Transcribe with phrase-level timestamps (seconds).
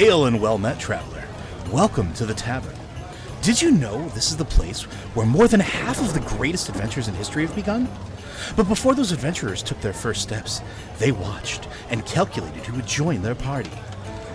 [0.00, 1.19] Hail and well met, traveler.
[1.72, 2.74] Welcome to the tavern.
[3.42, 4.82] Did you know this is the place
[5.14, 7.88] where more than half of the greatest adventures in history have begun?
[8.56, 10.62] But before those adventurers took their first steps,
[10.98, 13.70] they watched and calculated who would join their party.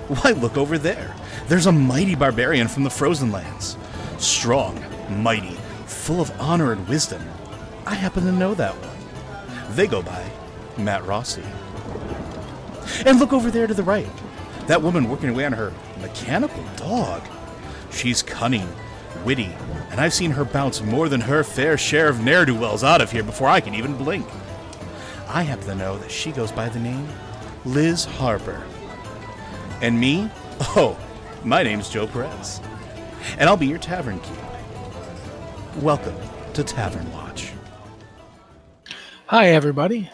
[0.08, 1.14] Why, look over there.
[1.50, 3.76] There's a mighty barbarian from the Frozen Lands.
[4.18, 4.82] Strong,
[5.22, 7.22] mighty, full of honor and wisdom.
[7.86, 9.76] I happen to know that one.
[9.76, 10.26] They go by
[10.78, 11.44] Matt Rossi.
[13.06, 14.08] And look over there to the right.
[14.68, 17.22] That woman working away on her mechanical dog.
[17.92, 18.68] She's cunning,
[19.24, 19.52] witty,
[19.92, 23.02] and I've seen her bounce more than her fair share of ne'er do wells out
[23.02, 24.28] of here before I can even blink.
[25.28, 27.08] I happen to know that she goes by the name
[27.66, 28.64] Liz Harper.
[29.82, 30.30] And me?
[30.78, 30.98] Oh,
[31.44, 32.62] my name's Joe Perez.
[33.38, 35.84] And I'll be your tavern keep.
[35.84, 36.16] Welcome
[36.54, 37.52] to Tavern Watch.
[39.28, 40.10] Hi, everybody.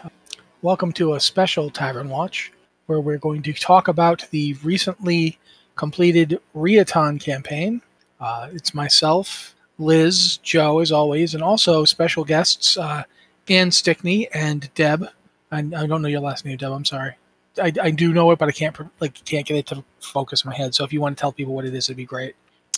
[0.62, 2.52] Welcome to a special Tavern Watch
[2.86, 5.38] where we're going to talk about the recently
[5.76, 7.82] completed Reaton campaign.
[8.20, 13.04] Uh, it's myself, Liz, Joe, as always, and also special guests uh,
[13.48, 15.06] Ann Stickney and Deb.
[15.50, 16.72] I, I don't know your last name, Deb.
[16.72, 17.16] I'm sorry.
[17.60, 20.50] I, I do know it, but I can't like can't get it to focus in
[20.50, 20.74] my head.
[20.74, 22.34] So if you want to tell people what it is, it'd be great.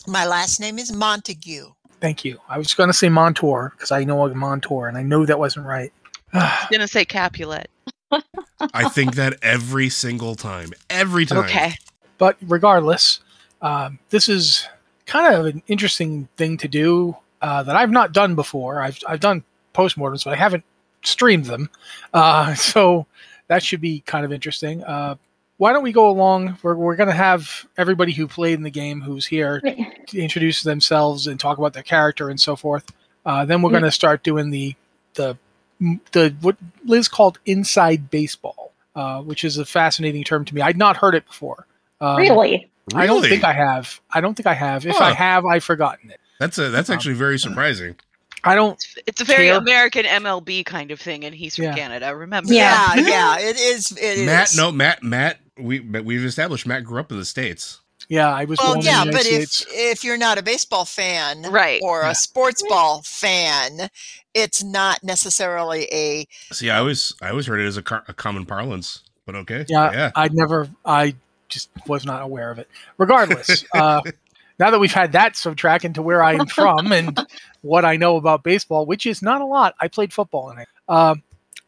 [0.07, 1.73] My last name is Montague.
[2.01, 2.39] Thank you.
[2.49, 5.39] I was going to say Montour because I know a Montour, and I know that
[5.39, 5.93] wasn't right.
[6.33, 7.69] I was gonna say Capulet.
[8.75, 10.73] I think that every single time.
[10.91, 11.45] Every time.
[11.45, 11.75] Okay.
[12.25, 13.21] But regardless,
[13.61, 14.67] um, this is
[15.05, 18.81] kind of an interesting thing to do uh, that I've not done before.
[18.81, 19.45] I've I've done
[19.75, 20.65] postmortems, but I haven't
[21.03, 21.69] streamed them.
[22.15, 23.05] Uh, so
[23.49, 24.83] that should be kind of interesting.
[24.85, 25.17] Uh,
[25.59, 26.57] why don't we go along?
[26.63, 30.63] We're, we're going to have everybody who played in the game who's here to introduce
[30.63, 32.91] themselves and talk about their character and so forth.
[33.27, 34.75] Uh, then we're going to start doing the
[35.13, 35.37] the
[36.13, 36.57] the what
[36.87, 40.63] Liz called inside baseball, uh, which is a fascinating term to me.
[40.63, 41.67] I'd not heard it before.
[42.01, 42.71] Um, really?
[42.95, 43.29] I don't Really?
[43.31, 44.01] think I have.
[44.11, 44.85] I don't think I have.
[44.87, 45.05] If Huh.
[45.05, 46.21] I have, I've forgotten it.
[46.39, 47.97] That's a that's actually very surprising.
[48.43, 48.75] I don't.
[48.75, 49.57] It's, it's a very Care.
[49.57, 51.75] American MLB kind of thing, and he's from Yeah.
[51.75, 52.15] Canada.
[52.15, 52.53] Remember?
[52.53, 52.95] Yeah.
[52.97, 53.93] Yeah, yeah, it is.
[53.93, 54.27] It is.
[54.27, 55.39] Matt, no, Matt, Matt.
[55.57, 57.81] We we've established Matt grew up in the states.
[58.11, 59.73] Yeah, I was Well, born yeah, in the but United if States.
[59.75, 61.81] if you're not a baseball fan, Right.
[61.83, 62.11] or Yeah.
[62.11, 63.89] a sports ball fan,
[64.35, 66.27] it's not necessarily a.
[66.53, 69.65] See, I always I always heard it as a, car, a common parlance, but okay.
[69.69, 70.11] Yeah, yeah.
[70.17, 70.69] I'd never.
[70.85, 71.15] I
[71.55, 72.69] just was not aware of it.
[72.99, 74.03] Regardless, uh,
[74.59, 77.19] now that we've had that subtract into where I am from and
[77.63, 79.75] what I know about baseball, which is not a lot.
[79.81, 80.69] I played football in it.
[80.89, 81.23] Um,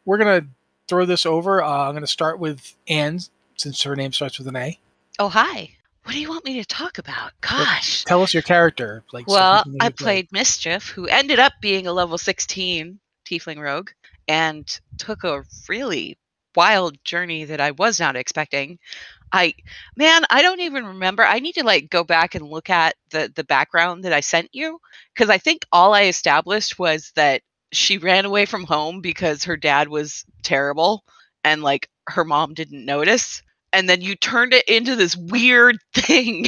[0.05, 0.47] we're gonna
[0.89, 1.63] throw this over.
[1.63, 3.21] Uh, I'm gonna start with Anne,
[3.57, 4.79] since her name starts with an A.
[5.19, 5.71] Oh, hi.
[6.05, 7.33] What do you want me to talk about?
[7.41, 8.05] Gosh.
[8.05, 9.03] Tell us your character.
[9.13, 9.97] Like, Well, I played.
[9.97, 13.91] played Mischief, who ended up being a level 16 Tiefling Rogue,
[14.29, 16.17] and took a really
[16.57, 18.79] wild journey that I was not expecting.
[19.33, 19.55] I,
[19.97, 21.25] man, I don't even remember.
[21.25, 24.51] I need to like go back and look at the the background that I sent
[24.53, 24.81] you
[25.15, 29.57] because I think all I established was that she ran away from home because her
[29.57, 31.05] dad was terrible
[31.45, 33.43] and like her mom didn't notice.
[33.73, 36.47] And then you turned it into this weird thing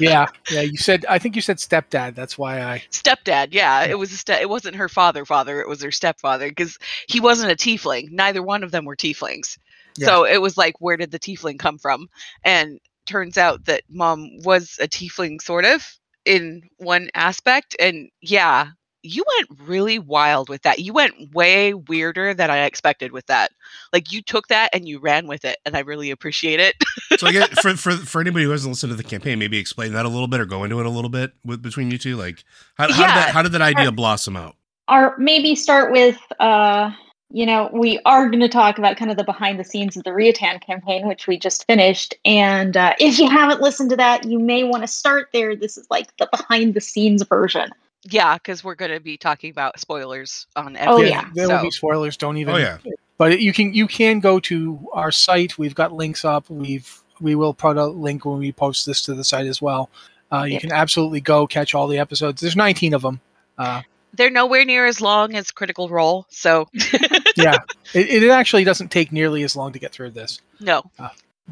[0.00, 0.62] yeah, yeah.
[0.62, 1.06] You said.
[1.08, 2.14] I think you said stepdad.
[2.14, 2.82] That's why I.
[2.90, 6.48] stepdad yeah it was a ste- it wasn't her father father it was her stepfather
[6.48, 6.78] because
[7.08, 9.58] he wasn't a tiefling neither one of them were tieflings
[10.06, 12.08] so it was like where did the tiefling come from
[12.44, 15.86] and turns out that mom was a tiefling sort of
[16.24, 18.68] in one aspect and yeah
[19.02, 23.50] you went really wild with that you went way weirder than i expected with that
[23.92, 26.74] like you took that and you ran with it and i really appreciate it
[27.18, 29.92] So I get for for for anybody who hasn't listened to the campaign, maybe explain
[29.94, 32.16] that a little bit or go into it a little bit with between you two.
[32.16, 32.44] Like
[32.76, 33.14] how, how did Yeah.
[33.14, 34.54] that how did that idea blossom out?
[34.88, 36.90] Or maybe start with, uh,
[37.30, 40.04] you know, we are going to talk about kind of the behind the scenes of
[40.04, 42.14] the Riatan campaign, which we just finished.
[42.24, 45.54] And uh, if you haven't listened to that, you may want to start there.
[45.56, 47.70] This is like the behind the scenes version.
[48.04, 51.28] Yeah because we're going to be talking about spoilers on Oh, yeah.
[51.34, 52.16] There will be spoilers.
[52.16, 52.54] Don't even.
[52.54, 52.78] Oh yeah.
[53.18, 55.58] But you can you can go to our site.
[55.58, 56.48] We've got links up.
[56.48, 59.90] We've we will put a link when we post this to the site as well.
[60.32, 60.60] Uh, you Yeah.
[60.60, 62.40] can absolutely go catch all the episodes.
[62.40, 63.20] There's 19 of them.
[63.58, 63.82] Uh,
[64.14, 66.68] they're nowhere near as long as Critical Role, so
[67.36, 67.58] yeah,
[67.94, 70.40] it, it actually doesn't take nearly as long to get through this.
[70.58, 70.82] no.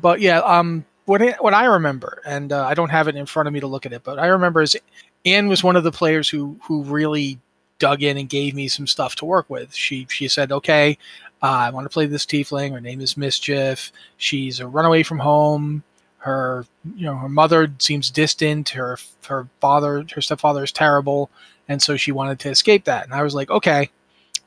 [0.01, 3.27] But yeah, um, what I, what I remember, and uh, I don't have it in
[3.27, 4.77] front of me to look at it, but I remember is
[5.25, 7.39] Anne was one of the players who who really
[7.79, 9.75] dug in and gave me some stuff to work with.
[9.75, 10.99] She she said, "Okay,
[11.43, 12.73] uh, I want to play this tiefling.
[12.73, 13.93] Her name is Mischief.
[14.17, 15.83] She's a runaway from home.
[16.19, 16.67] Her
[16.97, 18.71] you know her mother seems distant.
[18.71, 21.31] Her her father her stepfather is terrible,
[21.69, 23.05] and so she wanted to escape that.
[23.05, 23.91] And I was like, okay,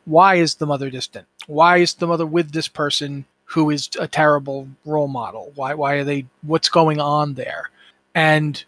[0.06, 1.28] why is the mother distant?
[1.48, 5.52] Why is the mother with this person who is a terrible role model?
[5.56, 6.26] Why why are they?
[6.42, 7.70] What's going on there?
[8.14, 8.64] And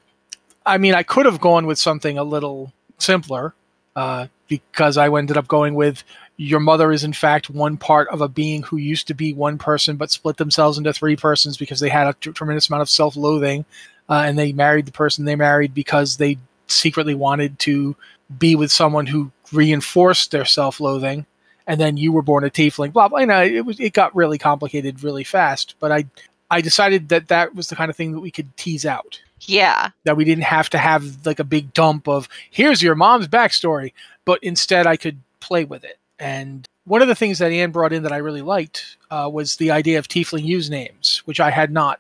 [0.65, 3.53] I mean, I could have gone with something a little simpler
[3.95, 6.03] uh, because I ended up going with
[6.37, 9.57] your mother is in fact one part of a being who used to be one
[9.57, 12.89] person but split themselves into three persons because they had a t- tremendous amount of
[12.89, 13.63] self-loathing
[14.09, 16.37] uh, and they married the person they married because they
[16.67, 17.95] secretly wanted to
[18.39, 21.25] be with someone who reinforced their self-loathing.
[21.67, 24.13] And then you were born a tiefling blah blah you know it was it got
[24.13, 26.05] really complicated really fast but i
[26.51, 29.89] i decided that that was the kind of thing that we could tease out Yeah.
[30.03, 33.93] that we didn't have to have like a big dump of here's your mom's backstory,
[34.25, 35.99] but instead I could play with it.
[36.19, 39.57] And one of the things that Anne brought in that I really liked uh, was
[39.57, 41.99] the idea of tiefling use names, which I had not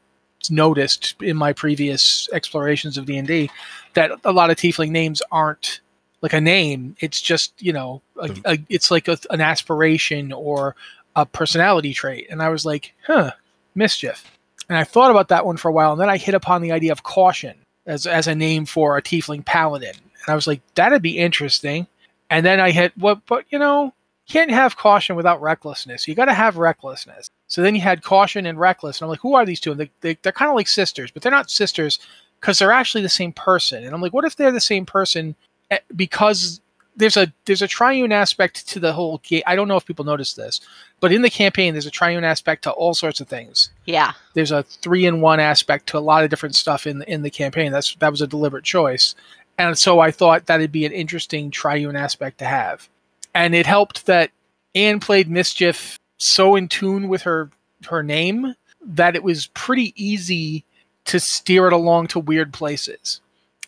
[0.49, 3.49] noticed in my previous explorations of D&D
[3.93, 5.81] that a lot of tiefling names aren't
[6.23, 10.75] like a name it's just you know a, a, it's like a, an aspiration or
[11.15, 13.31] a personality trait and i was like huh
[13.75, 14.31] mischief
[14.73, 16.71] and I thought about that one for a while, and then I hit upon the
[16.71, 17.55] idea of caution
[17.85, 21.85] as as a name for a tiefling paladin, and I was like, that'd be interesting.
[22.31, 23.93] And then I hit what, but you know,
[24.27, 26.07] can't have caution without recklessness.
[26.07, 27.29] You got to have recklessness.
[27.47, 29.71] So then you had caution and reckless, and I'm like, who are these two?
[29.71, 31.99] And they, they they're kind of like sisters, but they're not sisters
[32.39, 33.83] because they're actually the same person.
[33.83, 35.35] And I'm like, what if they're the same person
[35.69, 36.61] eh, because
[36.95, 39.41] there's a there's a triune aspect to the whole game.
[39.47, 40.61] I don't know if people notice this,
[40.99, 44.13] but in the campaign, there's a triune aspect to all sorts of things Yeah.
[44.35, 47.29] there's a three in one aspect to a lot of different stuff in in the
[47.31, 47.71] campaign.
[47.71, 49.15] That's that was a deliberate choice,
[49.57, 52.87] and so I thought that'd be an interesting triune aspect to have.
[53.33, 54.29] And it helped that
[54.75, 57.49] Anne played mischief so in tune with her
[57.87, 58.53] her name
[58.85, 60.63] that it was pretty easy
[61.05, 63.19] to steer it along to weird places,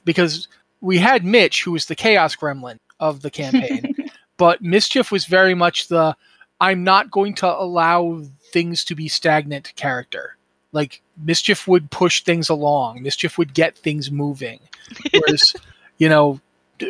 [0.05, 0.47] because
[0.81, 3.93] we had Mitch, who was the chaos gremlin of the campaign,
[4.37, 6.15] but mischief was very much the
[6.61, 10.37] I'm not going to allow things to be stagnant character.
[10.71, 13.01] Like mischief would push things along.
[13.01, 14.59] Mischief would get things moving.
[15.11, 15.55] Whereas,
[15.97, 16.39] you know,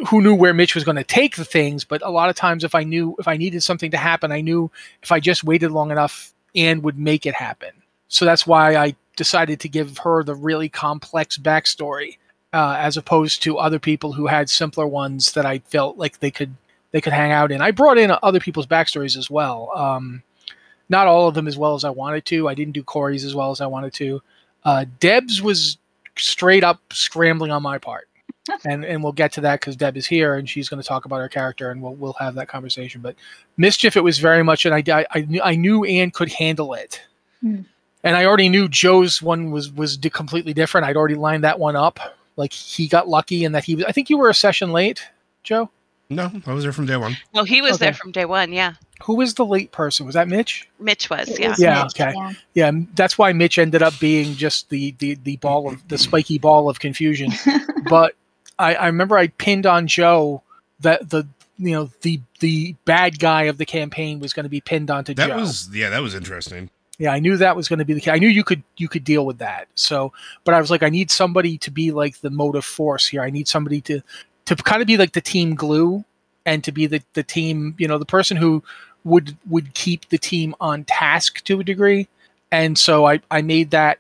[0.08, 1.84] who knew where Mitch was going to take the things?
[1.84, 4.42] But a lot of times, if I knew if I needed something to happen, I
[4.42, 4.72] knew
[5.04, 7.72] if I just waited long enough, Anne would make it happen.
[8.08, 12.18] So that's why I decided to give her the really complex backstory,
[12.56, 16.32] uh, as opposed to other people who had simpler ones that I felt like they
[16.32, 16.56] could
[16.92, 17.62] they could hang out in.
[17.62, 19.70] I brought in other people's backstories as well.
[19.76, 20.24] Um,
[20.88, 22.48] not all of them as well as I wanted to.
[22.48, 24.22] I didn't do Corey's as well as I wanted to.
[24.64, 25.78] Uh, Deb's was
[26.18, 28.08] straight up scrambling on my part,
[28.66, 31.04] and and we'll get to that because Deb is here and she's going to talk
[31.04, 33.02] about her character and we'll we'll have that conversation.
[33.02, 33.16] But
[33.58, 36.74] mischief, it was very much, and I I, I knew I knew Anne could handle
[36.74, 37.02] it,
[37.42, 37.62] Hmm.
[38.06, 40.88] and I already knew Joe's one was was completely different.
[40.88, 42.00] I'd already lined that one up.
[42.38, 43.86] Like he got lucky in that he was.
[43.86, 45.08] I think you were a session late,
[45.44, 45.70] Joe.
[46.10, 47.18] No, I was there from day one.
[47.34, 48.54] Well, he was there from day one.
[48.54, 48.74] Yeah.
[49.04, 50.06] Who was the late person?
[50.06, 50.70] Was that Mitch?
[50.80, 51.40] Mitch was.
[51.40, 51.50] Yeah.
[51.50, 52.14] was Yeah, Mitch, okay.
[52.16, 52.34] yeah.
[52.54, 56.38] Yeah, that's why Mitch ended up being just the the, the ball of the spiky
[56.38, 57.32] ball of confusion.
[57.90, 58.16] but
[58.60, 60.44] I, I remember I pinned on Joe
[60.82, 61.28] that the
[61.58, 65.14] you know the the bad guy of the campaign was going to be pinned onto
[65.14, 65.38] That Joe.
[65.38, 66.70] was yeah, that was interesting.
[66.98, 68.14] Yeah, I knew that was going to be the case.
[68.14, 69.68] I knew you could you could deal with that.
[69.76, 73.22] So, but I was like, I need somebody to be like the motive force here.
[73.22, 74.02] I need somebody to
[74.46, 76.06] to kind of be like the team glue
[76.46, 78.64] and to be the the team you know the person who
[79.04, 82.08] would would keep the team on task to a degree.
[82.52, 84.00] And so I I made that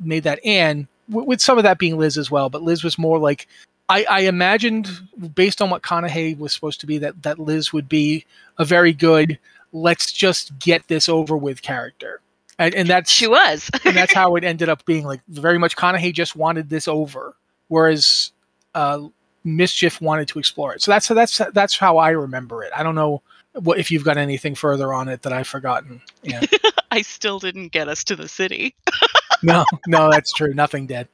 [0.00, 2.50] made that Anne w- with some of that being Liz as well.
[2.50, 3.48] But Liz was more like
[3.88, 4.88] I, I imagined
[5.34, 8.26] based on what Conahey was supposed to be that that Liz would be
[8.58, 9.38] a very good
[9.72, 12.20] let's just get this over with character.
[12.58, 13.70] And, and that's She was.
[13.84, 17.36] and that's how it ended up being like very much Conahey just wanted this over,
[17.68, 18.32] whereas
[18.74, 19.00] uh,
[19.44, 20.82] Mischief wanted to explore it.
[20.82, 22.72] So that's that's that's how I remember it.
[22.74, 23.22] I don't know
[23.54, 26.00] what if you've got anything further on it that I've forgotten.
[26.22, 26.42] Yeah.
[26.90, 28.74] I still didn't get us to the city.
[29.42, 30.54] no, no, that's true.
[30.54, 31.08] Nothing did.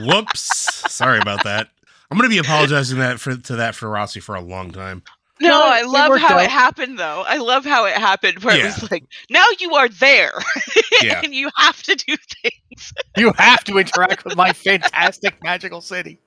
[0.00, 0.92] Whoops.
[0.92, 1.68] Sorry about that.
[2.10, 5.02] I'm gonna be apologizing that for to that for Rossi for a long time.
[5.42, 6.44] No, No, I love how out.
[6.44, 7.22] it happened though.
[7.26, 10.32] I love how it happened where it was like, now you are there.
[11.02, 11.20] Yeah.
[11.24, 12.92] and you have to do things.
[13.16, 16.20] You have to interact with my fantastic magical city.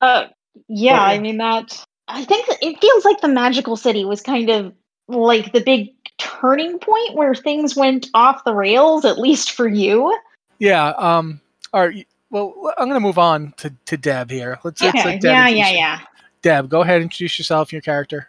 [0.00, 0.28] Uh,
[0.68, 1.84] yeah, But, I mean that.
[2.08, 4.72] I think that it feels like the magical city was kind of
[5.08, 10.16] like the big turning point where things went off the rails, at least for you.
[10.58, 10.88] Yeah.
[10.96, 11.40] Um.
[11.74, 12.06] All right.
[12.30, 14.58] Well, I'm going to move on to, to Deb here.
[14.64, 15.04] Let's, let's Okay.
[15.04, 15.98] let Deb Yeah, introduce yeah, yeah.
[16.42, 18.28] Deb, go ahead and introduce yourself and your character.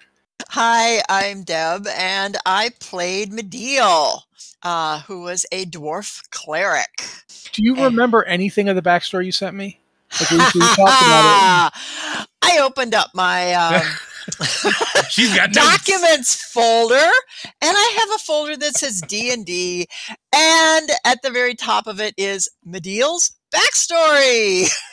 [0.49, 4.21] Hi, I'm Deb, and I played Mediel,
[4.61, 6.89] uh, who was a dwarf cleric.
[7.53, 7.83] Do you Eh.
[7.83, 9.79] remember anything of the backstory you sent me?
[10.19, 11.71] Like we, we talked about
[12.43, 13.81] I opened up my um,
[15.09, 19.87] She's got documents folder, and I have a folder that says D and D,
[20.33, 24.67] and at the very top of it is Mediel's backstory.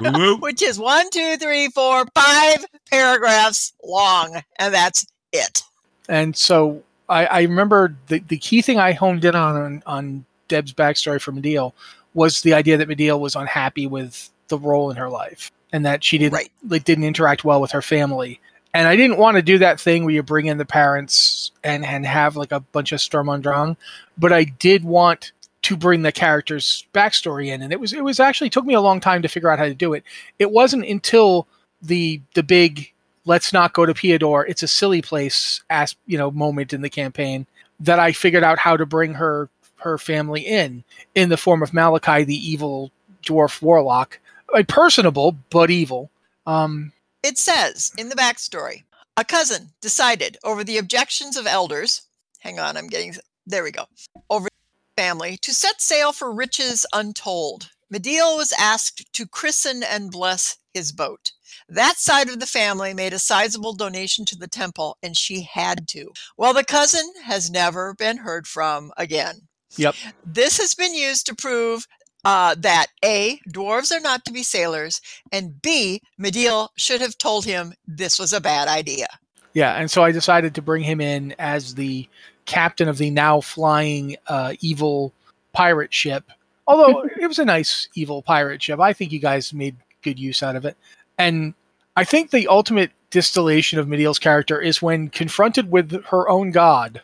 [0.00, 0.36] Woo woo.
[0.38, 5.38] which is one, two, three, four, five paragraphs long, and that's it.
[5.38, 5.62] it.
[6.08, 10.24] And so I, I remember the, the key thing I honed in on, on on
[10.48, 11.72] Deb's backstory for Mediel
[12.14, 16.04] was the idea that Mediel was unhappy with the role in her life and that
[16.04, 16.52] she didn't Right.
[16.68, 18.40] like didn't interact well with her family.
[18.74, 21.84] And I didn't want to do that thing where you bring in the parents and
[21.84, 23.76] and have like a bunch of Sturm und Drang,
[24.18, 25.32] but I did want
[25.66, 28.80] to bring the character's backstory in, and it was it was actually took me a
[28.80, 30.04] long time to figure out how to do it.
[30.38, 31.48] It wasn't until
[31.82, 32.92] the the big
[33.24, 36.88] let's not go to Piador, it's a silly place as you know moment in the
[36.88, 37.46] campaign
[37.80, 40.84] that I figured out how to bring her her family in
[41.16, 42.92] in the form of Malachi, the evil
[43.24, 44.20] dwarf warlock,
[44.54, 46.10] A personable but evil.
[46.46, 46.92] Um,
[47.24, 48.84] It says in the backstory
[49.16, 52.02] a cousin decided over the objections of elders.
[52.38, 53.16] Hang on, I'm getting
[53.48, 53.86] there we go.
[54.30, 54.48] Over
[54.96, 57.70] family to set sail for riches untold.
[57.92, 61.32] Mediel was asked to christen and bless his boat.
[61.68, 65.88] That side of the family made a sizable donation to the temple, and she had
[65.88, 66.10] to.
[66.36, 69.48] Well, the cousin has never been heard from again.
[69.76, 69.94] Yep.
[70.24, 71.86] This has been used to prove
[72.24, 75.00] uh, that A, dwarves are not to be sailors,
[75.30, 79.06] and B, Mediel should have told him this was a bad idea.
[79.54, 82.08] Yeah, and so I decided to bring him in as the
[82.46, 85.12] captain of the now flying uh, evil
[85.52, 86.24] pirate ship.
[86.66, 90.42] Although it was a nice evil pirate ship, I think you guys made good use
[90.42, 90.76] out of it.
[91.18, 91.54] And
[91.96, 97.02] I think the ultimate distillation of Mediel's character is when confronted with her own god.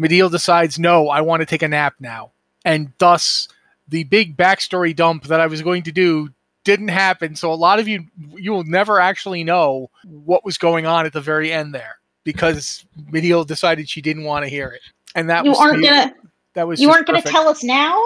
[0.00, 2.32] Mediel decides, no, I want to take a nap now.
[2.64, 3.48] And thus,
[3.88, 6.30] the big backstory dump that I was going to do
[6.64, 7.36] didn't happen.
[7.36, 11.12] So a lot of you, you will never actually know what was going on at
[11.12, 14.82] the very end there because Mediel decided she didn't want to hear it.
[15.14, 16.14] And that You was aren't the- gonna
[16.54, 18.04] that was you just aren't gonna tell us now?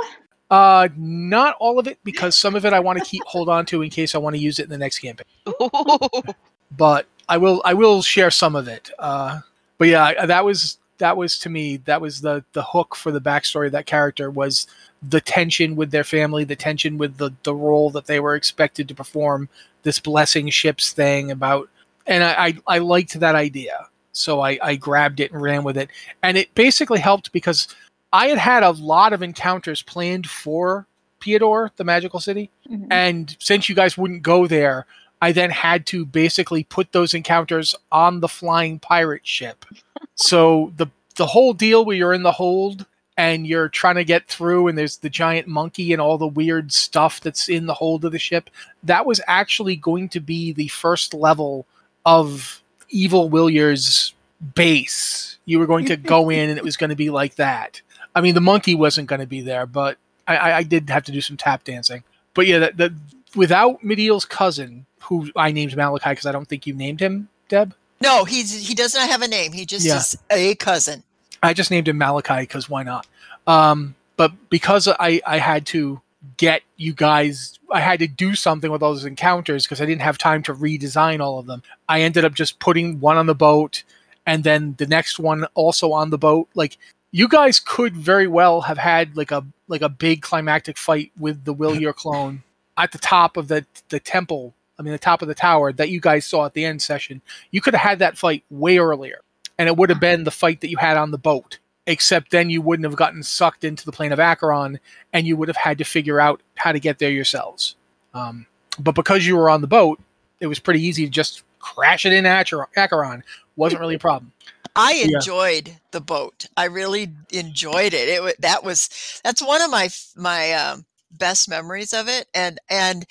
[0.51, 3.67] Uh, not all of it because some of it I want to keep hold on
[3.67, 5.27] to in case I want to use it in the next campaign.
[6.77, 8.91] But I will I will share some of it.
[8.99, 9.41] Uh,
[9.79, 13.21] but yeah, that was that was to me that was the the hook for the
[13.21, 14.67] backstory of that character was
[15.09, 18.87] the tension with their family, the tension with the the role that they were expected
[18.89, 19.49] to perform,
[19.83, 21.71] this blessing ships thing about,
[22.07, 23.87] and I I, I liked that idea,
[24.19, 25.89] so I I grabbed it and ran with it,
[26.23, 27.69] and it basically helped because
[28.13, 30.87] I had had a lot of encounters planned for
[31.21, 32.87] Piador, the magical city, Mhm.
[32.91, 34.87] and since you guys wouldn't go there,
[35.21, 39.65] I then had to basically put those encounters on the flying pirate ship.
[40.15, 44.29] so the the whole deal where you're in the hold and you're trying to get
[44.29, 48.05] through and there's the giant monkey and all the weird stuff that's in the hold
[48.05, 48.49] of the ship,
[48.85, 51.67] that was actually going to be the first level
[52.07, 54.15] of Evil Willier's
[54.55, 55.39] base.
[55.45, 57.81] You were going to go in and it was going to be like that.
[58.15, 61.05] I mean, the monkey wasn't going to be there, but I, I, I did have
[61.05, 62.03] to do some tap dancing.
[62.35, 62.93] But yeah, that, that
[63.37, 67.75] without Mediel's cousin, who I named Malachi because I don't think you named him, Deb.
[68.01, 69.53] No, he's he does not have a name.
[69.53, 69.97] He just Yeah.
[69.97, 71.03] is a cousin.
[71.43, 73.07] I just named him Malachi because why not?
[73.47, 76.01] Um, but because I, I had to
[76.37, 80.03] get you guys, I had to do something with all those encounters because I didn't
[80.03, 81.63] have time to redesign all of them.
[81.89, 83.83] I ended up just putting one on the boat
[84.27, 86.49] and then the next one also on the boat.
[86.55, 86.79] Like
[87.11, 91.45] you guys could very well have had like a like a big climactic fight with
[91.45, 92.43] the Willier clone
[92.77, 94.55] at the top of the the temple.
[94.79, 97.21] I mean, the top of the tower that you guys saw at the end session.
[97.51, 99.23] You could have had that fight way earlier
[99.59, 100.01] and it would have ah.
[100.01, 101.59] been the fight that you had on the boat.
[101.89, 104.79] Except then you wouldn't have gotten sucked into the plane of Acheron,
[105.13, 107.77] and you would have had to figure out how to get there yourselves.
[108.13, 108.47] Um,
[108.79, 109.99] but because you were on the boat,
[110.39, 113.25] it was pretty easy to just crash it in Acher- Acheron.
[113.57, 114.33] Wasn't really a problem.
[114.77, 115.17] I Yeah.
[115.17, 116.45] enjoyed the boat.
[116.59, 118.09] I really enjoyed it.
[118.09, 118.89] It that was
[119.25, 122.29] that's one of my my um, best memories of it.
[122.35, 123.07] And and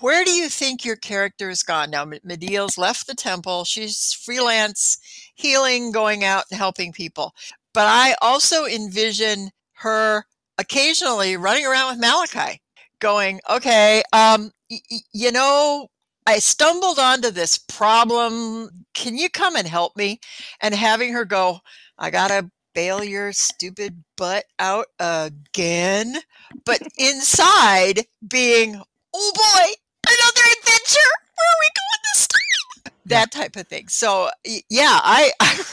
[0.00, 2.02] where do you think your character has gone now?
[2.02, 3.64] M- Mediel's left the temple.
[3.64, 4.98] She's freelance
[5.34, 7.34] healing, going out and helping people.
[7.74, 10.24] But I also envision her
[10.58, 12.60] occasionally running around with Malachi,
[13.00, 15.88] going, "Okay, um, y- y- you know."
[16.26, 18.84] I stumbled onto this problem.
[18.92, 20.20] Can you come and help me?
[20.60, 21.60] and having her go,
[21.98, 26.16] I gotta bail your stupid butt out again.
[26.64, 28.76] But inside being,
[29.14, 29.72] oh boy,
[30.06, 31.10] another adventure.
[31.36, 32.92] Where are we going this time?
[33.06, 33.88] That type of thing.
[33.88, 34.30] So
[34.70, 35.64] yeah, I, I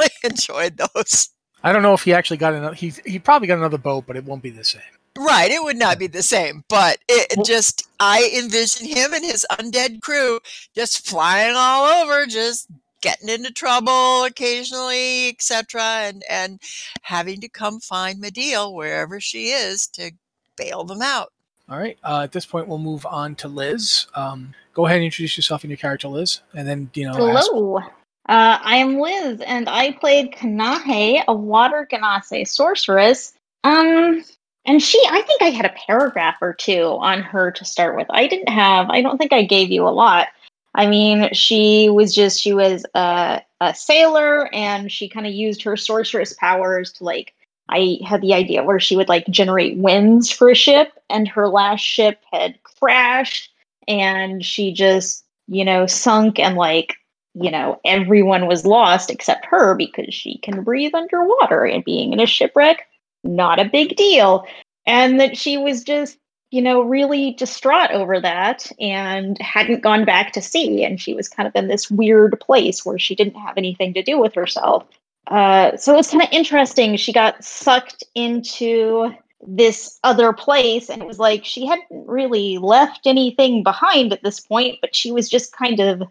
[0.00, 1.30] really enjoyed those.
[1.66, 2.74] I don't know if he actually got another.
[2.76, 4.82] He he probably got another boat, but it won't be the same.
[5.18, 9.24] Right, it would not be the same, but it Well- just I envision him and
[9.24, 10.38] his undead crew
[10.76, 12.68] just flying all over, just
[13.00, 16.60] getting into trouble occasionally, etc., and and
[17.02, 20.12] having to come find Mediel wherever she is to
[20.56, 21.32] bail them out.
[21.68, 21.98] All right.
[22.04, 24.06] Uh, at this point, we'll move on to Liz.
[24.14, 27.36] Um, go ahead and introduce yourself and your character, Liz, and then you know.
[27.36, 27.80] ask- Hello.
[28.28, 33.34] Uh, I am Liz, and I played Kanahe, a water Genasi sorceress.
[33.62, 34.24] Um,
[34.64, 38.08] and she, I think I had a paragraph or two on her to start with.
[38.10, 40.26] I didn't have, I don't think I gave you a lot.
[40.74, 45.62] I mean, she was just, she was a, a sailor, and she kind of used
[45.62, 47.32] her sorceress powers to like,
[47.68, 51.48] I had the idea where she would like generate winds for a ship, and her
[51.48, 53.52] last ship had crashed,
[53.86, 56.96] and she just, you know, sunk and like
[57.38, 62.20] you know, everyone was lost except her because she can breathe underwater and being in
[62.20, 62.88] a shipwreck,
[63.24, 64.46] not a big deal.
[64.86, 66.16] And that she was just,
[66.50, 70.82] you know, really distraught over that and hadn't gone back to sea.
[70.82, 74.02] And she was kind of in this weird place where she didn't have anything to
[74.02, 74.86] do with herself.
[75.26, 76.96] Uh, so it was kind of interesting.
[76.96, 79.12] She got sucked into
[79.46, 84.40] this other place and it was like she hadn't really left anything behind at this
[84.40, 86.02] point but she was just kind of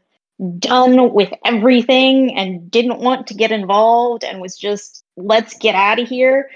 [0.59, 5.97] done with everything and didn't want to get involved and was just let's get out
[5.97, 6.49] of here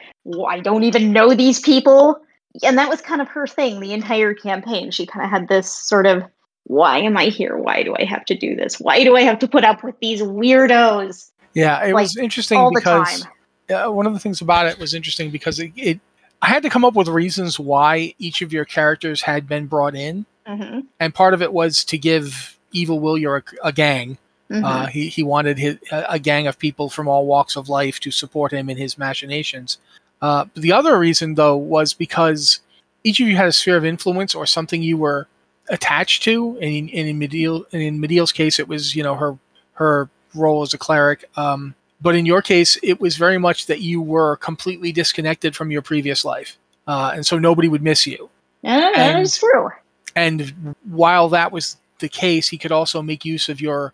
[0.47, 2.19] i don't even know these people.
[2.63, 4.91] And that was kind of her thing the entire campaign.
[4.91, 6.23] She kind of had this sort of
[6.65, 7.57] why am i here?
[7.57, 8.79] Why do i have to do this?
[8.79, 11.31] Why do i have to put up with these weirdos?
[11.53, 13.21] Yeah, it like, was interesting all the because
[13.67, 13.87] time.
[13.87, 15.99] uh, one of the things about it was interesting because it, it.
[16.41, 19.95] I had to come up with reasons why each of your characters had been brought
[19.95, 24.17] in, Mhm, and part of it was to give Evil Willier a, a gang.
[24.49, 24.63] mhm.
[24.63, 28.11] Uh, he he wanted his, a gang of people from all walks of life to
[28.11, 29.77] support him in his machinations.
[30.21, 32.59] Uh, the other reason, though, was because
[33.03, 35.27] each of you had a sphere of influence or something you were
[35.69, 36.57] attached to.
[36.61, 39.37] And in, and in Mediel, and in case, it was you know her
[39.73, 41.25] her role as a cleric.
[41.37, 45.69] Um, but in your case, it was very much that you were completely disconnected from
[45.71, 48.29] your previous life, uh, and so nobody would miss you.
[48.61, 49.69] Yeah, that and- is true
[50.15, 53.93] And while that was the case, he could also make use of your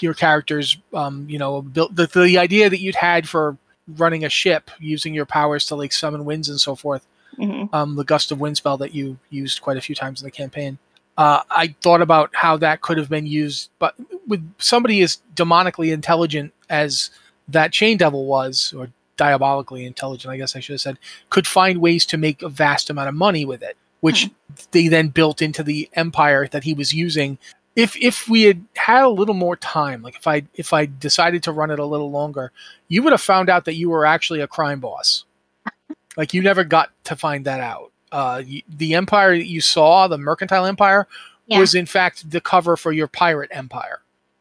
[0.00, 3.56] your character's, um, you know, the, the idea that you'd had for
[3.96, 7.04] running a ship using your powers to like summon winds and so forth.
[7.36, 7.72] Mhm.
[7.74, 10.30] Um, the gust of wind spell that you used quite a few times in the
[10.30, 10.78] campaign.
[11.16, 13.94] Uh, I thought about how that could have been used, but
[14.28, 17.10] with somebody as demonically intelligent as
[17.48, 20.98] that Chain Devil was, or diabolically intelligent, I guess I should have said,
[21.28, 24.30] could find ways to make a vast amount of money with it, which
[24.70, 27.38] they then built into the empire that he was using.
[27.76, 31.42] If if we had had a little more time, like if I if I decided
[31.44, 32.50] to run it a little longer,
[32.88, 35.24] you would have found out that you were actually a crime boss.
[36.16, 37.92] like you never got to find that out.
[38.10, 41.06] Uh, you, the empire that you saw, the mercantile empire,
[41.46, 41.60] Yeah.
[41.60, 44.00] was in fact the cover for your pirate empire,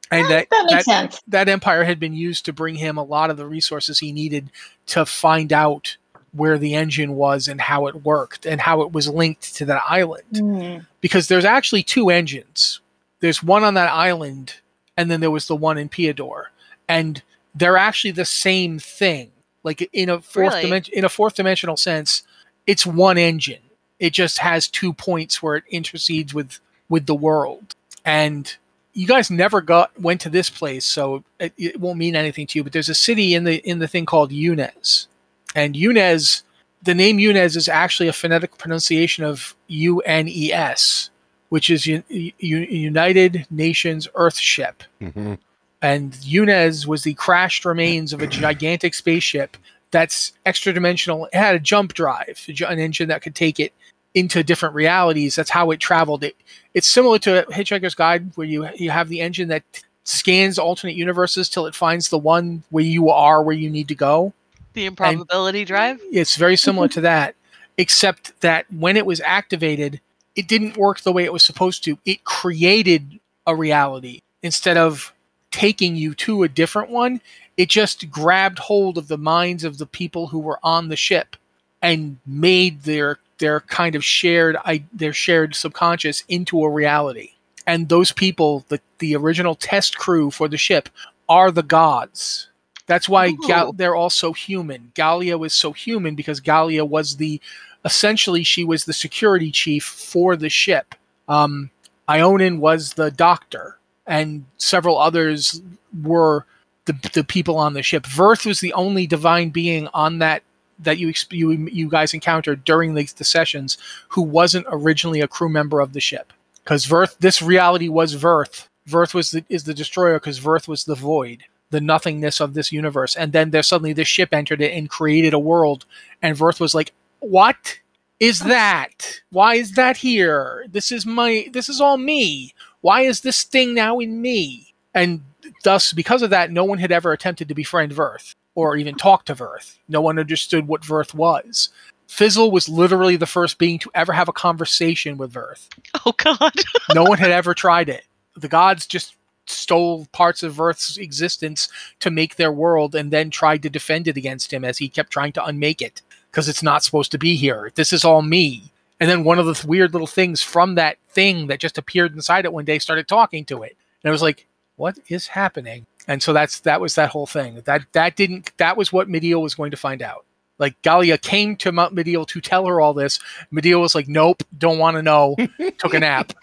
[0.10, 2.98] and Eh, that that makes that, sense that empire had been used to bring him
[2.98, 4.50] a lot of the resources he needed
[4.88, 5.98] to find out
[6.38, 9.82] where the engine was and how it worked and how it was linked to that
[9.88, 10.86] island Mhm.
[11.02, 12.80] because there's actually two engines.
[13.20, 14.56] There's one on that island,
[14.96, 16.52] and then there was the one in Piador,
[16.88, 17.22] and
[17.56, 19.32] they're actually the same thing.
[19.64, 20.62] Like in a fourth Really?
[20.62, 22.24] dimension, in a fourth dimensional sense,
[22.68, 23.60] it's one engine.
[24.00, 27.76] It just has two points where it intercedes with with the world.
[28.06, 28.56] And
[28.94, 32.60] you guys never got went to this place, so it, it won't mean anything to
[32.60, 32.64] you.
[32.64, 35.08] But there's a city in the in the thing called Yunez,
[35.56, 36.44] and Yunez,
[36.84, 41.10] the name Yunez is actually a phonetic pronunciation of U N E S,
[41.50, 44.76] which is U- U- United Nations Earthship.
[45.02, 45.38] Mhm.
[45.82, 49.58] And Yunez was the crashed remains of a gigantic spaceship
[49.92, 51.26] that's extra dimensional.
[51.28, 53.74] It had a jump drive, an engine that could take it
[54.14, 55.36] into different realities.
[55.36, 56.24] That's how it traveled.
[56.24, 56.36] It
[56.74, 59.64] it's similar to Hitchhiker's Guide, where you you have the engine that
[60.04, 63.96] scans alternate universes till it finds the one where you are where you need to
[63.96, 64.34] go.
[64.78, 66.00] The improbability drive.
[66.12, 67.34] It's very similar to that,
[67.80, 70.00] except that when it was activated,
[70.36, 71.98] it didn't work the way it was supposed to.
[72.06, 75.16] It created a reality instead of
[75.50, 77.22] taking you to a different one.
[77.58, 81.36] It just grabbed hold of the minds of the people who were on the ship
[81.82, 87.32] and made their their kind of shared I, their shared subconscious into a reality.
[87.66, 90.88] And those people, the the original test crew for the ship,
[91.28, 92.47] are the gods
[92.88, 93.74] That's why Ga- Ooh.
[93.76, 94.92] they're all so human.
[94.96, 97.40] Galia was so human because Galia was the
[97.86, 100.96] essentially she was the security chief for the ship.
[101.28, 101.70] Um,
[102.10, 105.62] Ionin was the doctor, and several others
[106.02, 106.46] were
[106.86, 108.06] the the people on the ship.
[108.06, 110.44] Verth was the only divine being on that
[110.80, 113.78] that you you you guys encountered during the, the sessions
[114.10, 116.32] who wasn't originally a crew member of the ship.
[116.64, 118.68] Because Verth, this reality was Verth.
[118.88, 122.72] Verth was the, is the destroyer because Verth was the void, the nothingness of this
[122.72, 123.16] universe.
[123.16, 125.86] And then there suddenly this ship entered it and created a world,
[126.22, 127.80] and Verth was like, "What
[128.20, 129.22] is that?
[129.32, 130.66] Why is that here?
[130.70, 131.48] This is my.
[131.52, 132.54] This is all me.
[132.82, 135.22] Why is this thing now in me?" And
[135.64, 139.26] thus, because of that, no one had ever attempted to befriend Verth or even talk
[139.26, 139.78] to Verth.
[139.88, 141.70] No one understood what Verth was.
[142.08, 145.68] Fizzle was literally the first being to ever have a conversation with Verth.
[146.06, 146.54] Oh God.
[146.96, 148.06] No one had ever tried it.
[148.36, 149.17] The gods just
[149.50, 154.18] stole parts of Verth's existence to make their world and then tried to defend it
[154.18, 157.36] against him as he kept trying to unmake it because it's not supposed to be
[157.36, 157.72] here.
[157.76, 158.72] This is all me.
[159.00, 162.14] And then one of the th- weird little things from that thing that just appeared
[162.14, 163.76] inside it one day started talking to it.
[164.04, 165.86] And I was like, what is happening?
[166.08, 167.62] And so that's that was that whole thing.
[167.66, 170.26] That that didn't that was what Mediel was going to find out.
[170.60, 173.20] Like Galia came to Mount Mediel to tell her all this.
[173.52, 175.36] Mediel was like, "Nope, don't want to know."
[175.78, 176.34] Took a nap.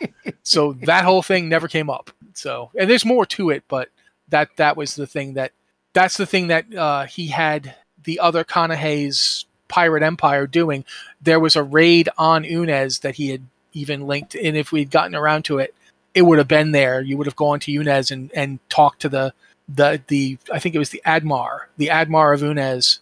[0.43, 2.11] so that whole thing never came up.
[2.35, 3.89] So and there's more to it, but
[4.29, 5.53] that that was the thing that
[5.93, 10.85] that's the thing that uh, he had the other Kanahei's pirate empire doing.
[11.23, 13.43] There was a raid on Yunez that he had
[13.73, 15.75] even linked, and if we'd gotten around to it,
[16.15, 17.01] it would have been there.
[17.01, 19.33] You would have gone to Yunez and and talked to the
[19.69, 23.01] the the I think it was the Admar, the Admar of Yunez.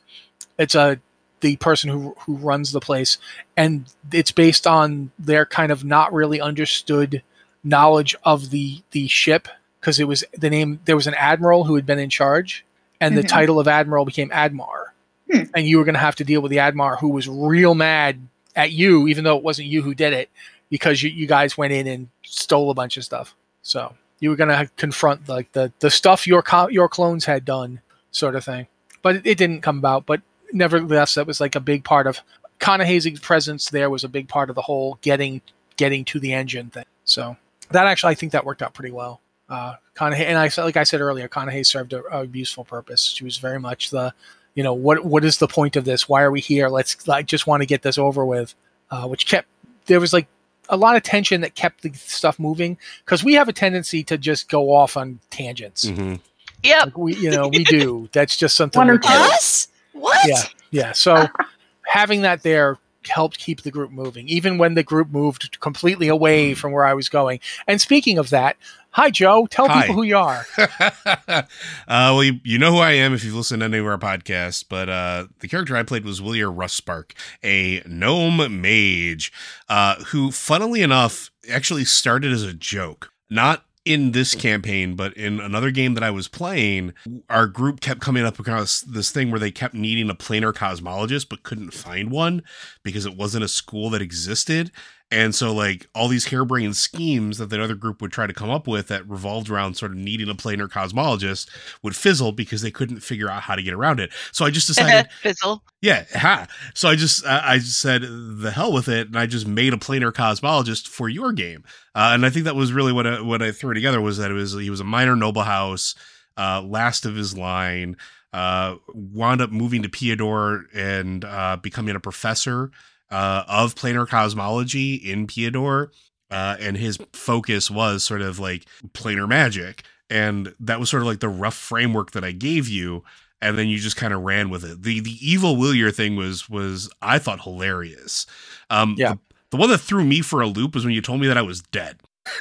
[0.58, 1.00] It's a
[1.40, 3.18] the person who who runs the place,
[3.56, 7.22] and it's based on their kind of not really understood
[7.64, 9.48] knowledge of the the ship
[9.80, 12.64] because it was the name there was an admiral who had been in charge,
[13.00, 13.28] and the Mhm.
[13.28, 14.86] title of admiral became Admar,
[15.30, 15.42] Hmm.
[15.54, 18.20] and you were going to have to deal with the Admar who was real mad
[18.54, 20.28] at you, even though it wasn't you who did it,
[20.70, 23.34] because you, you guys went in and stole a bunch of stuff.
[23.62, 27.44] So you were going to confront like the the stuff your co- your clones had
[27.44, 28.66] done, sort of thing.
[29.02, 30.06] But it, it didn't come about.
[30.06, 30.20] But
[30.52, 32.20] nevertheless, that was like a big part of
[32.60, 33.70] Kanahei's presence.
[33.70, 35.40] There was a big part of the whole getting
[35.76, 36.84] getting to the engine thing.
[37.04, 37.36] So
[37.72, 39.20] that actually, I think that worked out pretty well.
[39.48, 43.02] Uh, Kanahei, and I said- like I said earlier, Kanahei served a, a useful purpose.
[43.04, 44.14] She was very much the,
[44.54, 46.08] you know, what what is the point of this?
[46.08, 46.68] Why are we here?
[46.68, 48.54] Let's I just want to get this over with,
[48.90, 49.48] uh, which kept
[49.86, 50.26] there was like
[50.68, 54.16] a lot of tension that kept the stuff moving because we have a tendency to
[54.16, 55.84] just go off on tangents.
[55.86, 56.20] Mhm.
[56.62, 56.84] Yep.
[56.86, 58.08] Like we, you know, we do.
[58.12, 58.78] That's just something.
[58.78, 59.08] One or two.
[59.10, 59.68] Us?
[59.92, 60.26] What?
[60.26, 60.92] Yeah, yeah.
[60.92, 61.26] So
[61.86, 66.54] having that there helped keep the group moving, even when the group moved completely away
[66.54, 67.40] from where I was going.
[67.66, 68.56] And speaking of that,
[68.90, 69.82] hi Joe, tell Hi.
[69.82, 70.46] people who you are.
[70.58, 71.42] uh,
[71.86, 74.64] well, you, you know who I am if you've listened to any of our podcasts,
[74.68, 77.12] but uh, the character I played was Willier Rustspark,
[77.42, 79.32] a gnome mage,
[79.68, 83.10] uh, who, funnily enough, actually started as a joke.
[83.30, 86.94] Not in this campaign, but in another game that I was playing,
[87.28, 91.28] our group kept coming up across this thing where they kept needing a planar cosmologist,
[91.28, 92.42] but couldn't find one
[92.84, 94.70] because it wasn't a school that existed.
[95.12, 98.48] And so, like, all these harebrained schemes that the other group would try to come
[98.48, 101.50] up with that revolved around sort of needing a planar cosmologist
[101.82, 104.10] would fizzle because they couldn't figure out how to get around it.
[104.32, 105.62] So I just decided, Fizzle.
[105.82, 106.46] yeah, ha.
[106.72, 109.08] So I just, I I just said, the hell with it.
[109.08, 111.62] And I just made a planar cosmologist for your game.
[111.94, 114.30] Uh, and I think that was really what I, what I threw together was that
[114.30, 115.94] it was, he was a minor noble house,
[116.38, 117.98] uh, last of his line,
[118.32, 122.70] uh, wound up moving to Piador and uh, becoming a professor
[123.12, 125.92] uh, of planar cosmology in Piador.
[126.30, 129.84] Uh, and his focus was sort of like planar magic.
[130.10, 133.04] And that was sort of like the rough framework that I gave you.
[133.42, 134.82] And then you just kind of ran with it.
[134.82, 138.24] The the evil Willier thing was was I thought hilarious.
[138.70, 139.14] Um, Yeah.
[139.14, 139.18] the,
[139.50, 141.42] the one that threw me for a loop was when you told me that I
[141.42, 142.00] was dead.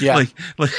[0.00, 0.16] Yeah.
[0.16, 0.28] Like,
[0.58, 0.70] like,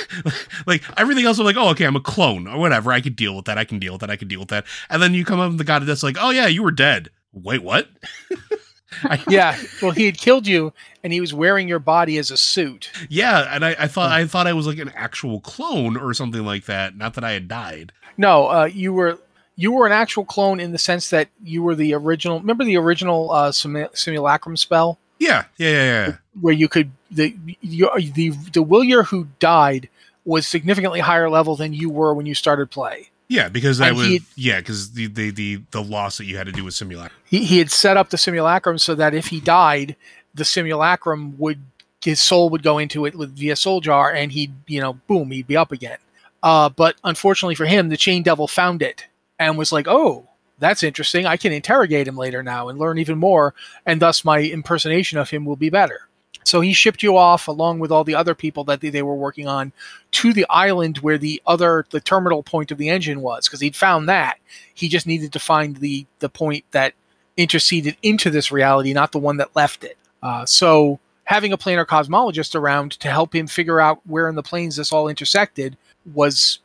[0.65, 2.91] like everything else, I'm like, oh, okay, I'm a clone or whatever.
[2.91, 3.57] I could deal with that.
[3.57, 4.09] I can deal with that.
[4.09, 4.65] I can deal with that.
[4.89, 6.71] And then you come up with the god of death's like, oh yeah, you were
[6.71, 7.09] dead.
[7.31, 7.89] Wait, what?
[9.29, 9.57] Yeah.
[9.81, 10.73] Well, he had killed you,
[11.03, 12.89] and he was wearing your body as a suit.
[13.09, 16.45] yeah, and I, I thought I thought I was like an actual clone or something
[16.45, 16.95] like that.
[16.95, 17.91] Not that I had died.
[18.17, 19.19] No, uh, you were
[19.55, 22.39] you were an actual clone in the sense that you were the original.
[22.39, 26.15] Remember the original uh, simulacrum spell, Yeah, yeah, yeah, yeah.
[26.39, 29.89] where you could the you, the the Willier who died
[30.25, 33.09] was significantly higher level than you were when you started play.
[33.29, 36.53] Yeah, because I was yeah, because the, the the the loss that you had to
[36.53, 37.19] do with simulacrum.
[37.25, 39.97] He, he had set up the simulacrum so that if he died,
[40.33, 41.59] the simulacrum would
[42.01, 45.31] his soul would go into it with via soul jar, and he'd you know boom
[45.31, 45.97] he'd be up again.
[46.41, 50.83] Uh, but unfortunately for him, the chain devil found it and was like, "Oh, that's
[50.83, 51.25] interesting.
[51.25, 53.53] I can interrogate him later now and learn even more,
[53.85, 56.06] and thus my impersonation of him will be better."
[56.47, 59.49] So he shipped you off along with all the other people that they, were working
[59.49, 59.73] on
[60.11, 63.75] to the island where the other the terminal point of the engine was because he'd
[63.75, 64.39] found that.
[64.73, 66.93] He just needed to find the the point that
[67.35, 69.97] interceded into this reality, not the one that left it.
[70.23, 74.41] Uh, so having a planar cosmologist around to help him figure out where in the
[74.41, 75.75] planes this all intersected
[76.13, 76.59] was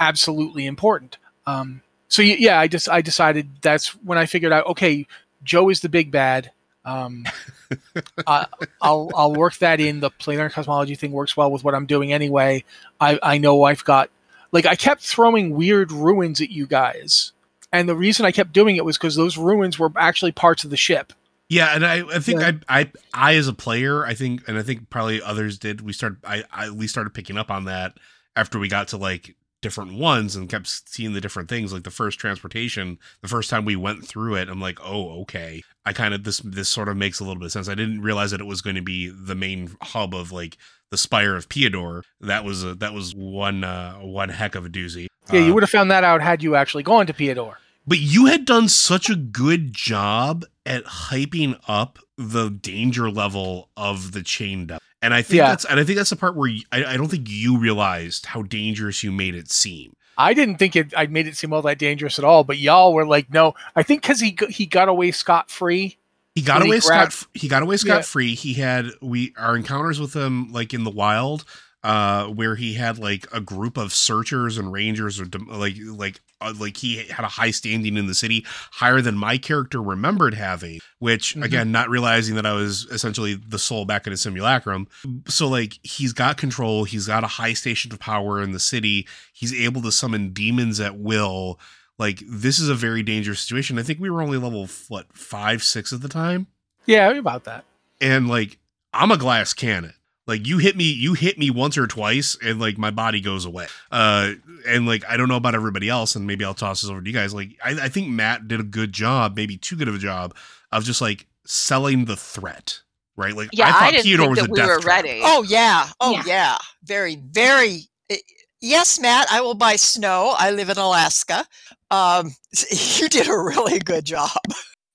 [0.00, 1.18] absolutely important.
[1.46, 5.06] Um, so yeah, I just I decided that's when I figured out okay,
[5.44, 6.52] Joe is the big bad.
[6.86, 7.26] Um,
[8.26, 8.46] I,
[8.80, 10.00] I'll I'll work that in.
[10.00, 12.64] The planar cosmology thing works well with what I'm doing anyway.
[13.00, 14.10] I I know I've got
[14.52, 17.32] like I kept throwing weird ruins at you guys,
[17.72, 20.70] and the reason I kept doing it was because those ruins were actually parts of
[20.70, 21.12] the ship.
[21.48, 22.52] Yeah, and I, I think Yeah.
[22.68, 25.80] I, I, I as a player, I think, and I think probably others did.
[25.80, 27.96] We started, I, I we started picking up on that
[28.34, 31.72] after we got to like different ones and kept seeing the different things.
[31.72, 35.62] Like the first transportation, the first time we went through it, I'm like, oh, okay.
[35.84, 37.68] I kind of this this sort of makes a little bit of sense.
[37.68, 40.56] I didn't realize that it was going to be the main hub of like
[40.90, 42.02] the spire of Piador.
[42.20, 45.06] That was a, that was one uh, one heck of a doozy.
[45.32, 47.58] Yeah, you Uh, would have found that out had you actually gone to Piador.
[47.86, 54.12] but you had done such a good job at hyping up the danger level of
[54.12, 54.82] the chain devil.
[55.02, 55.48] And I think Yeah.
[55.48, 58.26] that's and I think that's the part where you, I, I don't think you realized
[58.26, 59.94] how dangerous you made it seem.
[60.18, 60.94] I didn't think it.
[60.96, 63.54] I made it seem all that dangerous at all, but y'all were like, no.
[63.76, 65.98] I think because he he got away scot free.
[66.34, 68.34] He got away grabbed- scot he got away scot free.
[68.34, 71.44] He had we our encounters with him like in the wild
[71.84, 76.20] uh where he had like a group of searchers and rangers or dem- like like
[76.40, 80.34] uh, like he had a high standing in the city higher than my character remembered
[80.34, 81.44] having which Mhm.
[81.44, 84.86] again not realizing that i was essentially the soul back in a simulacrum
[85.26, 89.06] so like he's got control he's got a high station of power in the city
[89.32, 91.58] he's able to summon demons at will
[91.98, 95.62] like this is a very dangerous situation i think we were only level what five
[95.62, 96.46] six at the time
[96.84, 97.64] Yeah, about that.
[98.00, 98.58] and like
[98.92, 99.92] I'm a glass cannon.
[100.26, 103.44] Like you hit me, you hit me once or twice, and like my body goes
[103.44, 103.66] away.
[103.92, 104.32] Uh,
[104.66, 107.06] and like I don't know about everybody else, and maybe I'll toss this over to
[107.08, 107.32] you guys.
[107.32, 110.34] Like I, I think Matt did a good job, maybe too good of a job,
[110.72, 112.80] of just like selling the threat,
[113.16, 113.34] right?
[113.36, 115.04] Like Yeah, I, thought didn't Theodore think was that a we death were trap.
[115.04, 115.20] ready.
[115.22, 115.88] Oh yeah.
[116.00, 116.22] Oh Yeah.
[116.26, 116.58] yeah.
[116.84, 117.82] Very, very.
[118.10, 118.16] eh,
[118.60, 119.28] Yes, Matt.
[119.30, 120.34] I will buy snow.
[120.36, 121.46] I live in Alaska.
[121.90, 122.32] Um,
[122.96, 124.30] you did a really good job.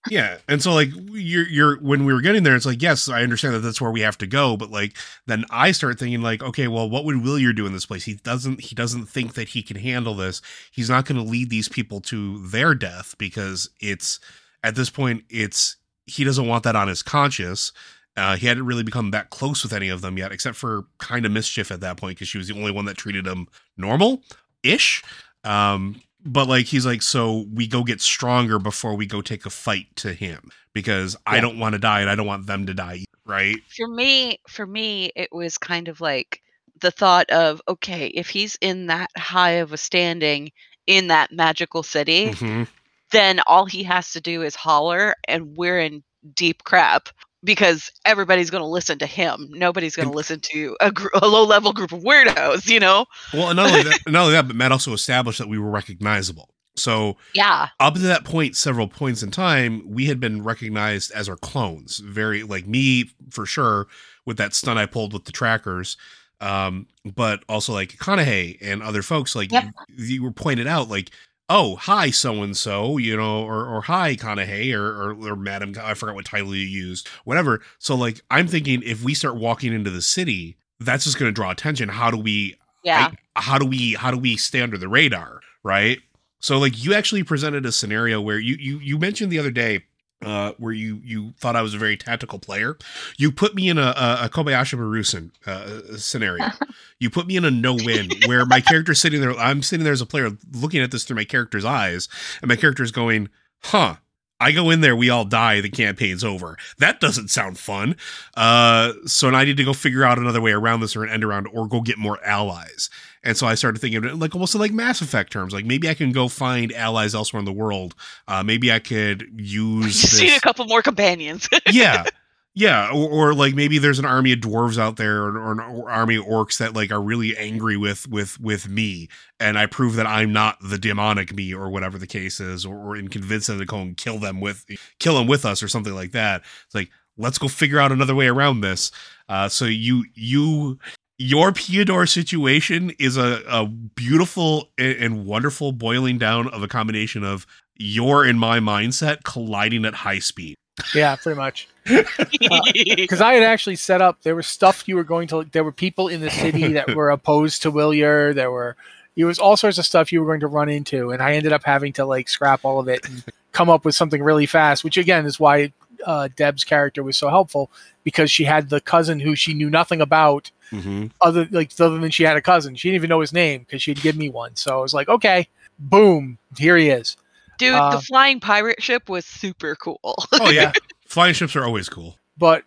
[0.10, 3.22] Yeah, and so like you're you're when we were getting there, it's like yes, I
[3.22, 6.42] understand that that's where we have to go, but like then I start thinking like,
[6.42, 8.06] okay, well, what would Willier do in this place?
[8.06, 10.42] He doesn't he doesn't think that he can handle this.
[10.72, 14.20] He's not going to lead these people to their death because it's
[14.64, 15.76] at this point it's
[16.08, 17.72] he doesn't want that on his conscience.
[18.18, 21.26] Uh, he hadn't really become that close with any of them yet, except for kind
[21.28, 24.24] of mischief at that point because she was the only one that treated him normal
[24.64, 25.04] ish.
[25.44, 29.50] Um, but like he's like, so we go get stronger before we go take a
[29.50, 32.74] fight to him because I don't want to die and I don't want them to
[32.74, 33.58] die, right?
[33.76, 36.42] for me for me it was kind of like
[36.80, 40.52] the thought of okay if he's in that high of a standing
[40.88, 42.68] in that magical city Mhm.
[43.12, 46.04] then all he has to do is holler and we're in
[46.36, 47.10] deep crap
[47.44, 51.28] because everybody's going to listen to him nobody's going to listen to a, gr- a
[51.28, 54.56] low level group of weirdos you know Well, not only that, not only that, but
[54.56, 56.50] Matt also established that we were recognizable.
[56.76, 61.28] So yeah up to that point, several points in time, we had been recognized as
[61.28, 61.98] our clones.
[62.00, 63.88] Very like me for sure
[64.26, 65.98] with that stunt I pulled with the trackers.
[66.40, 69.66] Um, but also like Kanahei and other folks, like Yep.
[69.90, 71.12] you, you were pointed out, like,
[71.52, 75.74] oh, hi, so and so, you know, or or hi, Kanahei, or, or or Madam,
[75.82, 77.62] I forgot what title you used, whatever.
[77.78, 81.34] So like, I'm thinking if we start walking into the city, that's just going to
[81.34, 81.90] draw attention.
[81.90, 85.40] How do we yeah I- how do we how do we stay under the radar
[85.64, 86.00] right
[86.40, 89.84] so like you actually presented a scenario where you you you mentioned the other day
[90.22, 92.78] uh where you you thought i was a very tactical player
[93.18, 96.46] you put me in a a, a kobayashi marusen uh scenario
[97.00, 99.94] you put me in a no win where my character's sitting there i'm sitting there
[99.94, 102.08] as a player looking at this through my character's eyes
[102.42, 103.30] and my character's going
[103.64, 103.96] huh
[104.42, 106.58] I go in there, we all die, the campaign's over.
[106.80, 107.96] That doesn't sound fun.
[108.36, 111.12] Uh, so now I need to go figure out another way around this or an
[111.12, 112.90] end around or go get more allies.
[113.24, 115.54] And so I started thinking of it like almost like Mass Effect terms.
[115.54, 117.96] Like maybe I can go find allies elsewhere in the world.
[118.28, 121.48] Uh, maybe I could use just need a couple more companions.
[121.72, 122.06] Yeah.
[122.54, 122.90] Yeah.
[122.92, 125.90] Or, or like maybe there's an army of dwarves out there or, or an or
[125.90, 129.08] army of orcs that like are really angry with with with me.
[129.40, 132.76] And i prove that i'm not the demonic me or whatever the case is or,
[132.76, 134.66] or and convince them to go and kill them with
[135.00, 136.42] kill them with us or something like that.
[136.66, 138.92] It's like let's go figure out another way around this.
[139.30, 140.78] Uh so you you
[141.22, 147.46] your Piador situation is a, a beautiful and, wonderful boiling down of a combination of
[147.78, 150.56] your and my mindset colliding at high speed.
[150.96, 151.68] Yeah, pretty much.
[151.86, 154.24] Because I had actually set up.
[154.24, 155.44] There was stuff you were going to.
[155.44, 158.34] There were people in the city that were opposed to Willier.
[158.34, 158.76] There were.
[159.16, 161.54] It was all sorts of stuff you were going to run into, and I ended
[161.54, 164.84] up having to like scrap all of it and come up with something really fast.
[164.84, 167.70] Which again is why uh, Deb's character was so helpful
[168.04, 171.08] because she had the cousin who she knew nothing about Mm-hmm.
[171.20, 172.76] other like other than she had a cousin.
[172.76, 174.56] She didn't even know his name because she'd give me one.
[174.56, 175.48] So I was like, okay,
[175.80, 177.18] boom, here he is.
[177.58, 180.00] Dude, Uh, the flying pirate ship was super cool.
[180.34, 180.72] Oh yeah,
[181.06, 182.18] flying ships are always cool.
[182.38, 182.64] But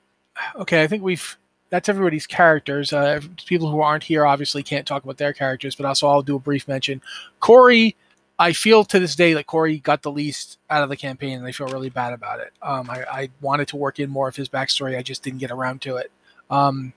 [0.57, 1.37] okay, I think we've
[1.71, 2.93] that's everybody's characters.
[2.93, 6.37] Uh, people who aren't here obviously can't talk about their characters, but also I'll do
[6.37, 7.03] a brief mention.
[7.40, 7.97] Corey,
[8.38, 11.47] I feel to this day that Corey got the least out of the campaign, and
[11.47, 12.53] I feel really bad about it.
[12.62, 15.51] Um, I, I wanted to work in more of his backstory, I just didn't get
[15.51, 16.12] around to it.
[16.51, 16.93] Um,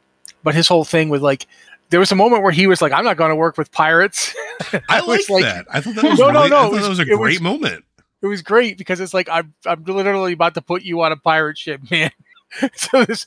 [0.47, 1.45] but his whole thing with like,
[1.89, 4.33] there was a moment where he was like, "I'm not going to work with pirates."
[4.89, 5.65] I was like that.
[5.69, 7.17] I thought that was No, no, really, no, it was- that was a it was-
[7.19, 7.83] great moment.
[8.21, 11.17] it was great because it's like I'm I'm literally about to put you on a
[11.17, 12.11] pirate ship, man.
[12.75, 13.25] so this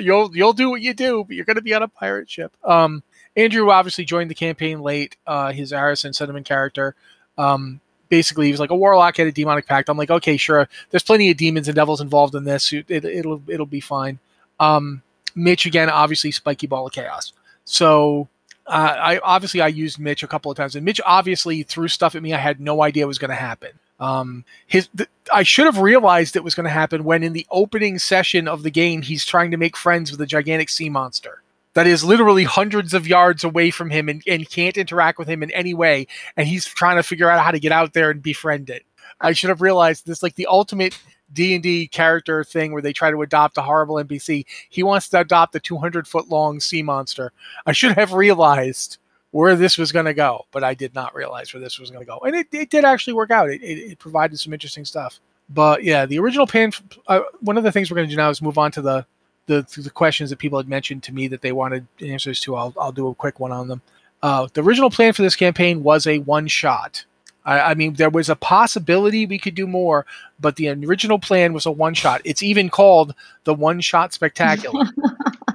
[0.00, 2.56] you'll you'll do what you do, but you're going to be on a pirate ship.
[2.64, 3.02] Um,
[3.36, 5.16] Andrew obviously joined the campaign late.
[5.26, 6.94] Uh, his Arison Cinnamon character.
[7.36, 9.88] Um, basically, he was like a warlock had a demonic pact.
[9.88, 10.68] I'm like, okay, sure.
[10.90, 12.72] There's plenty of demons and devils involved in this.
[12.72, 14.18] It, it, it'll it'll be fine.
[14.60, 15.02] Um,
[15.34, 17.32] Mitch again, obviously spiky ball of chaos.
[17.64, 18.28] So
[18.66, 22.14] uh, I obviously I used Mitch a couple of times, and Mitch obviously threw stuff
[22.14, 23.70] at me I had no idea was going to happen.
[24.00, 27.46] Um, his th- I should have realized it was going to happen when in the
[27.50, 31.42] opening session of the game he's trying to make friends with a gigantic sea monster
[31.74, 35.42] that is literally hundreds of yards away from him and, and can't interact with him
[35.42, 38.22] in any way, and he's trying to figure out how to get out there and
[38.22, 38.84] befriend it.
[39.20, 40.98] I should have realized this like the ultimate
[41.34, 44.46] D and D character thing where they try to adopt a horrible NPC.
[44.70, 47.32] He wants to adopt a 200 foot long sea monster.
[47.66, 48.98] I should have realized
[49.32, 52.02] where this was going to go, but I did not realize where this was going
[52.02, 53.50] to go, and it, it did actually work out.
[53.50, 55.20] It, it, it provided some interesting stuff.
[55.50, 56.72] But yeah, the original plan.
[57.06, 59.06] Uh, one of the things we're going to do now is move on to the,
[59.46, 62.54] the the questions that people had mentioned to me that they wanted answers to.
[62.56, 63.82] I'll I'll do a quick one on them.
[64.22, 67.04] Uh, the original plan for this campaign was a one shot.
[67.44, 70.06] I, I mean, there was a possibility we could do more,
[70.40, 72.22] but the original plan was a one shot.
[72.24, 74.84] It's even called the one shot spectacular.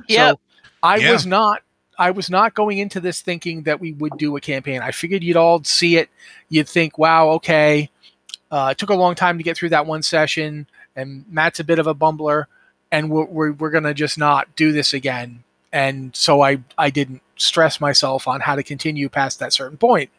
[0.08, 0.36] Yep.
[0.36, 0.40] So
[0.82, 1.12] I Yeah.
[1.12, 1.62] was not
[2.00, 4.82] I was not going into this thinking that we would do a campaign.
[4.82, 6.10] I figured you'd all see it.
[6.48, 7.90] You'd think, wow, okay.
[8.50, 11.64] Uh, it took a long time to get through that one session, and Matt's a
[11.66, 12.46] bit of a bumbler,
[12.90, 15.44] and we're, we're, we're going to just not do this again.
[15.74, 20.10] And so I, I didn't stress myself on how to continue past that certain point.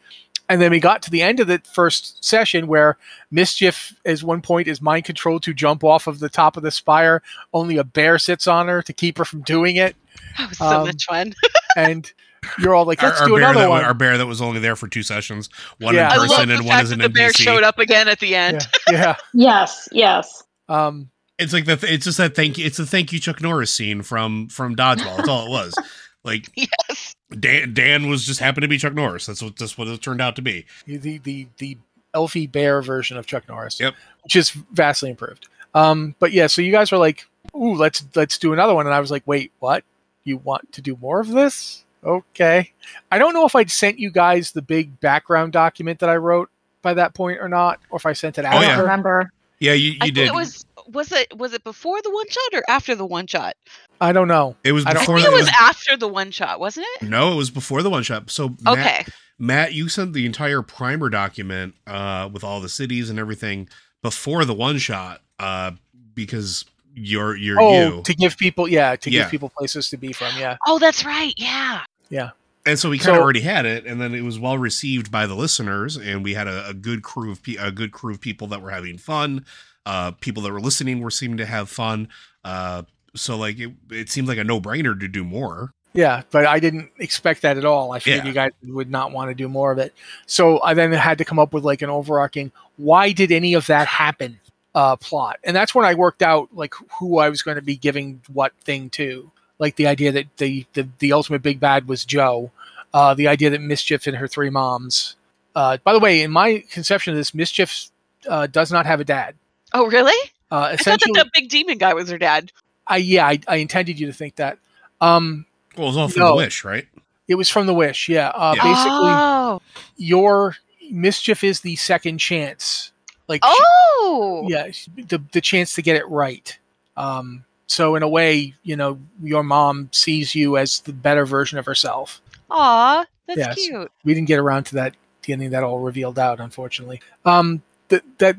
[0.51, 2.97] And then we got to the end of the first session where
[3.31, 6.71] Mischief, as one point, is mind controlled to jump off of the top of the
[6.71, 7.21] spire.
[7.53, 9.95] Only a bear sits on her to keep her from doing it.
[10.37, 11.33] That was so Um, much fun.
[11.77, 12.11] And
[12.59, 13.81] you're all like, let's our do bear another that, one.
[13.81, 16.09] wa- our bear that was only there for two sessions, one Yeah.
[16.09, 17.37] I in love person the and one as that an the bear NPC.
[17.43, 18.67] showed up again at the end.
[18.89, 18.93] yeah.
[18.93, 19.15] yeah.
[19.33, 20.43] Yes, yes.
[20.67, 21.09] Um,
[21.39, 22.65] It's like the th- it's just that thank you.
[22.65, 25.15] It's the thank you Chuck Norris scene from from Dodgeball.
[25.17, 25.73] That's all it was.
[26.23, 27.15] Like Yes.
[27.39, 29.25] Dan, Dan was just happened to be Chuck Norris.
[29.25, 30.65] That's what that's what it turned out to be.
[30.85, 31.77] the the the
[32.13, 33.79] elfie bear version of Chuck Norris.
[33.79, 33.93] Yep.
[34.23, 35.47] Which is vastly improved.
[35.73, 38.93] Um, but yeah, so you guys were like, "Ooh, let's let's do another one," and
[38.93, 39.83] I was like, "Wait, what?
[40.25, 41.85] You want to do more of this?
[42.03, 42.71] Okay."
[43.11, 46.49] I don't know if I'd sent you guys the big background document that I wrote
[46.81, 48.57] by that point or not, or if I sent it Oh, after.
[48.57, 48.75] I yeah.
[48.75, 49.31] don't remember.
[49.59, 50.27] Yeah, you, you I did.
[50.27, 53.55] it was was it was it before the one shot or after the one shot?
[53.99, 54.55] I don't know.
[54.63, 57.07] It was I don't- I think the, it was after the one shot, wasn't it?
[57.09, 58.29] no, it was before the one shot.
[58.29, 59.05] So Matt, Okay.
[59.39, 63.67] Matt, you sent the entire primer document uh, with all the cities and everything
[64.01, 65.71] before the one shot uh,
[66.13, 68.01] because you're you're Oh, you.
[68.03, 69.21] to give people, yeah, to Yeah.
[69.23, 70.57] give people places to be from, yeah.
[70.67, 71.33] Oh, that's right.
[71.37, 71.81] Yeah.
[72.09, 72.31] Yeah.
[72.65, 75.09] And so we kind of So- already had it, and then it was well received
[75.11, 78.13] by the listeners, and we had a, a good crew of pe- a good crew
[78.13, 79.45] of people that were having fun.
[79.85, 82.07] Uh, people that were listening were seeming to have fun.
[82.43, 82.83] Uh,
[83.15, 85.73] so like it, it seemed like a no brainer to do more.
[85.93, 87.91] Yeah, but I didn't expect that at all.
[87.91, 88.27] I figured Yeah.
[88.29, 89.93] you guys would not want to do more of it.
[90.25, 93.65] So I then had to come up with like an overarching why did any of
[93.67, 94.39] that happen
[94.73, 95.37] uh plot.
[95.43, 98.53] And that's when I worked out like who I was going to be giving what
[98.63, 99.29] thing to.
[99.59, 102.51] Like the idea that the the, the ultimate big bad was Joe.
[102.93, 105.17] Uh the idea that Mischief and her three moms.
[105.55, 107.89] Uh by the way, in my conception of this Mischief
[108.29, 109.35] uh, does not have a dad.
[109.73, 110.11] Oh, really?
[110.51, 112.51] Uh I thought that essentially the big demon guy was her dad.
[112.87, 114.57] I yeah, I, I intended you to think that.
[114.99, 115.45] Um
[115.77, 116.29] Well, it was all from No.
[116.31, 116.87] the wish, right?
[117.27, 118.29] it was from the wish, yeah.
[118.29, 118.63] Uh Yeah.
[118.63, 119.61] basically Oh.
[119.97, 120.55] your
[120.91, 122.91] mischief is the second chance
[123.29, 124.45] like Oh.
[124.49, 124.67] yeah
[125.07, 126.57] the, the chance to get it right
[126.97, 131.57] um so in a way, you know, your mom sees you as the better version
[131.57, 132.19] of herself.
[132.49, 133.55] Aw, that's Yes.
[133.55, 133.89] cute.
[134.03, 136.99] We didn't get around to that getting that all revealed out, unfortunately.
[137.23, 138.35] Um, that that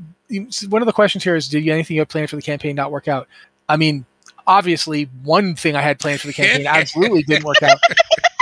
[0.69, 2.91] one of the questions here is: Did anything you had planned for the campaign not
[2.91, 3.29] work out?
[3.69, 4.05] I mean,
[4.47, 7.79] obviously, one thing I had planned for the campaign absolutely didn't work out.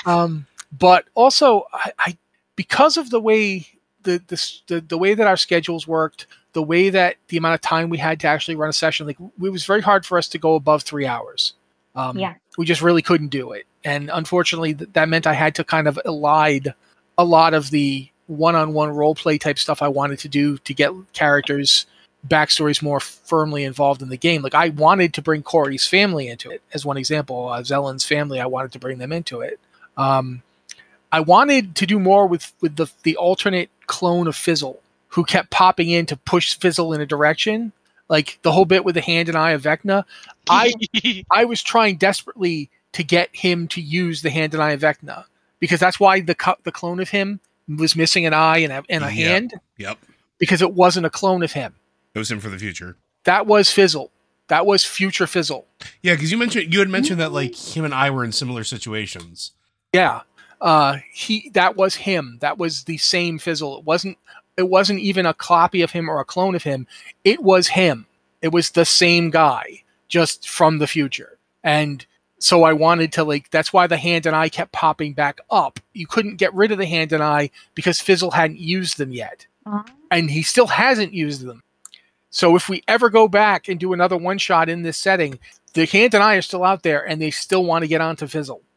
[0.07, 2.18] Um, but also, I, I
[2.57, 3.66] because of the way
[4.03, 7.61] the, the the the way that our schedules worked, the way that the amount of
[7.61, 10.28] time we had to actually run a session, like it was very hard for us
[10.28, 11.55] to go above three hours.
[11.97, 12.34] Um, Yeah.
[12.57, 15.88] we just really couldn't do it, and unfortunately, th- that meant I had to kind
[15.88, 16.72] of elide
[17.18, 20.93] a lot of the one-on-one role play type stuff I wanted to do to get
[21.12, 21.87] characters
[22.26, 24.43] backstories more firmly involved in the game.
[24.43, 27.49] Like I wanted to bring Corey's family into it, as one example.
[27.49, 29.59] Uh, Zellen's family, I wanted to bring them into it.
[29.97, 30.43] Um,
[31.12, 35.51] I wanted to do more with with the the alternate clone of Fizzle, who kept
[35.51, 37.72] popping in to push Fizzle in a direction.
[38.09, 40.05] Like the whole bit with the hand and eye of Vecna,
[40.49, 40.72] I
[41.31, 45.24] I was trying desperately to get him to use the hand and eye of Vecna
[45.59, 47.41] because that's why the co- the clone of him
[47.76, 49.26] was missing an eye and a, and a Yep.
[49.28, 49.98] hand Yep.
[50.38, 51.74] because it wasn't a clone of him.
[52.14, 52.96] It was him for the future.
[53.24, 54.10] That was Fizzle.
[54.48, 55.66] That was future Fizzle.
[56.02, 58.64] Yeah, because you mentioned you had mentioned that like him and I were in similar
[58.64, 59.52] situations.
[59.92, 60.22] Yeah.
[60.60, 62.38] Uh he that was him.
[62.40, 63.78] That was the same Fizzle.
[63.78, 64.18] It wasn't
[64.56, 66.86] it wasn't even a copy of him or a clone of him.
[67.24, 68.06] It was him.
[68.42, 71.38] It was the same guy just from the future.
[71.62, 72.04] And
[72.41, 75.78] so I wanted to like that's why the hand and eye kept popping back up.
[75.93, 79.47] You couldn't get rid of the hand and eye because Fizzle hadn't used them yet.
[80.11, 81.62] and he still hasn't used them.
[82.30, 85.38] So if we ever go back and do another one shot in this setting,
[85.74, 88.26] the hand and I are still out there, and they still want to get onto
[88.26, 88.62] Fizzle.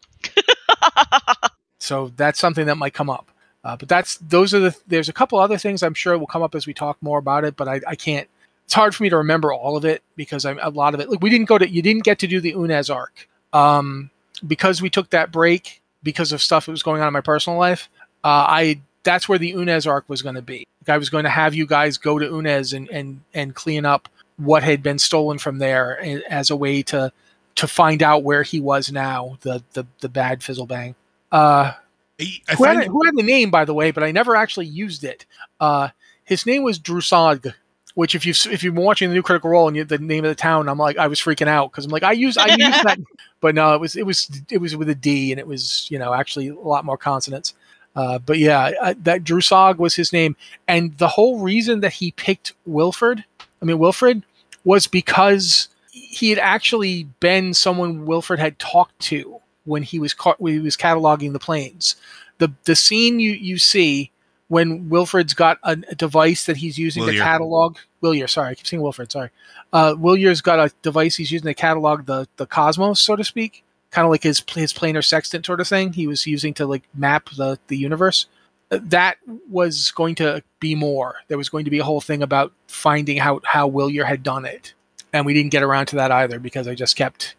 [1.84, 3.30] So that's something that might come up.
[3.61, 4.78] Uh, but that's those are the.
[4.88, 7.43] There's a couple other things I'm sure will come up as we talk more about
[7.43, 8.28] it, but I, I can't.
[8.64, 11.09] It's hard for me to remember all of it because I'm a lot of it.
[11.09, 11.70] Like we didn't go to.
[11.70, 14.10] You didn't get to do the Yunez arc um,
[14.45, 17.58] because we took that break because of stuff that was going on in my personal
[17.58, 17.89] life.
[18.24, 20.66] Uh, I that's where the Yunez arc was going to be.
[20.82, 23.86] Like I was going to have you guys go to Yunez and and and clean
[23.86, 27.12] up what had been stolen from there as a way to
[27.56, 29.38] to find out where he was now.
[29.41, 30.95] The the the bad Fizzlebang.
[31.32, 31.74] Uh,
[32.20, 34.68] I, I who, had, who had the name by the way, but I never actually
[34.68, 35.26] used it.
[35.60, 35.89] Uh,
[36.24, 37.54] his name was Drusag,
[37.95, 40.25] which if you if you've been watching the new Critical Role and you, the name
[40.25, 42.47] of the town, I'm like I was freaking out because I'm like I use I
[42.47, 42.99] use that,
[43.39, 45.99] but no, it was it was it was with a D and it was you
[45.99, 47.53] know actually a lot more consonants.
[47.95, 50.35] Uh, but yeah, I, that Drusag was his name,
[50.67, 53.23] and the whole reason that he picked Wilford,
[53.61, 54.23] I mean Wilfred,
[54.63, 60.35] was because he had actually been someone Wilford had talked to when he was ca-
[60.39, 61.95] when he was cataloging the planes.
[62.39, 64.09] The the scene you you see
[64.47, 67.23] when Wilfred's got a, a device that he's using to Willier.
[67.23, 69.29] catalog Willier, sorry, I keep saying Wilfred, sorry.
[69.71, 73.63] Uh, Willier's got a device he's using to catalog the the cosmos, so to speak,
[73.91, 75.93] kind of like his his planar sextant sort of thing.
[75.93, 78.27] He was using to like map the the universe.
[78.69, 79.17] Uh, That
[79.49, 81.15] was going to be more.
[81.27, 84.45] There was going to be a whole thing about finding out how Willier had done
[84.45, 84.73] it,
[85.13, 87.35] and we didn't get around to that either because I just kept.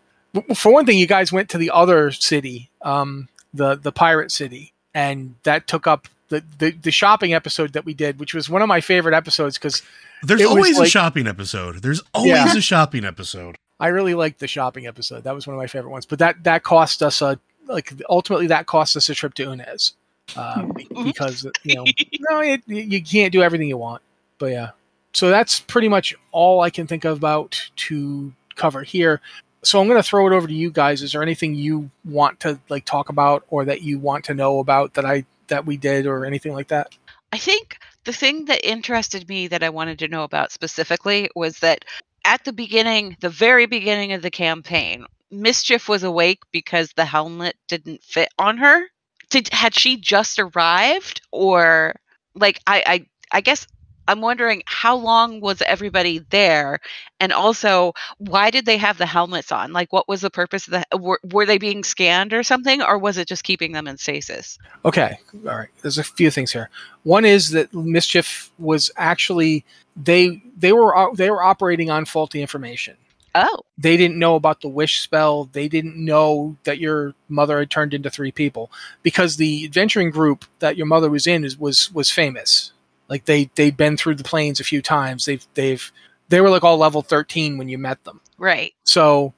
[0.54, 4.72] For one thing, you guys went to the other city, um, the the pirate city,
[4.94, 8.62] and that took up the, the the shopping episode that we did, which was one
[8.62, 9.82] of my favorite episodes because
[10.22, 11.82] there's always a shopping episode.
[11.82, 12.56] There's always Yeah.
[12.56, 13.56] a shopping episode.
[13.80, 15.24] I really liked the shopping episode.
[15.24, 16.06] That was one of my favorite ones.
[16.06, 19.94] But that that cost us a like ultimately that cost us a trip to Yunez
[20.36, 20.66] uh,
[21.04, 21.84] because you know
[22.30, 24.02] no it, you can't do everything you want.
[24.38, 24.70] But yeah,
[25.12, 29.20] so that's pretty much all I can think about to cover here.
[29.62, 31.02] So I'm going to throw it over to you guys.
[31.02, 34.58] Is there anything you want to like talk about or that you want to know
[34.58, 36.94] about that I that we did or anything like that?
[37.32, 41.60] I think the thing that interested me that I wanted to know about specifically was
[41.60, 41.84] that
[42.24, 47.56] at the beginning, the very beginning of the campaign, Mischief was awake because the helmet
[47.68, 48.84] didn't fit on her.
[49.30, 51.94] Did had she just arrived or
[52.34, 53.66] like I I I guess
[54.08, 56.80] I'm wondering how long was everybody there
[57.20, 59.72] and also why did they have the helmets on?
[59.72, 62.98] Like what was the purpose of the were, were they being scanned or something or
[62.98, 64.58] was it just keeping them in stasis?
[64.84, 65.68] Okay, all right.
[65.82, 66.70] There's a few things here.
[67.02, 69.64] One is that mischief was actually
[69.96, 72.96] they they were they were operating on faulty information.
[73.34, 73.62] Oh.
[73.76, 75.46] They didn't know about the wish spell.
[75.46, 78.70] They didn't know that your mother had turned into three people
[79.02, 82.72] because the adventuring group that your mother was in is, was was famous.
[83.08, 85.24] Like they they'd been through the planes a few times.
[85.26, 85.92] They've they've
[86.28, 88.20] they were like all level 13 when you met them.
[88.38, 88.74] Right.
[88.84, 89.34] So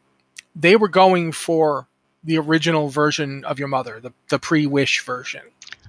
[0.54, 1.86] they were going for
[2.24, 5.42] the original version of your mother, the the pre-wish version.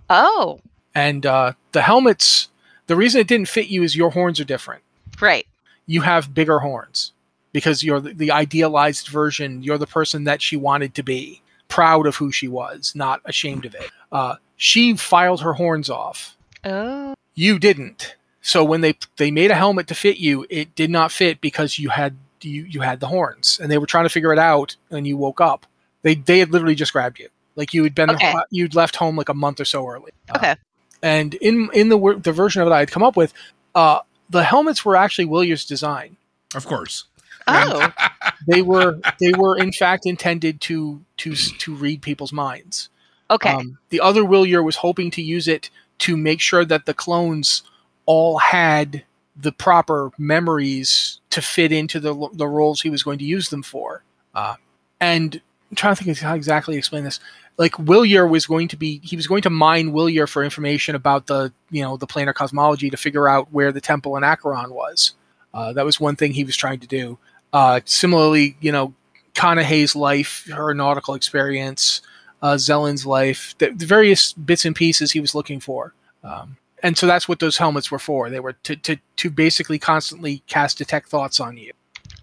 [0.09, 0.59] Oh.
[0.95, 2.49] And uh, the helmets,
[2.87, 4.81] the reason it didn't fit you is your horns are different.
[5.21, 5.45] Right.
[5.85, 7.11] You have bigger horns.
[7.53, 9.63] because you're the, the idealized version.
[9.63, 13.65] You're the person that she wanted to be, proud of who she was, not ashamed
[13.65, 13.89] of it.
[14.11, 16.35] Uh, she filed her horns off.
[16.63, 17.13] Oh.
[17.37, 18.15] You didn't.
[18.41, 21.77] So when they they made a helmet to fit you, it did not fit because
[21.77, 24.75] you had you you had the horns, and they were trying to figure it out.
[24.89, 25.67] And you woke up.
[26.01, 28.33] They they had literally just grabbed you, like you had been Okay.
[28.49, 30.11] you'd left home like a month or so early.
[30.29, 30.55] Uh, Okay.
[31.03, 33.33] and in in the wor- the version of it I had come up with,
[33.75, 36.17] uh, the helmets were actually Willier's design.
[36.55, 37.05] Of course.
[37.47, 37.93] Oh.
[38.47, 42.89] They were they were in fact intended to to to read people's minds.
[43.29, 43.49] Okay.
[43.49, 45.69] Um, the other Willier was hoping to use it
[45.99, 47.63] to make sure that the clones
[48.05, 49.03] all had
[49.35, 53.63] the proper memories to fit into the the roles he was going to use them
[53.63, 54.03] for.
[54.33, 54.55] Uh,
[54.99, 57.19] and I'm trying to think how exactly to explain this.
[57.57, 61.25] Like Willier was going to be, he was going to mine Willier for information about
[61.25, 65.13] the, you know, the planar cosmology to figure out where the temple in Acheron was.
[65.53, 67.17] Uh, that was one thing he was trying to do.
[67.51, 68.93] Uh, similarly, you know,
[69.33, 72.01] Kanahay's life, her nautical experience,
[72.41, 75.93] uh, Zellen's life, the, the various bits and pieces he was looking for.
[76.23, 78.29] Um, and so that's what those helmets were for.
[78.29, 81.73] They were to, to, to basically constantly cast detect thoughts on you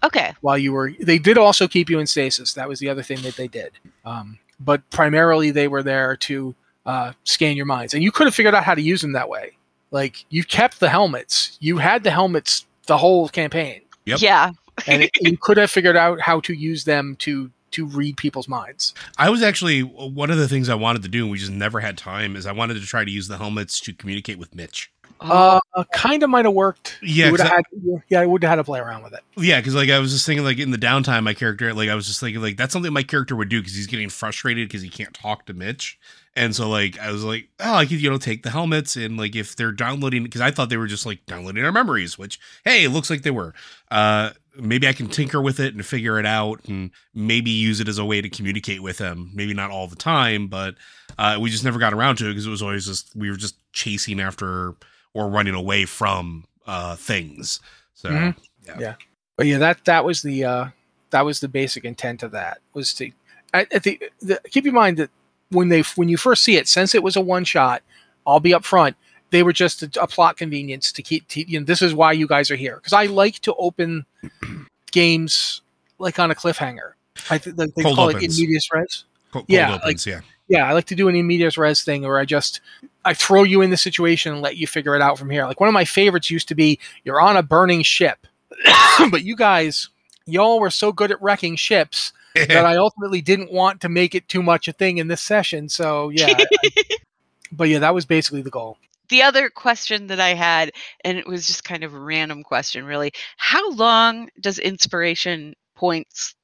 [0.03, 0.33] okay.
[0.41, 0.93] while you were.
[0.99, 2.53] They did also keep you in stasis.
[2.53, 3.73] That was the other thing that they did.
[4.05, 6.55] Um, but primarily, they were there to
[6.85, 9.27] uh, scan your minds, and you could have figured out how to use them that
[9.27, 9.57] way.
[9.91, 11.57] Like you kept the helmets.
[11.59, 14.21] You had the helmets the whole campaign, Yep.
[14.21, 14.51] Yeah.
[14.87, 18.47] and it, you could have figured out how to use them to to read people's
[18.47, 18.93] minds.
[19.17, 21.79] I was actually one of the things I wanted to do, and we just never
[21.79, 22.35] had time.
[22.35, 24.91] Is I wanted to try to use the helmets to communicate with Mitch.
[25.21, 25.59] Uh,
[25.93, 26.97] kind of might have worked.
[27.01, 29.21] Yeah, would've 'cause I- had, yeah, I would have had to play around with it.
[29.37, 31.95] Yeah, because like I was just thinking, like in the downtime, my character, like I
[31.95, 34.81] was just thinking, like that's something my character would do because he's getting frustrated because
[34.81, 35.97] he can't talk to Mitch,
[36.35, 39.17] and so like I was like, oh, I could you know take the helmets and
[39.17, 42.39] like if they're downloading because I thought they were just like downloading our memories, which
[42.63, 43.53] hey, it looks like they were.
[43.91, 47.87] Uh, maybe I can tinker with it and figure it out, and maybe use it
[47.87, 49.31] as a way to communicate with them.
[49.33, 50.75] Maybe not all the time, but
[51.17, 53.37] uh, we just never got around to it because it was always just we were
[53.37, 54.75] just chasing after
[55.13, 57.59] or running away from uh things.
[57.93, 58.09] So.
[58.09, 58.35] Mhm.
[58.79, 58.95] Yeah.
[59.37, 60.65] But yeah, that that was the uh,
[61.11, 63.11] that was the basic intent of that was to
[63.53, 65.09] at, at the, the keep in mind that
[65.51, 67.83] when they when you first see it, since it was a one shot,
[68.25, 68.95] I'll be up front.
[69.31, 71.27] They were just a, a plot convenience to keep.
[71.29, 74.05] To, you know, this is why you guys are here because I like to open
[74.91, 75.61] games
[75.99, 76.93] like on a cliffhanger.
[77.29, 78.39] I think they Cold call it in opens.
[78.39, 79.05] medias res.
[79.31, 80.21] Co- Cold Yeah, opens, yeah.
[80.47, 82.61] Yeah, I like to do an in medias res thing where I just
[83.03, 85.45] I throw you in the situation and let you figure it out from here.
[85.45, 88.27] Like one of my favorites used to be you're on a burning ship,
[89.11, 89.89] but you guys,
[90.25, 94.27] y'all were so good at wrecking ships that I ultimately didn't want to make it
[94.27, 95.69] too much a thing in this session.
[95.69, 96.69] So yeah, I-
[97.51, 98.77] but yeah, that was basically the goal.
[99.09, 100.71] the other question that I had,
[101.03, 103.11] and it was just kind of a random question, really.
[103.37, 106.35] How long does inspiration points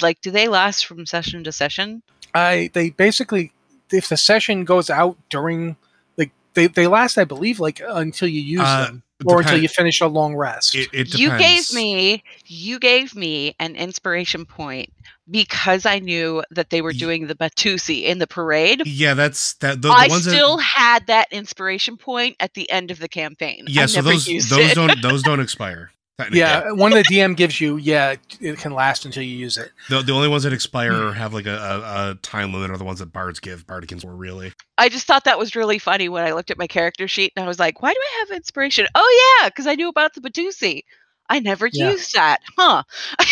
[0.00, 0.20] like?
[0.20, 2.02] Do they last from session to session?
[2.34, 3.52] I they basically
[3.90, 5.76] if the session goes out during
[6.18, 9.68] like they, they last I believe like until you use Uh, them or until you
[9.68, 10.74] finish a long rest.
[10.74, 14.92] It, it You gave me you gave me an inspiration point
[15.30, 18.82] because I knew that they were doing the Batusi in the parade.
[18.84, 19.82] Yeah, that's that.
[19.82, 23.08] The, the I ones still that, had that inspiration point at the end of the
[23.08, 23.66] campaign.
[23.66, 23.82] yeah.
[23.82, 24.74] I So never those used those it.
[24.74, 25.90] don't those don't expire.
[26.18, 26.40] Technically.
[26.40, 29.70] yeah, one of the DM gives you, yeah, it can last until you use it.
[29.88, 32.76] The, the only ones that expire or have like a, a, a time limit are
[32.76, 33.66] the ones that bards give.
[33.66, 34.52] Bardicans were really.
[34.76, 37.44] I just thought that was really funny when I looked at my character sheet and
[37.44, 38.86] I was like, why do I have inspiration?
[38.94, 40.82] Oh yeah, because I knew about the Batusi.
[41.30, 41.90] I never Yeah.
[41.90, 42.82] used that, huh?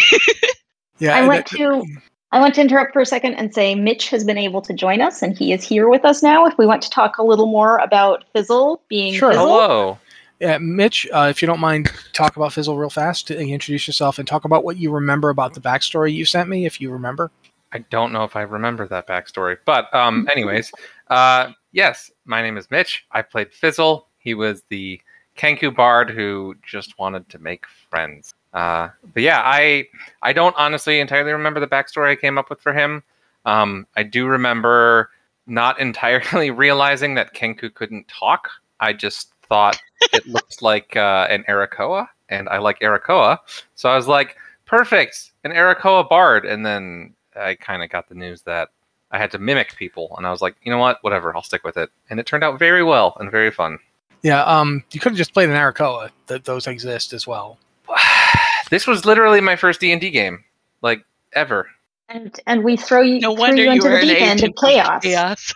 [0.98, 1.84] Yeah, I went that- to
[2.32, 5.00] I want to interrupt for a second and say Mitch has been able to join
[5.00, 6.44] us and he is here with us now.
[6.44, 9.30] If we want to talk a little more about Fizzle being Sure.
[9.30, 9.46] Fizzle.
[9.46, 9.98] Hello.
[10.40, 13.30] Yeah, Mitch, uh, if you don't mind, talk about Fizzle real fast.
[13.30, 16.80] Introduce yourself and talk about what you remember about the backstory you sent me, if
[16.80, 17.30] you remember.
[17.72, 20.72] I don't know if I remember that backstory, but um, anyways,
[21.08, 23.06] uh, yes, my name is Mitch.
[23.12, 24.08] I played Fizzle.
[24.18, 25.00] He was the
[25.36, 28.34] Kenku bard who just wanted to make friends.
[28.52, 29.86] Uh, but yeah, I
[30.22, 33.02] I don't honestly entirely remember the backstory I came up with for him.
[33.44, 35.10] Um, I do remember
[35.46, 38.48] not entirely realizing that Kenku couldn't talk.
[38.80, 39.78] I just thought
[40.12, 43.38] it looked like uh, an Arakoa, and I like Arakoa,
[43.74, 48.14] so I was like, perfect, an Arakoa bard, and then I kind of got the
[48.14, 48.68] news that
[49.10, 51.64] I had to mimic people, and I was like, you know what, whatever, I'll stick
[51.64, 53.78] with it, and it turned out very well and very fun.
[54.22, 56.10] Yeah, um, you could have just played an Arakoa.
[56.26, 57.58] That those exist as well.
[58.70, 60.42] this was literally my first D and D game,
[60.82, 61.68] like ever.
[62.08, 64.40] And and we throw you, No threw wonder you you into were the deep end
[64.42, 65.02] of agent of chaos.
[65.02, 65.54] chaos.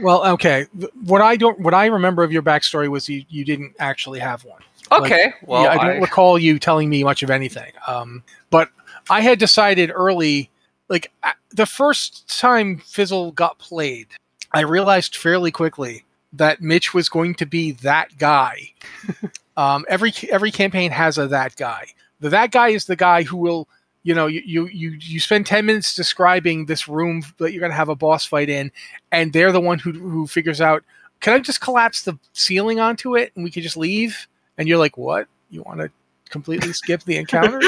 [0.00, 0.66] Well, okay.
[1.04, 4.44] What I don't, what I remember of your backstory was you, you didn't actually have
[4.44, 4.60] one.
[4.92, 7.72] Okay, well, yeah, I don't I- recall you telling me much of anything.
[7.88, 8.70] Um, but
[9.10, 10.50] I had decided early,
[10.88, 14.06] like a- the first time Fizzle got played,
[14.52, 18.72] I realized fairly quickly that Mitch was going to be that guy.
[19.56, 21.86] um, every every campaign has a that guy.
[22.20, 23.68] The that guy is the guy who will,
[24.06, 27.72] you know, you you you, you spend ten minutes describing this room that you're going
[27.72, 28.70] to have a boss fight in,
[29.10, 30.84] and they're the one who who figures out.
[31.18, 34.28] Can I just collapse the ceiling onto it and we can just leave?
[34.56, 35.26] And you're like, what?
[35.50, 35.90] You want to
[36.30, 37.60] completely skip the encounter?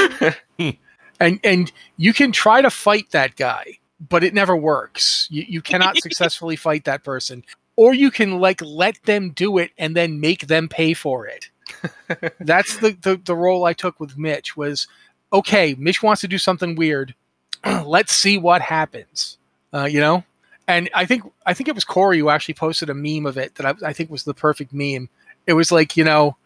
[1.21, 3.79] and and you can try to fight that guy,
[4.09, 5.27] but it never works.
[5.33, 7.43] You you cannot successfully fight that person.
[7.75, 11.51] Or you can like let them do it and then make them pay for it.
[12.39, 14.87] That's the, the the role I took with Mitch was
[15.33, 17.15] okay, Mitch wants to do something weird.
[17.85, 19.39] Let's see what happens.
[19.73, 20.25] Uh, you know?
[20.67, 23.55] And I think I think it was Corey who actually posted a meme of it
[23.55, 25.09] that I, I think was the perfect meme.
[25.47, 26.37] It was like, you know,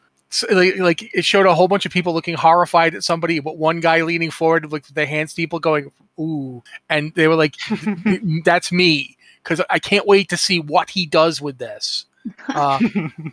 [0.51, 4.03] like, it showed a whole bunch of people looking horrified at somebody, but one guy
[4.03, 6.63] leaning forward with their hands steeple going, ooh.
[6.89, 7.57] And they were like,
[8.45, 9.17] that's me.
[9.43, 12.07] Because I can't wait to see what he does with this.
[12.49, 12.79] Uh,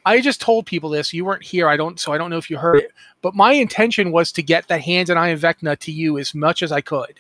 [0.05, 1.13] I just told people this.
[1.13, 1.67] You weren't here.
[1.67, 2.91] I don't, so I don't know if you heard it.
[3.21, 6.33] But my intention was to get the hand and Eye of Vecna to you as
[6.33, 7.19] much as I could.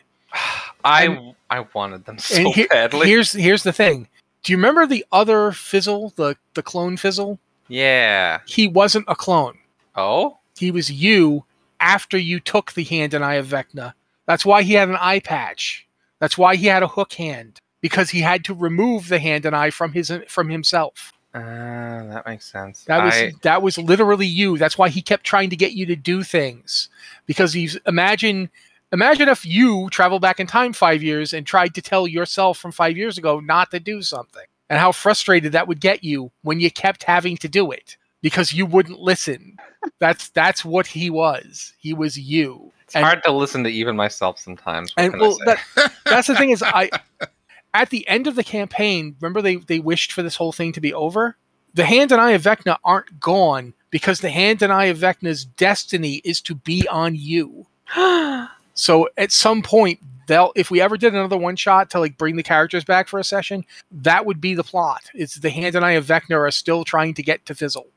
[0.83, 3.07] I And- I wanted them so here- badly.
[3.07, 4.07] here's here's the thing.
[4.43, 7.39] Do you remember the other Fizzle, the the clone Fizzle?
[7.67, 8.39] yeah.
[8.45, 9.57] He wasn't a clone.
[9.95, 10.37] Oh.
[10.57, 11.43] He was you
[11.79, 13.93] after you took the hand and eye of Vecna.
[14.27, 15.87] That's why he had an eye patch.
[16.19, 19.55] That's why he had a hook hand because he had to remove the hand and
[19.55, 21.13] eye from his from himself.
[21.33, 22.85] Uh, that makes sense.
[22.85, 24.57] That was I, that was literally you.
[24.57, 26.89] That's why he kept trying to get you to do things
[27.27, 28.49] because he's imagine
[28.91, 32.71] imagine if you travel back in time 5 years and tried to tell yourself from
[32.71, 34.45] 5 years ago not to do something.
[34.71, 38.53] And how frustrated that would get you when you kept having to do it because
[38.53, 39.57] you wouldn't listen.
[39.99, 41.73] That's that's what he was.
[41.79, 42.71] He was you.
[42.83, 44.93] it's and- hard to listen to even myself sometimes.
[44.97, 45.59] And well, that,
[46.05, 46.89] that's the thing is, I
[47.73, 50.81] at the end of the campaign, remember they they wished for this whole thing to
[50.81, 51.35] be over.
[51.73, 55.45] The hand and eye of Vecna aren't gone because the hand and eye of Vecna's
[55.45, 57.65] destiny is to be on you.
[58.75, 62.37] So at some point, they'll if we ever did another one shot to like bring
[62.37, 65.01] the characters back for a session, that would be the plot.
[65.13, 67.87] It's the hand and eye of Vecna are still trying to get to Fizzle.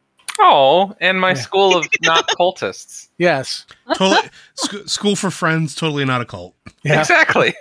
[0.40, 1.34] oh, and my Yeah.
[1.34, 3.08] school of not cultists.
[3.16, 3.64] Yes.
[3.94, 6.56] Totally, sc- school for friends, totally not a cult.
[6.82, 6.98] Yeah.
[7.00, 7.54] Exactly.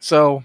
[0.00, 0.42] So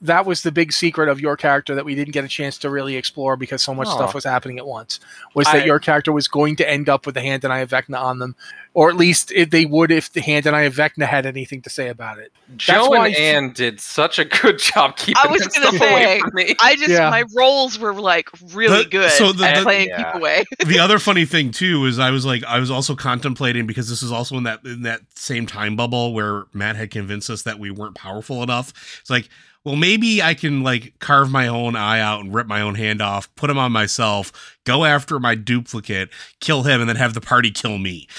[0.00, 2.70] that was the big secret of your character that we didn't get a chance to
[2.70, 3.94] really explore because so much Aw.
[3.96, 5.00] stuff was happening at once.
[5.34, 7.58] Was that I- your character was going to end up with the hand and eye
[7.60, 8.36] of Vecna on them,
[8.74, 11.62] or at least if they would if the hand and eye of Vecna had anything
[11.62, 12.32] to say about it.
[12.56, 16.04] Joe why- and Ann did such a good job keeping I was gonna stuff away
[16.04, 16.54] say, from me.
[16.60, 17.10] I just Yeah.
[17.10, 19.96] my roles were like really The- good so the- at the- playing Yeah.
[20.04, 20.44] people away.
[20.64, 24.04] the other funny thing too is I was like I was also contemplating because this
[24.04, 27.58] is also in that in that same time bubble where Matt had convinced us that
[27.58, 28.72] we weren't powerful enough.
[29.00, 29.28] It's like,
[29.68, 33.02] well, maybe I can like carve my own eye out and rip my own hand
[33.02, 36.08] off, put him on myself, go after my duplicate,
[36.40, 38.08] kill him, and then have the party kill me.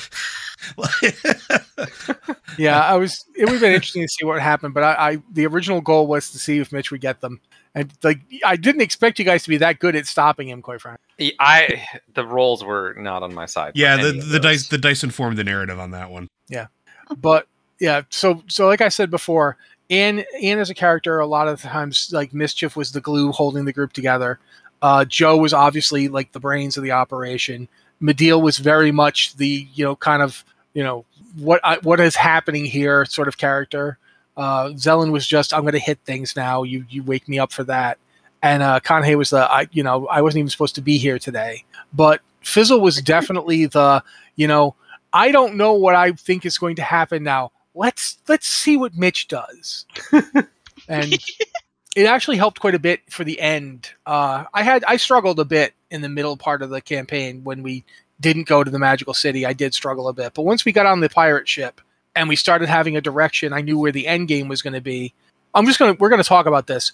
[2.57, 3.23] Yeah, I was.
[3.35, 6.07] It would have been interesting to see what happened, but I, I the original goal
[6.07, 7.39] was to see if Mitch would get them,
[7.73, 10.81] and like I didn't expect you guys to be that good at stopping him, quite
[10.81, 11.33] frankly.
[11.39, 13.73] I the roles were not on my side.
[13.75, 16.27] yeah, the any of the dice the dice informed the narrative on that one.
[16.49, 16.67] Yeah,
[17.15, 17.47] but
[17.79, 19.57] yeah so so like i said before
[19.89, 23.65] Anne, Anne as a character a lot of times like mischief was the glue holding
[23.65, 24.39] the group together.
[24.81, 27.67] Uh, joe was obviously like the brains of the operation.
[28.01, 31.05] Mediel was very much the you know kind of you know
[31.37, 33.97] what I, what is happening here sort of character.
[34.37, 36.63] Uh, Zelen was just i'm going to hit things now.
[36.63, 37.97] You you wake me up for that.
[38.41, 38.79] And uh,
[39.17, 41.65] was the I you know I wasn't even supposed to be here today.
[41.93, 44.03] But Fizzle was definitely the
[44.35, 44.75] you know
[45.11, 47.51] I don't know what I think is going to happen now.
[47.75, 49.85] Let's let's see what Mitch does.
[50.87, 51.17] and
[51.95, 53.89] it actually helped quite a bit for the end.
[54.05, 57.63] Uh, I had I struggled a bit in the middle part of the campaign when
[57.63, 57.83] we
[58.21, 59.45] didn't go to the magical city.
[59.45, 61.81] I did struggle a bit, but once we got on the pirate ship
[62.15, 64.81] and we started having a direction, I knew where the end game was going to
[64.81, 65.13] be.
[65.53, 66.91] I'm just gonna we're gonna talk about this.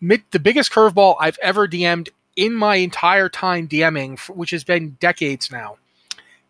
[0.00, 4.96] Mid, the biggest curveball I've ever DM'd in my entire time DMing, which has been
[5.00, 5.76] decades now,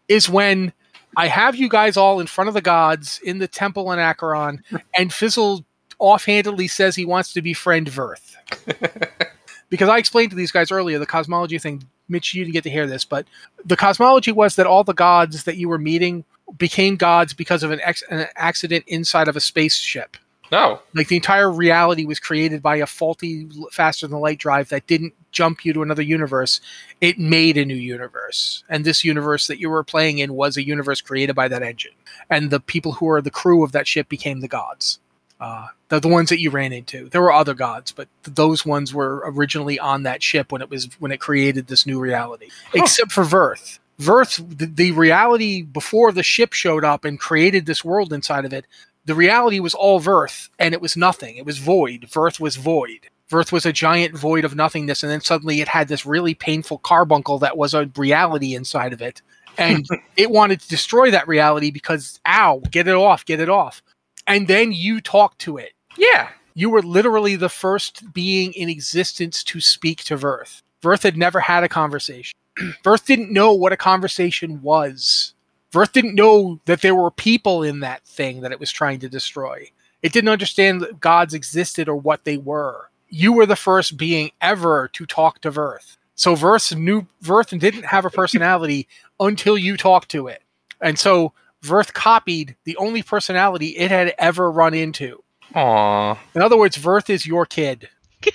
[0.08, 0.72] is when
[1.16, 4.62] I have you guys all in front of the gods in the temple in Acheron,
[4.96, 5.64] and Fizzle
[5.98, 8.34] offhandedly says he wants to befriend Verth.
[9.68, 11.84] because I explained to these guys earlier the cosmology thing.
[12.08, 13.26] Mitch, you didn't get to hear this, but
[13.64, 16.24] the cosmology was that all the gods that you were meeting
[16.58, 20.16] became gods because of an, ex- an accident inside of a spaceship.
[20.52, 20.80] No.
[20.94, 25.14] Like the entire reality was created by a faulty faster than light drive that didn't
[25.32, 26.60] jump you to another universe.
[27.00, 28.62] It made a new universe.
[28.68, 31.92] And this universe that you were playing in was a universe created by that engine.
[32.28, 35.00] And the people who are the crew of that ship became the gods.
[35.40, 37.08] Uh, the, the ones that you ran into.
[37.08, 40.70] There were other gods, but th- those ones were originally on that ship when it
[40.70, 42.48] was when it created this new reality.
[42.74, 43.80] Except for Verth.
[43.98, 48.52] Verth, the, the reality before the ship showed up and created this world inside of
[48.52, 48.66] it,
[49.04, 51.36] the reality was all Verth, and it was nothing.
[51.36, 52.06] It was void.
[52.08, 53.08] Verth was void.
[53.28, 56.78] Verth was a giant void of nothingness, and then suddenly it had this really painful
[56.78, 59.22] carbuncle that was a reality inside of it.
[59.58, 59.86] And
[60.16, 63.82] it wanted to destroy that reality because, ow, get it off, get it off.
[64.26, 65.72] And then you talked to it.
[65.96, 66.28] Yeah.
[66.54, 70.62] You were literally the first being in existence to speak to Verth.
[70.82, 72.36] Verth had never had a conversation.
[72.84, 75.34] Verth didn't know what a conversation was.
[75.72, 79.08] Verth didn't know that there were people in that thing that it was trying to
[79.08, 79.70] destroy.
[80.02, 82.90] It didn't understand that gods existed or what they were.
[83.08, 85.96] You were the first being ever to talk to Verth.
[86.14, 88.88] So Verth knew Verth didn't have a personality
[89.20, 90.42] until you talked to it.
[90.80, 95.22] And so Verth copied the only personality it had ever run into.
[95.54, 96.18] Aw.
[96.34, 97.88] In other words, Verth is your kid.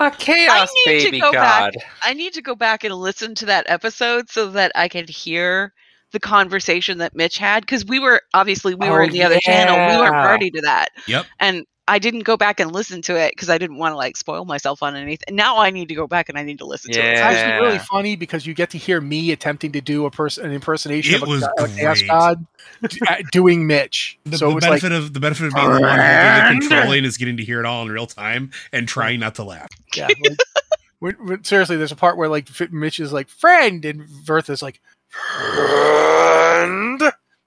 [0.00, 1.72] A chaos I need to baby go god.
[1.72, 1.84] back.
[2.04, 5.72] I need to go back and listen to that episode so that I can hear
[6.12, 9.38] the conversation that Mitch had because we were obviously we were Oh, in the other
[9.40, 9.74] channel.
[9.76, 10.88] We weren't party to that.
[11.06, 11.26] Yep.
[11.40, 14.14] And I didn't go back and listen to it because I didn't want to like
[14.16, 15.34] spoil myself on anything.
[15.34, 17.12] Now I need to go back and I need to listen to it.
[17.12, 20.44] It's actually really funny because you get to hear me attempting to do a person
[20.44, 22.46] an impersonation It of a, was go- a chaos god
[22.86, 22.98] d-
[23.32, 24.18] doing Mitch.
[24.24, 25.96] The, so the it was like, benefit of the benefit of being the one holding
[25.96, 26.62] Friend.
[26.62, 29.44] the controlling is getting to hear it all in real time and trying not to
[29.44, 29.68] laugh.
[29.96, 30.38] yeah, like,
[31.00, 34.60] we're- we're- seriously, there's a part where like Mitch is like friend, and Verth is
[34.62, 37.02] like friend.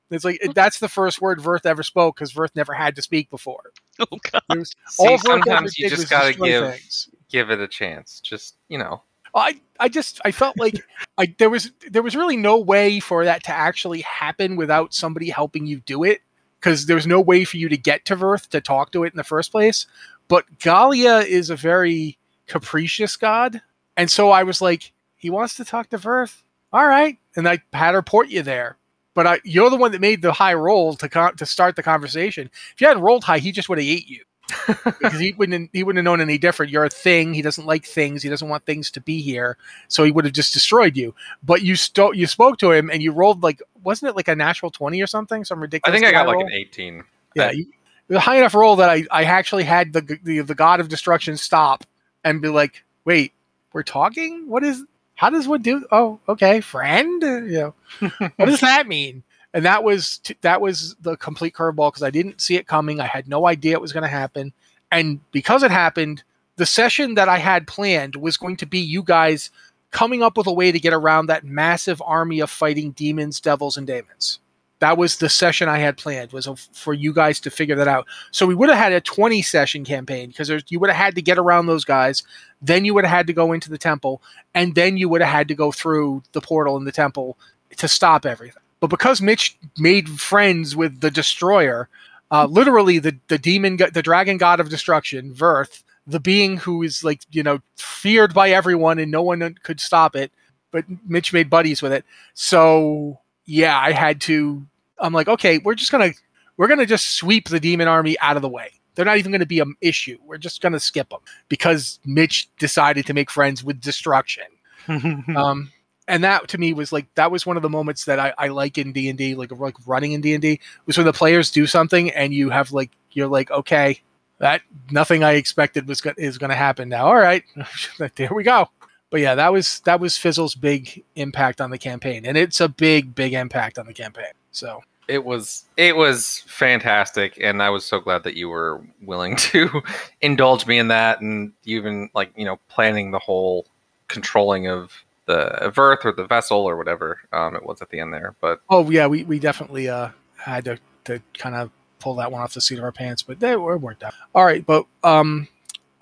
[0.10, 3.30] It's like that's the first word Verth ever spoke because Verth never had to speak
[3.30, 3.72] before.
[4.00, 4.42] Oh god.
[4.50, 7.10] Was- See, all Verth ever sometimes you just gotta give things.
[7.30, 8.20] give it a chance.
[8.20, 9.04] Just you know.
[9.34, 10.84] I I just I felt like
[11.18, 15.30] I there was there was really no way for that to actually happen without somebody
[15.30, 16.22] helping you do it
[16.60, 19.14] because there was no way for you to get to Verth to talk to it
[19.14, 19.88] in the first place.
[20.28, 23.62] But Galia is a very capricious god,
[23.96, 26.44] and so I was like, he wants to talk to Verth.
[26.74, 28.78] All right, and I had her port you there.
[29.14, 31.84] But I, you're the one that made the high roll to con- to start the
[31.84, 32.50] conversation.
[32.74, 34.24] If you hadn't rolled high, he just would have ate you
[34.86, 36.72] because he wouldn't he wouldn't have known any different.
[36.72, 37.34] You're a thing.
[37.34, 38.24] He doesn't like things.
[38.24, 39.58] He doesn't want things to be here.
[39.90, 41.14] So he would have just destroyed you.
[41.44, 44.36] But you sto- you spoke to him and you rolled like wasn't it like a
[44.36, 45.44] natural twenty or something?
[45.44, 45.94] Some ridiculous.
[45.94, 47.04] I think I got high like an 18.
[47.36, 47.52] yeah.
[47.52, 47.66] You,
[48.08, 50.80] it was a high enough roll that I, I actually had the, the the god
[50.80, 51.84] of destruction stop
[52.24, 53.34] and be like, wait,
[53.74, 54.48] we're talking.
[54.48, 54.84] What is?
[55.22, 55.86] How does one do?
[55.92, 57.22] Oh, okay, friend.
[57.22, 59.22] You know, what does that mean?
[59.54, 63.00] And that was t- that was the complete curveball because I didn't see it coming.
[63.00, 64.52] I had no idea it was going to happen,
[64.92, 66.24] and because it happened,
[66.56, 69.52] the session that I had planned was going to be you guys
[69.92, 73.78] coming up with a way to get around that massive army of fighting demons, devils,
[73.78, 74.40] and daemons.
[74.82, 78.08] That was the session I had planned was for you guys to figure that out.
[78.32, 81.22] So we would have had a 20 session campaign because you would have had to
[81.22, 82.24] get around those guys.
[82.64, 84.24] Then you would have had to go into the temple,
[84.56, 87.38] and then you would have had to go through the portal in the temple
[87.78, 88.62] to stop everything.
[88.80, 91.88] But because Mitch made friends with the destroyer,
[92.32, 97.04] uh, literally the the demon, the dragon god of destruction, Verth, the being who is
[97.04, 100.32] like you know feared by everyone and no one could stop it.
[100.72, 102.04] But Mitch made buddies with it,
[102.34, 104.66] so yeah, I had to.
[105.02, 106.12] I'm like, okay, we're just gonna
[106.58, 108.72] we're gonna just sweep the demon army out of the way.
[108.96, 110.18] They're not even going to be an issue.
[110.26, 114.44] We're just going to skip them because Mitch decided to make friends with destruction
[114.88, 115.72] um,
[116.08, 118.48] and that to me was like that was one of the moments that I, I
[118.48, 121.14] like in D and D, like like running in D and D was when the
[121.14, 124.02] players do something and you have like you're like okay,
[124.40, 127.06] that nothing I expected was go- is going to happen now.
[127.06, 127.44] All right,
[128.16, 128.70] there we go.
[129.10, 132.70] But yeah, that was that was Fizzle's big impact on the campaign, and it's a
[132.70, 134.34] big big impact on the campaign.
[134.52, 134.82] So
[135.12, 139.82] it was it was fantastic and i was so glad that you were willing to
[140.22, 143.66] indulge me in that and even like you know planning the whole
[144.08, 144.92] controlling of
[145.26, 148.62] the Verth or the vessel or whatever um, it was at the end there but
[148.70, 152.54] oh yeah, we, we definitely uh had to to kind of pull that one off
[152.54, 154.14] the seat of our pants, but they were worked out.
[154.34, 155.48] All right, but um,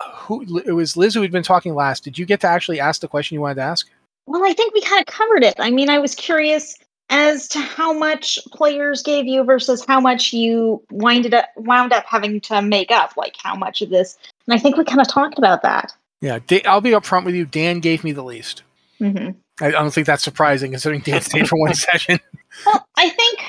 [0.02, 2.04] who it was Liz who had been talking last.
[2.04, 3.88] Did you get to actually ask the question you wanted to ask?
[4.26, 5.54] Well, I think we kind of covered it.
[5.58, 6.76] I mean, I was curious
[7.10, 12.04] as to how much players gave you versus how much you winded up wound up
[12.06, 14.16] having to make up, like how much of this.
[14.46, 15.92] And I think we kind of talked about that.
[16.20, 17.44] Yeah, I'll be upfront with you.
[17.44, 18.62] Dan gave me the least.
[18.98, 19.30] hmm
[19.60, 22.18] I, I don't think that's surprising considering Dan stayed for one session.
[22.64, 23.40] Well, I think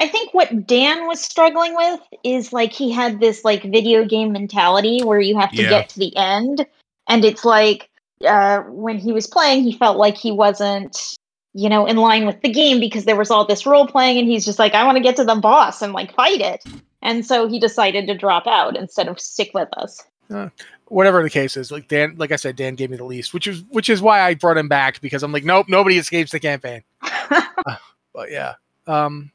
[0.00, 4.32] I think what Dan was struggling with is like he had this like video game
[4.32, 5.68] mentality where you have to Yeah.
[5.68, 6.66] get to the end,
[7.06, 7.90] and it's like
[8.26, 10.96] uh, when he was playing, he felt like he wasn't,
[11.54, 14.28] you know, in line with the game because there was all this role playing, and
[14.28, 16.62] he's just like, I want to get to the boss and like fight it,
[17.02, 20.02] and so he decided to drop out instead of stick with us.
[20.86, 23.46] Whatever the case is, like Dan, like I said, Dan gave me the least, which
[23.46, 26.40] is which is why I brought him back because I'm like, nope, nobody escapes the
[26.40, 26.82] campaign.
[28.12, 28.54] But yeah,
[28.88, 29.30] um,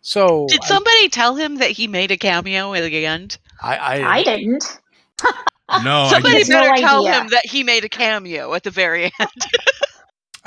[0.00, 3.36] so Did I- somebody tell him that he made a cameo at the end?
[3.62, 4.78] I, I, I didn't.
[5.84, 6.48] No, I Somebody didn't.
[6.50, 7.20] no better tell idea.
[7.20, 9.46] him that he made a cameo at the very end.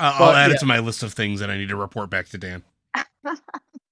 [0.00, 0.56] I'll, I'll add yeah.
[0.56, 2.62] it to my list of things that I need to report back to Dan.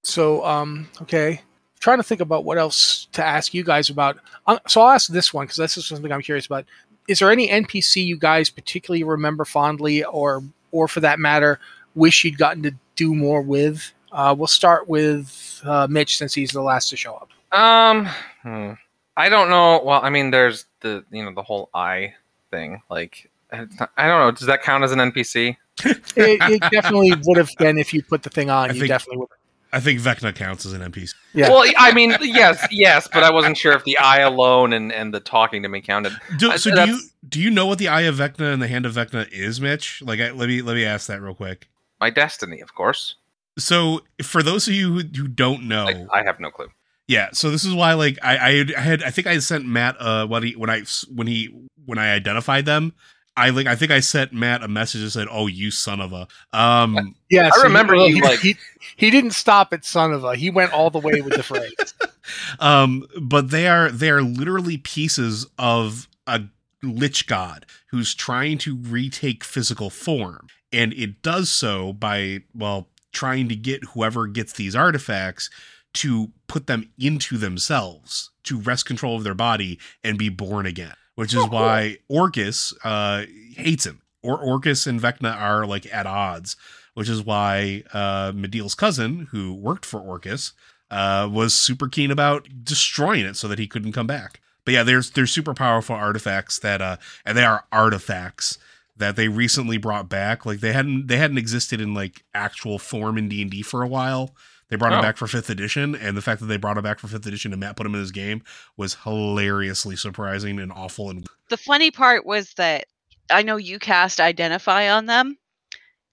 [0.09, 1.41] So, um, okay,
[1.79, 4.17] trying to think about what else to ask you guys about.
[4.47, 6.65] Uh, so I'll ask this one because this is something I'm curious about.
[7.07, 11.59] Is there any NPC you guys particularly remember fondly, or, or for that matter,
[11.95, 13.91] wish you'd gotten to do more with?
[14.11, 17.29] Uh, we'll start with uh, Mitch since he's the last to show up.
[17.57, 18.07] Um,
[18.41, 18.73] hmm.
[19.17, 19.81] I don't know.
[19.83, 22.13] Well, I mean, there's the you know the whole eye
[22.51, 22.81] thing.
[22.89, 24.31] Like, not- I don't know.
[24.31, 25.57] Does that count as an NPC?
[26.15, 28.69] It, it definitely would have been if you put the thing on.
[28.69, 29.29] I you think- definitely would.
[29.71, 31.13] I think Vecna counts as an NPC.
[31.33, 31.49] Yeah.
[31.49, 35.13] Well, I mean, yes, yes, but I wasn't sure if the eye alone and, and
[35.13, 36.13] the talking to me counted.
[36.39, 38.67] Do, I- so do you do you know what the Eye of Vecna and the
[38.67, 40.01] Hand of Vecna is, Mitch?
[40.01, 41.69] Like, I, let me let me ask that real quick.
[42.01, 43.15] My destiny, of course.
[43.59, 46.69] So, for those of you who, who don't know, I, I have no clue.
[47.07, 49.65] Yeah, so this is why like I I had, I had I think I sent
[49.65, 50.81] Matt uh what he when I
[51.13, 51.49] when he
[51.85, 52.93] when I identified them
[53.39, 56.13] I like I think I sent Matt a message that said oh you son of
[56.13, 58.57] a um Yeah, I remember he, he, like- he,
[58.97, 60.35] he didn't stop at son of a.
[60.35, 61.73] He went all the way with the phrase.
[62.59, 66.41] um but they are they are literally pieces of a
[66.83, 73.49] lich god who's trying to retake physical form and it does so by well trying
[73.49, 75.49] to get whoever gets these artifacts
[75.93, 80.93] to put them into themselves to wrest control of their body and be born again
[81.19, 81.59] which is Oh, cool.
[81.59, 86.55] why orcus uh hates him or orcus and vecna are like at odds
[86.93, 90.53] which is why uh Mediel's cousin who worked for orcus
[90.91, 94.41] uh, was super keen about destroying it so that he couldn't come back.
[94.65, 98.57] But yeah, there's there's super powerful artifacts that uh and they are artifacts
[98.97, 100.45] that they recently brought back.
[100.47, 103.83] Like they hadn't they hadn't existed in like actual form in D and D for
[103.83, 104.33] a while.
[104.69, 104.97] They brought Oh.
[104.97, 107.25] them back for fifth edition, and the fact that they brought him back for fifth
[107.25, 108.43] edition and Matt put him in his game
[108.77, 111.09] was hilariously surprising and awful.
[111.09, 112.85] And the funny part was that
[113.31, 115.37] I know you cast identify on them.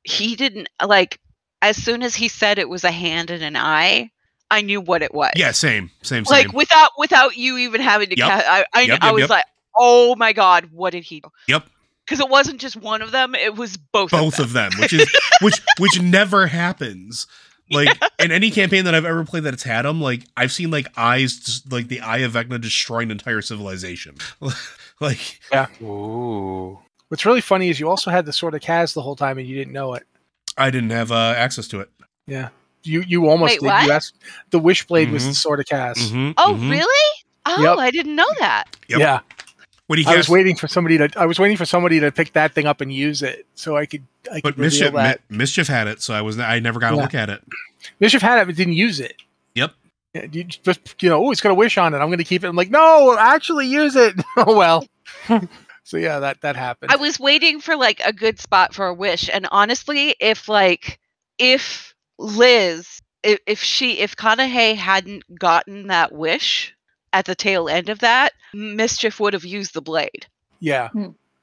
[0.05, 1.19] He didn't like
[1.63, 4.11] as soon as he said it was a hand and an eye,
[4.51, 5.33] I knew what it was.
[5.37, 6.47] yeah, same, same, same.
[6.47, 8.29] like without without you even having to Yep.
[8.29, 9.45] cast, I I, Yep, I yep, was like,
[9.77, 11.29] oh my god, what did he do?
[11.49, 11.67] Yep.
[12.07, 14.13] Because it wasn't just one of them; it was both.
[14.13, 14.67] both of them.
[14.69, 15.11] of them, which is
[15.43, 17.27] which which never happens.
[17.71, 17.89] Like
[18.19, 20.87] in any campaign that I've ever played that it's had them, like I've seen like
[20.97, 24.17] eyes, like the eye of Vecna destroy an entire civilization.
[25.01, 25.67] like yeah.
[25.83, 26.79] Ooh.
[27.09, 29.47] What's really funny is you also had the sword of Kas the whole time and
[29.47, 30.05] you didn't know it.
[30.57, 31.91] I didn't have uh, access to it.
[32.27, 32.49] Yeah.
[32.83, 33.67] You you almost Wait, did.
[33.67, 33.85] what?
[33.87, 34.15] You asked
[34.51, 35.29] the Wishblade was Mhm.
[35.29, 35.99] the sword of Kas.
[36.11, 36.71] Mhm, Oh, mhm.
[36.71, 37.13] really?
[37.47, 37.79] Oh, Yep.
[37.79, 38.65] I didn't know that.
[38.89, 38.99] Yep.
[39.01, 39.21] Yeah.
[39.87, 42.11] What do you I was waiting for somebody to I was waiting for somebody to
[42.11, 45.21] pick that thing up and use it so I could I But could mischief, that.
[45.31, 47.03] Mi- mischief had it, so I was I never got to Yeah.
[47.03, 47.43] look at it.
[48.01, 49.15] Mischief had it but didn't use it.
[49.55, 49.73] Yep.
[50.15, 51.99] Yeah, You just you know, oh, it's got a wish on it.
[51.99, 52.49] I'm going to keep it.
[52.49, 54.15] I'm like, no, actually use it.
[54.37, 54.87] oh well.
[55.85, 56.91] so yeah, that that happened.
[56.91, 60.99] I was waiting for like a good spot for a wish, and honestly, if like
[61.39, 66.75] if Liz, if, if she, if Kanahe hadn't gotten that wish
[67.13, 70.27] at the tail end of that, mischief would have used the blade.
[70.61, 70.89] yeah.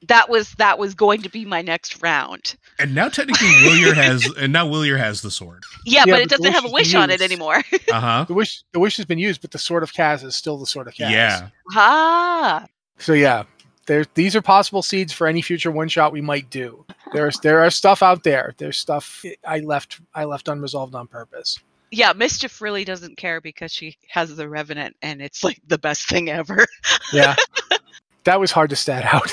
[0.08, 2.56] That was that was going to be my next round.
[2.78, 5.62] And now technically Willier has and now Willier has the sword.
[5.86, 7.62] Yeah, Yeah, but it but the doesn't have a wish is wish on it anymore.
[7.90, 8.24] Uh huh.
[8.28, 10.66] The wish the wish has been used, but the sword of Kas is still the
[10.66, 11.10] sword of Kas.
[11.10, 11.48] Yeah.
[11.74, 12.66] ah,
[12.98, 13.44] So yeah,
[13.86, 16.84] there these are possible seeds for any future one shot we might do.
[17.14, 18.52] There's there are stuff out there.
[18.58, 21.58] There's stuff I left I left unresolved on purpose.
[21.96, 22.12] Yeah.
[22.12, 26.28] Mischief really doesn't care because she has the revenant, and it's like the best thing
[26.30, 26.66] ever.
[27.12, 27.36] Yeah.
[28.24, 29.30] that was hard to stat out.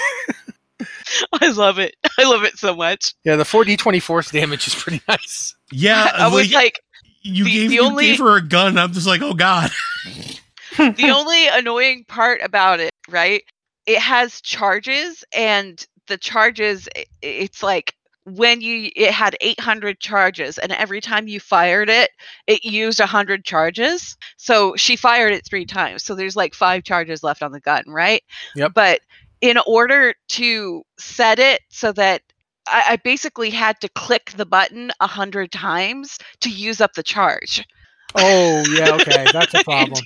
[1.41, 1.95] I love it.
[2.17, 3.13] I love it so much.
[3.23, 5.55] yeah, the 4d20 force damage is pretty nice.
[5.71, 6.09] Yeah.
[6.13, 6.79] I was like,
[7.21, 8.77] you the- gave the you only- gave her a gun.
[8.77, 9.71] I'm just like, oh god.
[10.77, 13.43] the only annoying part about it, right?
[13.85, 16.87] It has charges, and the charges,
[17.21, 17.93] it's like
[18.25, 22.11] when you it had 800 charges, and every time you fired it,
[22.47, 24.17] it used 100 charges.
[24.37, 26.03] So she fired it three times.
[26.03, 28.23] So there's like five charges left on the gun, right?
[28.55, 28.73] Yep.
[28.73, 29.01] But
[29.41, 32.21] in order to set it so that
[32.67, 37.03] I, I basically had to click the button a hundred times to use up the
[37.03, 37.65] charge.
[38.15, 40.03] Oh yeah, okay, that's a problem.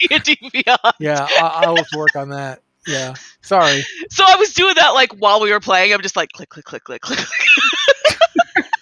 [1.00, 2.62] Yeah, I, I'll have to work on that.
[2.88, 3.84] Yeah, sorry.
[4.10, 5.92] So I was doing that like while we were playing.
[5.94, 7.20] I'm just like click, click, click, click, click.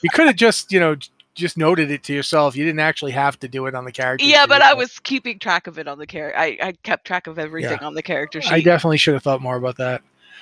[0.04, 0.96] You could have just you know
[1.36, 2.56] just noted it to yourself.
[2.56, 4.24] You didn't actually have to do it on the character.
[4.26, 6.38] yeah, sheet, but I was keeping track of it on the character.
[6.40, 7.88] I, I kept track of everything Yeah.
[7.88, 8.52] on the character sheet.
[8.52, 10.02] I definitely should have thought more about that.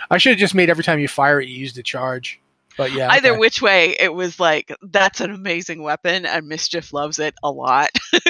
[0.10, 2.42] I should have just made every time you fire it, you use the charge.
[2.78, 3.40] But yeah, Either okay.
[3.40, 7.90] which way, it was like that's an amazing weapon, and Mischief loves it a lot.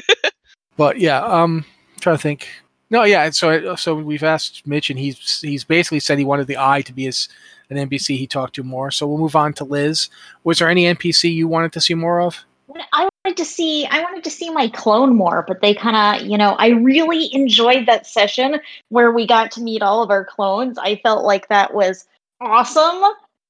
[0.77, 1.65] But yeah, um,
[1.99, 2.47] trying to think.
[2.89, 3.29] No, yeah.
[3.29, 6.93] So so we've asked Mitch, and he's he's basically said he wanted the eye to
[6.93, 7.27] be his
[7.71, 8.91] an NPC he talked to more.
[8.91, 10.09] So we'll move on to Liz.
[10.43, 12.43] Was there any NPC you wanted to see more of?
[12.93, 16.27] I wanted to see I wanted to see my clone more, but they kind of,
[16.27, 18.59] you know, I really enjoyed that session
[18.89, 20.77] where we got to meet all of our clones.
[20.77, 22.05] I felt like that was
[22.39, 23.03] awesome.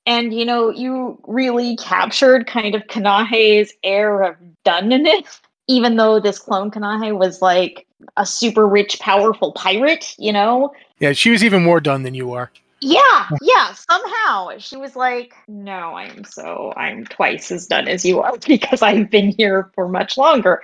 [0.06, 6.40] And you know, you really captured kind of Kanahe's air of doneness, even though this
[6.40, 7.86] clone Kanahe was like
[8.18, 10.74] a super rich, powerful pirate, you know?
[11.00, 12.52] Yeah, she was even more done than you are.
[12.82, 14.58] Yeah, yeah, somehow.
[14.58, 19.10] She was like, No, I'm so, I'm twice as done as you are because I've
[19.10, 20.62] been here for much longer.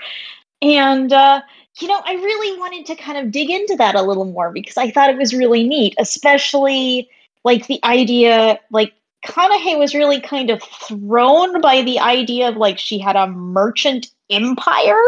[0.62, 1.42] And, uh,
[1.80, 4.78] you know, I really wanted to kind of dig into that a little more because
[4.78, 7.08] I thought it was really neat, especially
[7.44, 8.94] like the idea, like,
[9.26, 14.08] Kanahe was really kind of thrown by the idea of like she had a merchant
[14.30, 15.02] empire.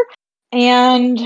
[0.51, 1.20] And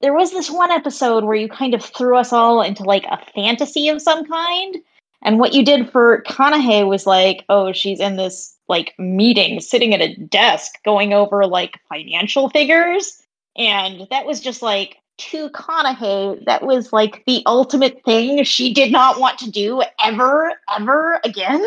[0.00, 3.24] there was this one episode where you kind of threw us all into like a
[3.34, 4.76] fantasy of some kind.
[5.24, 9.94] And what you did for Kanahe was like, oh, she's in this like meeting, sitting
[9.94, 13.22] at a desk, going over like financial figures.
[13.56, 18.90] And that was just like to Kanahe, that was like the ultimate thing she did
[18.90, 21.64] not want to do ever, ever again.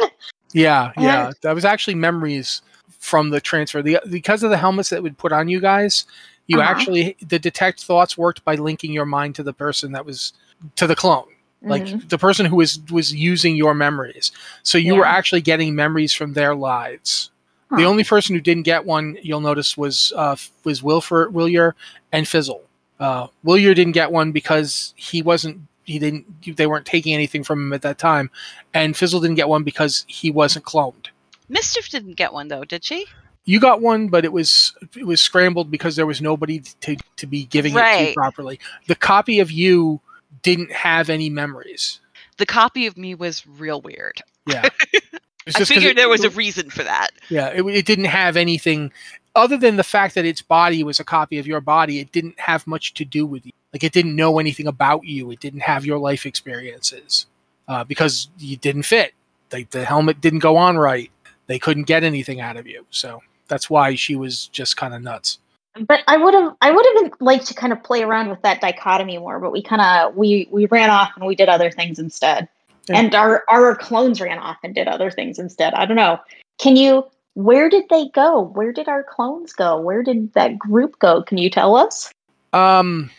[0.54, 1.28] Yeah, yeah.
[1.28, 2.62] And- That was actually memories
[3.00, 3.82] from the transfer.
[3.82, 6.06] The because of the helmets that would put on you guys,
[6.48, 6.70] you Uh-huh.
[6.70, 10.34] actually the detect thoughts worked by linking your mind to the person that was
[10.76, 11.28] to the clone.
[11.62, 12.08] Like Mhm.
[12.10, 14.32] the person who was was using your memories.
[14.64, 17.32] So you were actually getting memories from their lives.
[17.76, 21.76] The only person who didn't get one, you'll notice, was uh, was Wilford, Willier,
[22.14, 22.62] and Fizzle.
[23.00, 25.60] Uh, Willier didn't get one because he wasn't.
[25.84, 26.56] He didn't.
[26.56, 28.30] They weren't taking anything from him at that time,
[28.74, 31.08] and Fizzle didn't get one because he wasn't cloned.
[31.50, 33.06] Mischief didn't get one though, did she?
[33.46, 37.26] You got one, but it was it was scrambled because there was nobody to to
[37.28, 38.14] be giving it to Right.
[38.16, 38.60] properly.
[38.88, 40.00] The copy of you
[40.42, 42.00] didn't have any memories.
[42.38, 44.22] The copy of me was real weird.
[44.46, 44.70] Yeah.
[45.56, 47.12] I figured it- there was a reason for that.
[47.30, 48.92] Yeah, it, it didn't have anything
[49.36, 52.00] other than the fact that its body was a copy of your body.
[52.00, 53.52] It didn't have much to do with you.
[53.74, 55.32] Like it didn't know anything about you.
[55.32, 57.28] It didn't have your life experiences
[57.68, 59.14] uh, because you didn't fit.
[59.52, 61.12] Like the helmet didn't go on right.
[61.48, 62.86] They couldn't get anything out of you.
[62.90, 65.40] So that's why she was just kind of nuts.
[65.86, 68.62] But I would have I would have liked to kind of play around with that
[68.62, 72.00] dichotomy more, but we kind of we we ran off and we did other things
[72.00, 72.48] instead.
[72.90, 73.00] Yeah.
[73.00, 75.74] And our our clones ran off and did other things instead.
[75.74, 76.20] I don't know.
[76.58, 78.42] Can you where did they go?
[78.42, 79.80] Where did our clones go?
[79.80, 81.22] Where did that group go?
[81.22, 82.12] Can you tell us?
[82.54, 83.12] Um,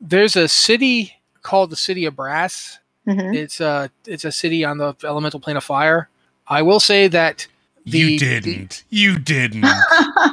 [0.00, 2.78] there's a city called the City of Brass.
[3.06, 3.36] Mhm.
[3.36, 6.08] It's a it's a city on the elemental plane of fire.
[6.48, 7.46] I will say that
[7.84, 8.82] the you didn't.
[8.90, 9.64] You didn't.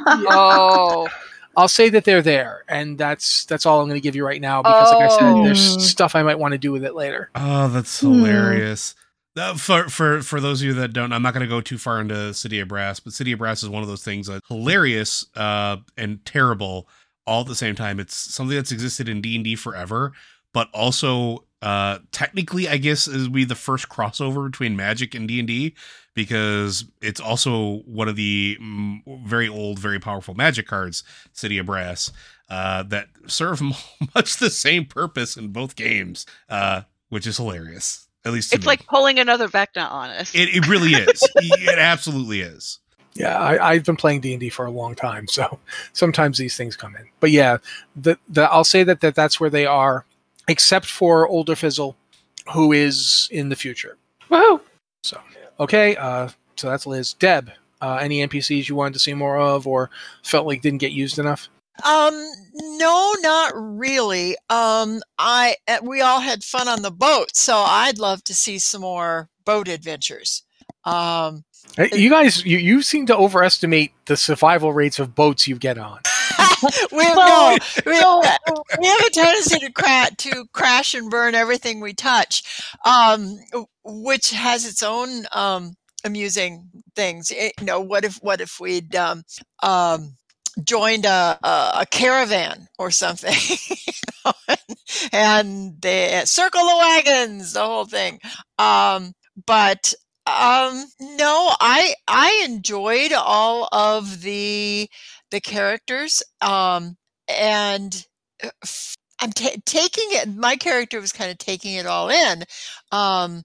[0.06, 1.08] Oh,
[1.56, 4.40] I'll say that they're there, and that's that's all I'm going to give you right
[4.40, 5.44] now because, like I said, Oh.
[5.44, 7.30] there's stuff I might want to do with it later.
[7.34, 8.12] Oh, that's Hmm.
[8.14, 8.94] hilarious.
[9.36, 11.78] Uh, for for for those of you that don't, I'm not going to go too
[11.78, 14.46] far into City of Brass, but City of Brass is one of those things that's
[14.48, 16.88] hilarious uh, and terrible
[17.26, 17.98] all at the same time.
[17.98, 20.12] It's something that's existed in D and D forever,
[20.52, 25.38] but also uh, technically, I guess, is we the first crossover between Magic and D
[25.40, 25.74] and D
[26.14, 28.58] because it's also one of the
[29.24, 31.02] very old, very powerful Magic cards,
[31.32, 32.12] City of Brass,
[32.48, 33.60] uh, that serve
[34.14, 38.06] much the same purpose in both games, uh, which is hilarious.
[38.24, 38.68] At least to it's me.
[38.68, 40.34] like pulling another Vecna on us.
[40.34, 41.22] it, it really is.
[41.36, 42.78] it absolutely is.
[43.14, 45.58] Yeah, I, I've been playing D and D for a long time, so
[45.92, 47.06] sometimes these things come in.
[47.20, 47.58] But yeah,
[47.94, 50.04] the, the I'll say that, that that's where they are,
[50.48, 51.96] except for older Fizzle,
[52.52, 53.98] who is in the future.
[54.30, 54.60] Woohoo!
[55.60, 57.12] Okay, uh, so that's Liz.
[57.14, 57.50] Deb,
[57.80, 59.90] uh, any NPCs you wanted to see more of, or
[60.22, 61.48] felt like didn't get used enough?
[61.84, 64.36] Um, no, not really.
[64.48, 68.58] Um, I uh, we all had fun on the boat, so I'd love to see
[68.58, 70.42] some more boat adventures.
[70.84, 71.44] Um,
[71.78, 76.00] You guys, you, you seem to overestimate the survival rates of boats you get on.
[76.62, 78.22] we, Well, no, we, so-
[78.80, 82.42] we have a tendency to cra- to crash and burn everything we touch,
[82.84, 83.38] um,
[83.84, 87.30] which has its own um, amusing things.
[87.30, 89.24] It- you know, what if what if we'd um,
[89.62, 90.16] um,
[90.64, 93.34] joined a, a, a caravan or something,
[95.12, 98.20] and they circle the wagons, the whole thing.
[98.58, 99.12] Um,
[99.46, 99.92] but
[100.26, 104.88] um, no, I I enjoyed all of the
[105.30, 106.96] the characters, um,
[107.28, 108.06] and
[108.42, 108.48] uh,
[109.20, 110.28] I'm ta taking it.
[110.34, 112.44] My character was kind of taking it all in.
[112.92, 113.42] Um,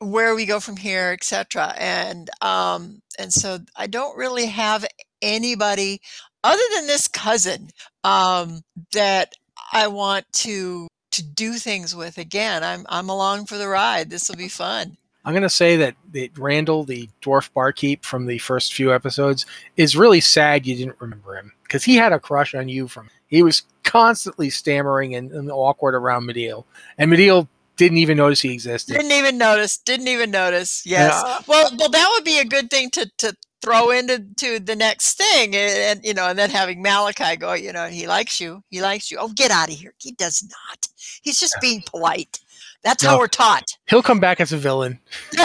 [0.00, 1.74] where we go from here, etc.
[1.78, 4.84] And um, and so I don't really have
[5.22, 6.00] anybody
[6.44, 7.70] other than this cousin
[8.04, 9.32] um, that
[9.72, 12.64] I want to to do things with again.
[12.64, 14.10] I'm I'm along for the ride.
[14.10, 14.96] This will be fun.
[15.24, 19.46] I'm going to say that, that Randall, the dwarf barkeep from the first few episodes,
[19.76, 22.88] is really sad you didn't remember him because he had a crush on you.
[22.88, 26.64] From he was constantly stammering and, and awkward around Mediel,
[26.98, 28.94] and Mediel didn't even notice he existed.
[28.94, 29.78] Didn't even notice.
[29.78, 30.84] Didn't even notice.
[30.84, 31.22] Yes.
[31.24, 31.40] Yeah.
[31.46, 35.16] Well, well, that would be a good thing to to throw into to the next
[35.16, 38.62] thing, and, and, you know, and then having Malachi go, you know, he likes you.
[38.70, 39.18] He likes you.
[39.20, 39.94] Oh, get out of here.
[39.98, 40.88] He does not.
[41.22, 42.40] He's just being polite.
[42.84, 43.78] That's how we're taught.
[43.88, 44.98] He'll come back as a villain.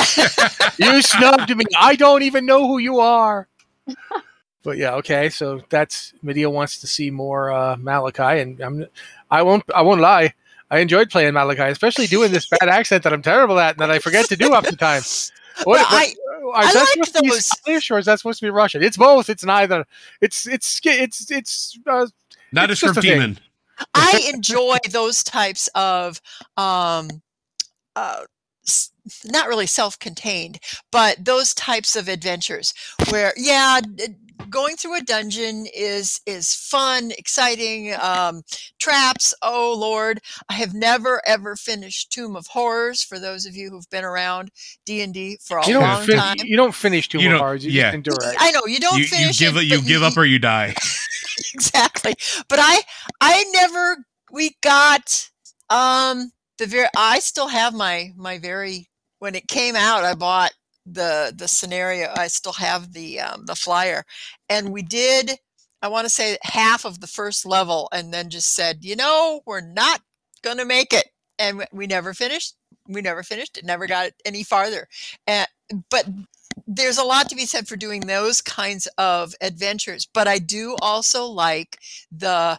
[0.80, 1.66] you snubbed me.
[1.78, 3.48] I don't even know who you are.
[4.64, 5.30] But yeah, okay.
[5.30, 8.86] So that's Medea wants to see more uh, Malachi, and I'm
[9.32, 10.34] I won't I won't lie.
[10.70, 13.92] I enjoyed playing Malachi, especially doing this bad accent that I'm terrible at and that
[13.92, 15.04] I forget to do half the time.
[15.64, 16.16] What, Well, what- I- is
[16.70, 18.84] I that like supposed to be those- Spanish or is that supposed to be Russian?
[18.84, 19.30] It's both.
[19.30, 19.86] It's neither.
[20.20, 21.80] It's it's it's it's.
[21.88, 22.08] Uh,
[22.52, 23.14] Not It's a just a script thing.
[23.22, 23.40] demon.
[23.94, 26.20] I enjoy those types of
[26.58, 27.08] um
[27.98, 28.24] uh
[29.24, 30.60] not really self-contained,
[30.92, 32.74] but those types of adventures
[33.10, 33.80] where yeah,
[34.50, 38.42] going through a dungeon is is fun, exciting, um
[38.80, 40.20] traps, oh lord.
[40.50, 44.52] I have never ever finished Tomb of Horrors for those of you who've been around
[44.86, 46.36] D&D for a you long don't fin- time.
[46.44, 47.64] you don't finish too You don't- hard.
[47.64, 47.84] You yeah.
[47.84, 48.36] just endure it.
[48.38, 50.26] I know you don't You, you finish give it, it, you but give up or
[50.26, 50.76] you die.
[51.54, 52.14] exactly
[52.50, 52.82] but i
[53.22, 53.98] i never
[54.32, 55.30] we got
[55.70, 58.90] um the very i still have my my very
[59.20, 60.52] when it came out i bought
[60.86, 64.04] the the scenario i still have the um, the flyer.
[64.50, 65.32] And we did
[65.82, 69.42] i want to say half of the first level and then just said you know
[69.46, 70.02] we're not
[70.44, 71.08] gonna make it.
[71.40, 72.56] And we- never finished
[72.88, 74.88] we never finished it never got any farther.
[75.28, 75.48] And
[75.90, 76.08] but
[76.66, 80.76] there's a lot to be said for doing those kinds of adventures but i do
[80.82, 81.78] also like
[82.12, 82.58] the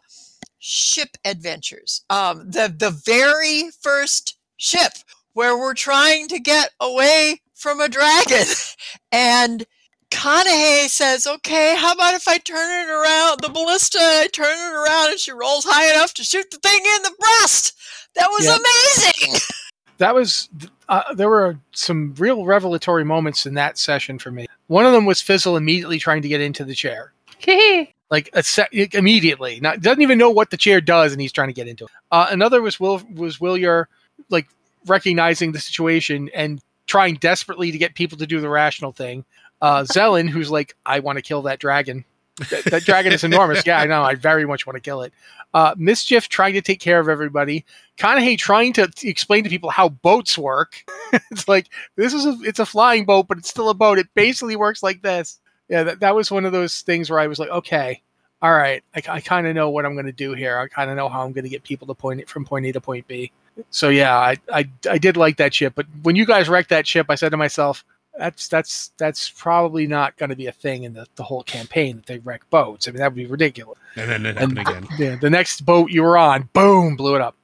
[0.58, 4.92] ship adventures um the the very first ship
[5.34, 8.46] where we're trying to get away from a dragon
[9.12, 9.64] and
[10.10, 14.74] Kanahe says, okay, how about if I turn it around, the ballista, I turn it
[14.74, 17.76] around and she rolls high enough to shoot the thing in the breast.
[18.14, 18.56] That was Yeah.
[18.56, 19.40] amazing.
[19.98, 20.48] that was
[20.88, 24.46] uh, there were some real revelatory moments in that session for me.
[24.68, 27.12] One of them was Fizzle immediately trying to get into the chair,
[28.10, 31.48] like a se- immediately, not doesn't even know what the chair does, and he's trying
[31.48, 31.90] to get into it.
[32.10, 33.88] Uh, another was Will was Willier
[34.30, 34.48] like
[34.86, 39.24] recognizing the situation and trying desperately to get people to do the rational thing.
[39.60, 42.04] Uh, Zelen, who's like, I want to kill that dragon.
[42.50, 43.66] That, that dragon is enormous.
[43.66, 44.04] Yeah, I know.
[44.04, 45.12] I very much want to kill it.
[45.54, 47.64] Uh, Mischief trying to take care of everybody.
[47.96, 50.84] Kanahe trying to t- explain to people how boats work.
[51.30, 53.98] it's like this is a it's a flying boat, but it's still a boat.
[53.98, 55.40] It basically works like this.
[55.68, 58.02] Yeah, that, that was one of those things where I was like, okay,
[58.40, 60.58] all right, I, I kind of know what I'm going to do here.
[60.58, 62.66] I kind of know how I'm going to get people to point it from point
[62.66, 63.32] A to point B.
[63.70, 66.86] So yeah, I, I I did like that ship, but when you guys wrecked that
[66.86, 67.84] ship, I said to myself,
[68.16, 71.96] that's that's that's probably not going to be a thing in the, the whole campaign
[71.96, 72.86] that they wreck boats.
[72.86, 73.76] I mean, that would be ridiculous.
[73.96, 74.86] And then it And- happened again.
[74.98, 77.34] Yeah, the next boat you were on, boom, blew it up.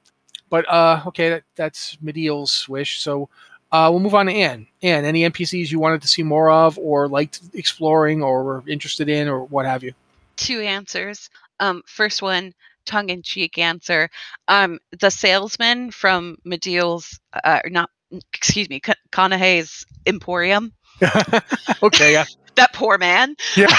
[0.49, 2.99] But uh, okay, that, that's Mediel's wish.
[3.01, 3.27] So
[3.75, 4.67] uh, we'll move on to Anne.
[4.81, 9.09] Anne, any NPCs you wanted to see more of, or liked exploring, or were interested
[9.09, 9.93] in, or what have you?
[10.37, 11.29] two answers.
[11.59, 12.53] Um, first one,
[12.85, 14.09] tongue in cheek answer.
[14.49, 17.89] Um, the salesman from Mediel's, uh, not,
[18.33, 20.73] excuse me, Ka- Kanahe's Emporium.
[21.83, 22.25] okay, yeah,
[22.55, 23.35] That poor man.
[23.55, 23.67] yeah.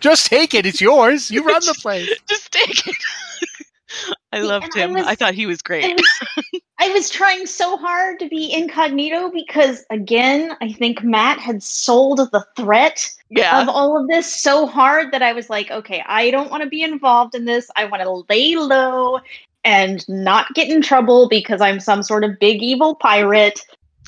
[0.00, 1.30] Just take it; it's yours.
[1.30, 2.08] You run the place.
[2.28, 2.96] Just take it.
[4.32, 4.96] I loved and him.
[4.96, 6.00] I was- thought he was I great.
[6.00, 11.62] was, I was trying so hard to be incognito because, again, I think Matt had
[11.62, 13.60] sold the threat Yeah.
[13.60, 16.68] of all of this so hard that I was like, okay, I don't want to
[16.70, 17.70] be involved in this.
[17.76, 19.20] I want to lay low
[19.62, 23.60] and not get in trouble because I'm some sort of big evil pirate.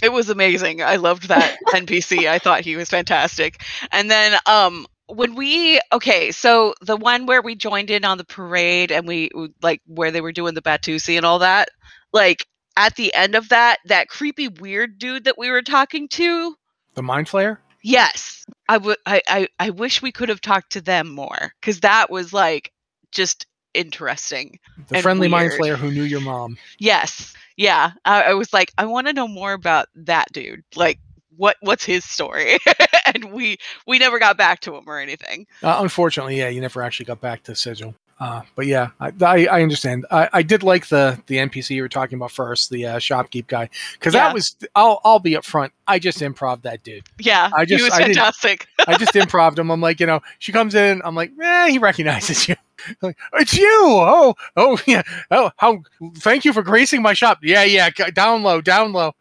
[0.03, 0.83] It was amazing.
[0.83, 2.27] I loved that NPC.
[2.27, 3.63] I thought he was fantastic.
[3.93, 8.25] And then um when we okay, so the one where we joined in on the
[8.25, 9.31] parade and we
[9.61, 11.69] like where they were doing the Batusi and all that,
[12.15, 12.47] like
[12.77, 16.57] at the end of that, that creepy weird dude that we were talking to,
[16.95, 17.59] The mind flayer.
[17.83, 18.97] Yes, I would.
[19.07, 22.73] I, I I wish we could have talked to them more because that was like
[23.11, 24.59] just interesting.
[24.89, 25.61] The friendly mind weird.
[25.61, 26.59] flayer who knew your mom.
[26.79, 27.93] Yes, yeah.
[28.05, 30.63] I, I was like, I want to know more about that dude.
[30.77, 30.99] Like,
[31.37, 32.59] what what's his story?
[33.15, 35.47] and we we never got back to him or anything.
[35.63, 37.95] Uh, unfortunately, yeah, you never actually got back to Sigil.
[38.23, 40.07] Uh, but yeah, I, I, I understand.
[40.09, 43.49] I, I did like the the NPC you were talking about first, the uh, shopkeep
[43.49, 44.29] guy, because Yeah.
[44.29, 44.55] that was.
[44.77, 45.73] I'll I'll be up front.
[45.89, 47.03] I just improv that dude.
[47.19, 48.69] Yeah, I he just- was fantastic.
[48.87, 49.73] I just improved him.
[49.73, 51.03] I'm like, you know, she comes in.
[51.05, 52.55] I'm like, eh, he recognizes you.
[53.03, 53.69] like, it's you.
[53.69, 55.03] Oh, oh yeah.
[55.33, 55.83] Oh, how?
[56.19, 57.41] Thank you for gracing my shop.
[57.43, 57.91] Yeah, yeah.
[58.15, 59.17] Down low, down low.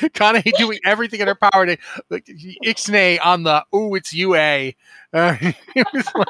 [0.20, 1.76] like of doing everything in her power to
[2.10, 2.26] like
[2.64, 3.64] ixnay on the.
[3.72, 4.72] Oh, it's UA.
[5.12, 6.28] Uh, it was like,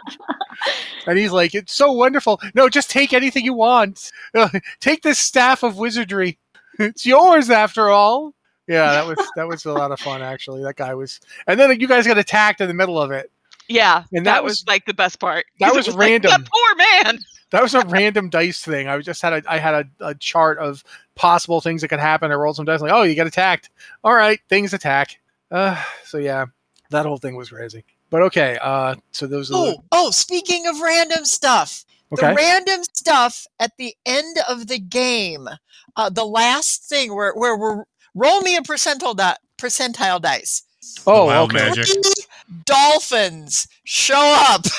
[1.06, 2.40] and he's like, it's so wonderful.
[2.54, 4.10] No, just take anything you want.
[4.34, 4.48] Uh,
[4.80, 6.38] take this staff of wizardry.
[6.78, 8.34] It's yours after all.
[8.66, 10.62] Yeah, that was that was a lot of fun actually.
[10.62, 13.30] That guy was, and then you guys got attacked in the middle of it.
[13.68, 15.46] Yeah, And that, that was, was- like the best part.
[15.60, 16.30] That was like, random.
[16.30, 16.76] that poor
[17.12, 17.18] man.
[17.54, 18.88] That was a random dice thing.
[18.88, 20.82] I just had a I had a, a chart of
[21.14, 22.32] possible things that could happen.
[22.32, 23.70] I rolled some dice, like, oh, you get attacked.
[24.02, 25.20] All right, things attack.
[25.52, 26.46] Uh, so yeah,
[26.90, 27.84] that whole thing was crazy.
[28.10, 32.30] But okay, uh, so those are Oh, oh, speaking of random stuff, the, okay.
[32.30, 35.46] the random stuff at the end of the game,
[35.94, 37.84] uh, the last thing where where we're
[38.16, 40.64] roll me a percentile di- percentile dice.
[41.06, 41.68] oh, Wild okay.
[41.68, 41.86] magic.
[42.64, 44.64] Dolphins show up.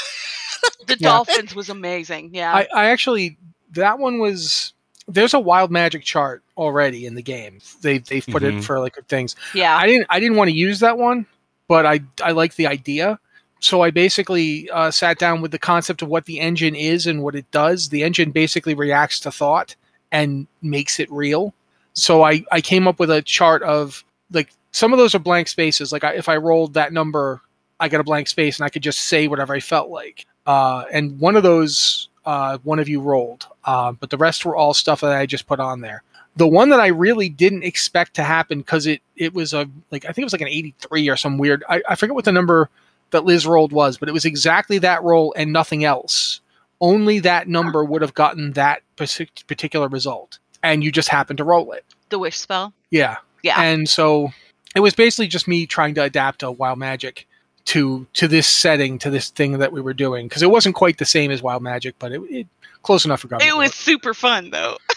[0.87, 1.09] The Yeah.
[1.09, 2.29] dolphins was amazing.
[2.33, 3.37] Yeah, I, I actually
[3.71, 4.73] that one was
[5.07, 7.59] there's a wild magic chart already in the game.
[7.81, 8.59] They they've put Mhm.
[8.59, 9.35] it for like things.
[9.53, 9.75] yeah.
[9.75, 11.25] I didn't I didn't want to use that one,
[11.67, 13.19] but I I like the idea.
[13.61, 17.23] So I basically uh, sat down with the concept of what the engine is and
[17.23, 17.89] what it does.
[17.89, 19.75] The engine basically reacts to thought
[20.11, 21.53] and makes it real.
[21.93, 25.47] So I I came up with a chart of like some of those are blank
[25.47, 25.91] spaces.
[25.91, 27.41] Like I, if I rolled that number,
[27.79, 30.27] I got a blank space and I could just say whatever I felt like.
[30.45, 34.55] Uh, and one of those uh, one of you rolled, uh, but the rest were
[34.55, 36.03] all stuff that I just put on there
[36.37, 40.03] the one that I really didn't expect to happen because it it was a like
[40.05, 42.31] I think it was like an 83 or some weird I, I forget what the
[42.33, 42.69] number
[43.11, 46.41] that Liz rolled was, but it was exactly that roll and nothing else.
[46.81, 51.71] Only that number would have gotten that particular result, and you just happened to roll
[51.71, 51.85] it.
[52.09, 52.73] the wish spell.
[52.91, 53.61] Yeah, Yeah.
[53.61, 54.33] and so
[54.75, 57.27] it was basically just me trying to adapt a Wild Magic
[57.65, 60.97] to to this setting to this thing that we were doing because it wasn't quite
[60.97, 62.47] the same as Wild Magic, but it, it
[62.83, 63.51] close enough for government.
[63.51, 63.73] It was work.
[63.73, 64.77] super fun though.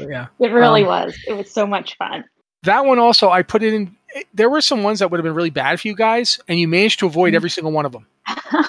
[0.00, 0.26] Yeah.
[0.40, 1.16] It really Um, was.
[1.28, 2.24] It was so much fun.
[2.64, 3.94] that one also I put it in.
[4.14, 6.58] it- there were some ones that would have been really bad for you guys, and
[6.58, 8.06] you managed to avoid every single one of them.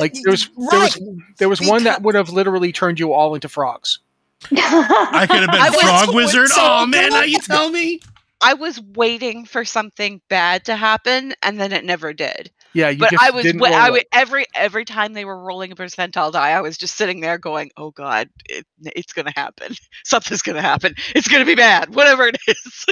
[0.00, 1.00] Like there was there was
[1.38, 4.00] there was one that would have literally turned you all into frogs.
[4.52, 6.48] I could have been I was Frog so Wizard.
[6.56, 8.00] Oh man, now you tell me.
[8.42, 12.50] I was waiting for something bad to happen, and then it never did.
[12.74, 15.24] Yeah, you but just I was, didn't wa- roll I would every every time they
[15.24, 19.12] were rolling a percentile die, I was just sitting there going, "Oh God, it, it's
[19.12, 19.74] gonna happen.
[20.04, 20.94] Something's gonna happen.
[21.14, 21.94] It's gonna be bad.
[21.94, 22.86] Whatever it is."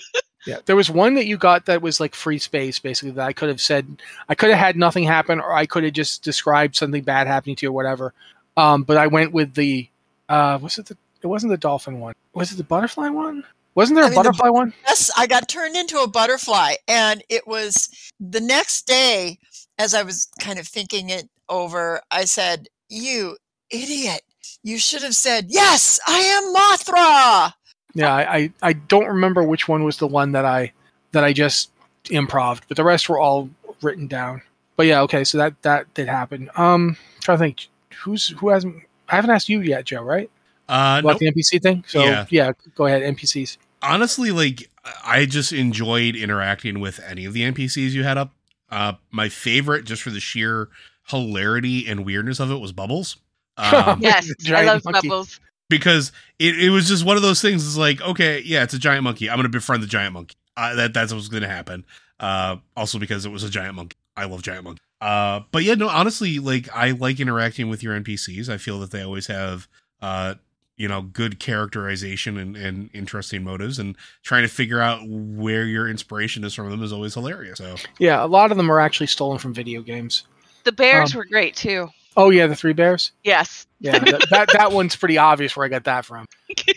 [0.47, 3.11] Yeah, there was one that you got that was like free space, basically.
[3.12, 5.93] That I could have said, I could have had nothing happen, or I could have
[5.93, 8.15] just described something bad happening to you, or whatever.
[8.57, 9.89] Um, but I went with the,
[10.28, 10.97] uh, was it the?
[11.23, 12.15] It wasn't the dolphin one.
[12.35, 13.44] Was it the butterfly one?
[13.74, 14.73] Wasn't there a I mean, the butterfly one?
[14.86, 16.74] Yes, I got turned into a butterfly.
[16.89, 17.90] And it was
[18.20, 19.39] the next day,
[19.78, 23.36] as I was kind of thinking it over, I said, You
[23.70, 24.23] idiot.
[24.62, 27.53] You should have said, Yes, I am Mothra.
[27.94, 30.73] Yeah, I, I, I don't remember which one was the one that I
[31.12, 31.70] that I just
[32.11, 33.48] improved, but the rest were all
[33.82, 34.43] written down.
[34.77, 36.51] But yeah, okay, so that that did happen.
[36.57, 37.69] Um, trying to think,
[38.03, 38.82] who's who hasn't?
[39.09, 40.03] I haven't asked you yet, Joe.
[40.03, 40.31] Right?
[40.69, 41.19] Uh, About nope.
[41.20, 41.85] the NPC thing.
[41.86, 42.27] So Yeah.
[42.28, 43.03] yeah, go ahead.
[43.03, 43.57] NPCs.
[43.82, 44.69] honestly, like
[45.05, 48.32] I just enjoyed interacting with any of the NPCs you had up.
[48.70, 50.68] Uh, my favorite, just for the sheer
[51.09, 53.16] hilarity and weirdness of it, was Bubbles.
[53.59, 55.09] Um, yes, I love monkey.
[55.09, 55.40] bubbles.
[55.70, 57.66] because it, it was just one of those things.
[57.66, 59.30] It's like, okay, yeah, it's a giant monkey.
[59.30, 60.36] I'm gonna befriend the giant monkey.
[60.59, 61.86] Uh, that that's what's gonna happen.
[62.20, 63.97] Uh, also because it was a giant monkey.
[64.14, 64.82] I love giant monkey.
[65.01, 68.51] Uh, but yeah, no, honestly, like I like interacting with your NPCs.
[68.51, 69.68] I feel that they always have,
[70.02, 70.34] uh,
[70.77, 75.89] you know, good characterization and, and interesting motives, and trying to figure out where your
[75.89, 77.59] inspiration is from them is always hilarious.
[77.59, 80.24] So Yeah, a lot of them are actually stolen from video games.
[80.65, 81.89] The bears Um, were great too.
[82.19, 83.12] Oh yeah, the three bears.
[83.24, 83.66] Yes.
[83.78, 86.27] Yeah, that, that that one's pretty obvious where I got that from.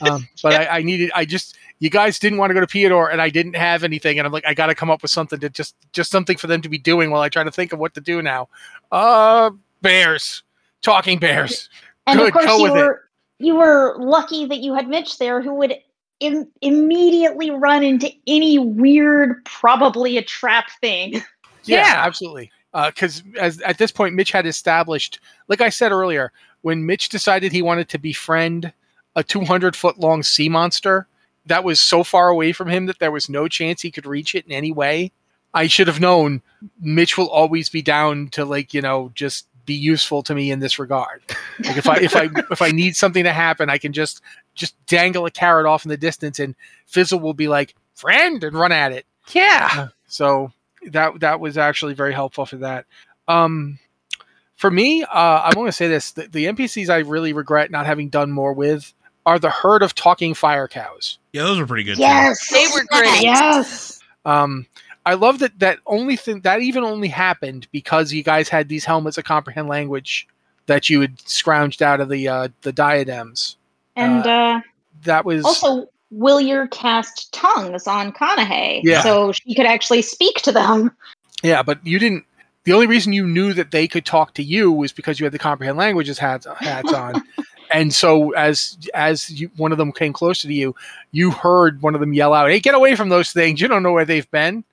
[0.01, 3.09] Um, but I, I needed, I just, you guys didn't want to go to Theodore,
[3.09, 5.39] and I didn't have anything, and I'm like, I got to come up with something
[5.39, 7.79] to just, just something for them to be doing while I try to think of
[7.79, 8.49] what to do now.
[8.91, 9.51] Uh,
[9.81, 10.43] bears,
[10.81, 11.69] talking bears.
[12.05, 12.85] And Good, of course, go you with it.
[12.85, 13.08] were
[13.39, 15.75] you were lucky that you had Mitch there, who would
[16.19, 21.21] Im- immediately run into any weird, probably a trap thing.
[21.65, 22.05] Yeah, Yeah.
[22.05, 22.51] absolutely.
[22.73, 27.09] Uh, because as at this point, Mitch had established, like I said earlier, when Mitch
[27.09, 28.71] decided he wanted to befriend
[29.15, 31.05] a 200 foot long sea monster
[31.45, 34.35] that was so far away from him that there was no chance he could reach
[34.35, 35.11] it in any way.
[35.53, 36.41] I should have known
[36.79, 40.59] Mitch will always be down to like you know just be useful to me in
[40.59, 41.21] this regard.
[41.63, 44.21] Like if I if I if I need something to happen, I can just
[44.55, 46.55] just dangle a carrot off in the distance, and
[46.87, 49.05] Fizzle will be like friend and run at it.
[49.31, 49.89] Yeah.
[50.07, 50.51] So
[50.87, 52.85] that that was actually very helpful for that.
[53.27, 53.77] Um,
[54.55, 57.85] for me, uh, I'm going to say this: the, the NPCs I really regret not
[57.85, 58.91] having done more with
[59.25, 61.19] are the herd of talking fire cows.
[61.31, 61.95] Yeah, those were pretty good.
[61.95, 62.01] too.
[62.01, 63.21] Yes, They were great.
[63.21, 63.99] Yes.
[64.25, 64.65] Um,
[65.05, 68.85] I love that that only thing that even only happened because you guys had these
[68.85, 70.27] helmets that comprehend language
[70.67, 73.57] that you had scrounged out of the uh, the diadems.
[73.95, 74.61] And uh,
[75.03, 79.01] That was also, Willier cast tongues on Kanahe, Yeah.
[79.01, 80.91] so she could actually speak to them.
[81.43, 82.25] Yeah, but you didn't.
[82.65, 85.33] The only reason you knew that they could talk to you was because you had
[85.33, 87.23] the comprehend languages hats hats on,
[87.73, 90.75] and so as as you, one of them came closer to you,
[91.11, 93.59] you heard one of them yell out, "Hey, get away from those things!
[93.61, 94.63] You don't know where they've been,"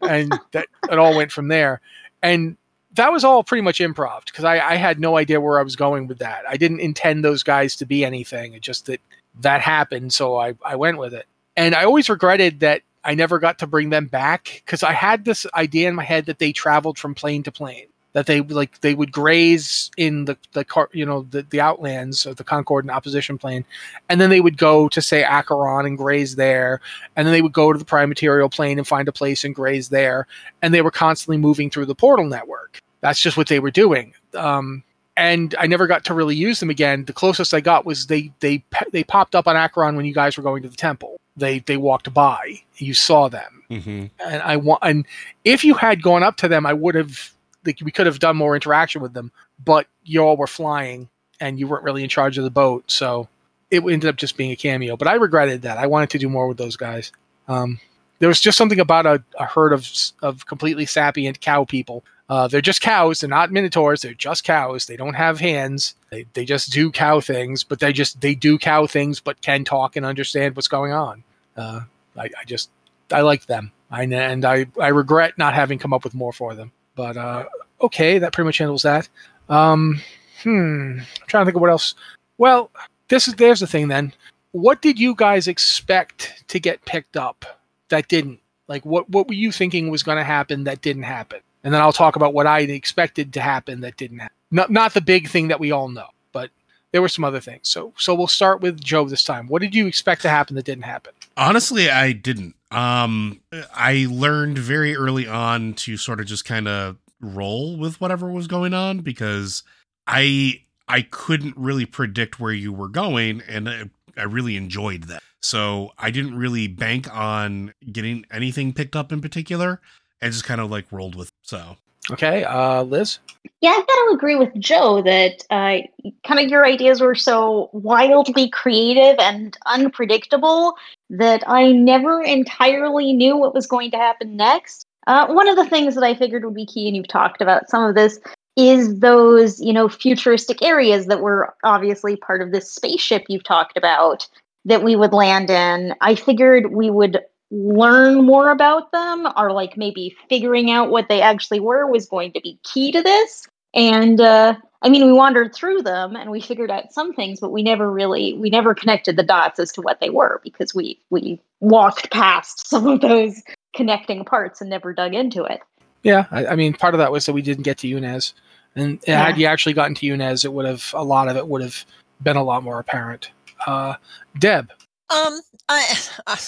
[0.00, 1.80] and that it all went from there.
[2.22, 2.56] And
[2.94, 5.76] that was all pretty much improv because I, I had no idea where I was
[5.76, 6.44] going with that.
[6.48, 8.54] I didn't intend those guys to be anything.
[8.54, 9.00] It just that
[9.40, 11.26] that happened, so I I went with it.
[11.56, 15.24] And I always regretted that I never got to bring them back because I had
[15.24, 17.86] this idea in my head that they traveled from plane to plane.
[18.14, 22.26] That they like they would graze in the the car, you know, the, the outlands
[22.26, 23.64] of the Concordant Opposition plane,
[24.10, 26.80] and then they would go to say Acheron and graze there,
[27.16, 29.54] and then they would go to the prime material plane and find a place and
[29.54, 30.26] graze there,
[30.60, 32.80] and they were constantly moving through the portal network.
[33.00, 34.12] That's just what they were doing.
[34.34, 34.84] Um,
[35.16, 37.04] and I never got to really use them again.
[37.06, 38.62] The closest I got was they they
[38.92, 41.16] they popped up on Acheron when you guys were going to the temple.
[41.36, 42.60] They they walked by.
[42.76, 44.04] You saw them, Mm-hmm.
[44.28, 44.80] and I want.
[44.82, 45.06] And
[45.44, 47.32] if you had gone up to them, I would have.
[47.64, 49.32] Like we could have done more interaction with them,
[49.64, 51.08] but you all were flying,
[51.40, 53.28] and you weren't really in charge of the boat, so
[53.70, 54.96] it ended up just being a cameo.
[54.96, 55.78] But I regretted that.
[55.78, 57.12] I wanted to do more with those guys.
[57.48, 57.80] Um,
[58.18, 59.88] there was just something about a, a herd of
[60.22, 62.04] of completely sapient cow people.
[62.28, 63.20] Uh, they're just cows.
[63.20, 64.02] They're not minotaurs.
[64.02, 64.86] They're just cows.
[64.86, 65.96] They don't have hands.
[66.10, 69.64] They, they just do cow things, but they just they do cow things, but can
[69.64, 71.24] talk and understand what's going on.
[71.56, 71.80] Uh,
[72.16, 72.70] I, I just
[73.10, 73.72] I like them.
[73.90, 76.72] I and I I regret not having come up with more for them.
[76.94, 77.44] But uh,
[77.80, 79.08] okay, that pretty much handles that.
[79.48, 80.00] Um,
[80.42, 81.94] hmm, I'm trying to think of what else.
[82.38, 82.70] Well,
[83.08, 84.12] this is there's the thing then.
[84.52, 87.44] What did you guys expect to get picked up
[87.88, 88.40] that didn't?
[88.68, 91.40] Like what what were you thinking was going to happen that didn't happen?
[91.64, 94.36] And then I'll talk about what I expected to happen that didn't happen.
[94.50, 96.50] Not not the big thing that we all know, but
[96.90, 97.68] there were some other things.
[97.68, 99.46] So so we'll start with Joe this time.
[99.48, 101.12] What did you expect to happen that didn't happen?
[101.36, 102.54] Honestly, I didn't.
[102.70, 103.40] Um,
[103.74, 108.46] I learned very early on to sort of just kind of roll with whatever was
[108.46, 109.62] going on because
[110.06, 115.22] I I couldn't really predict where you were going, and I, I really enjoyed that.
[115.40, 119.80] So I didn't really bank on getting anything picked up in particular,
[120.20, 121.30] and just kind of like rolled with.
[121.42, 121.76] So
[122.10, 123.20] Okay, uh, Liz.
[123.60, 125.86] Yeah, I've got to agree with Joe that uh,
[126.26, 130.74] kind of your ideas were so wildly creative and unpredictable
[131.12, 134.86] that I never entirely knew what was going to happen next.
[135.06, 137.68] Uh, one of the things that I figured would be key, and you've talked about
[137.68, 138.18] some of this,
[138.56, 143.76] is those you know futuristic areas that were obviously part of this spaceship you've talked
[143.76, 144.28] about
[144.64, 145.94] that we would land in.
[146.00, 147.20] I figured we would
[147.50, 152.32] learn more about them or like maybe figuring out what they actually were was going
[152.32, 156.40] to be key to this and uh i mean we wandered through them and we
[156.40, 159.80] figured out some things but we never really we never connected the dots as to
[159.80, 163.42] what they were because we we walked past some of those
[163.74, 165.60] connecting parts and never dug into it
[166.02, 168.34] Yeah, I, I mean, part of that was that we didn't get to Yunez,
[168.74, 169.24] and Yeah.
[169.24, 171.84] had you actually gotten to Yunez, it would have a lot of it would have
[172.22, 173.30] been a lot more apparent.
[173.66, 173.94] Uh,
[174.38, 174.70] Deb,
[175.10, 175.94] Um, I,
[176.26, 176.38] I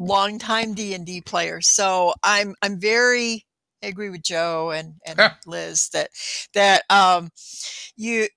[0.00, 3.46] long time D and D player, so I'm I'm very
[3.84, 5.34] I agree with Joe and and Yeah.
[5.46, 6.10] Liz that
[6.54, 7.30] that um
[7.96, 8.28] you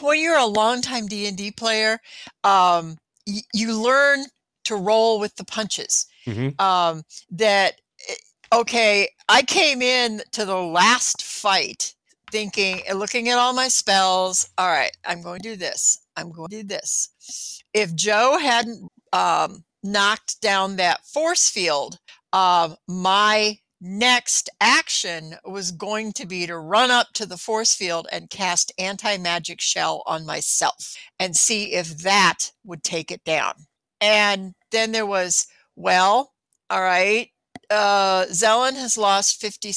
[0.00, 2.00] when you're a long time D and D player,
[2.44, 4.26] um y- you learn
[4.64, 6.06] to roll with the punches.
[6.26, 6.60] Mhm.
[6.60, 8.14] Um, that eh,
[8.52, 11.94] okay, I came in to the last fight
[12.30, 14.48] thinking and looking at all my spells.
[14.58, 15.98] All right, I'm going to do this.
[16.16, 17.62] I'm going to do this.
[17.74, 21.98] If Joe hadn't um, knocked down that force field,
[22.32, 28.06] um, my next action was going to be to run up to the force field
[28.12, 33.54] and cast anti magic shell on myself and see if that would take it down.
[34.00, 35.46] And then there was,
[35.76, 36.32] well,
[36.70, 37.28] all right,
[37.70, 39.72] uh, Zelen has lost 50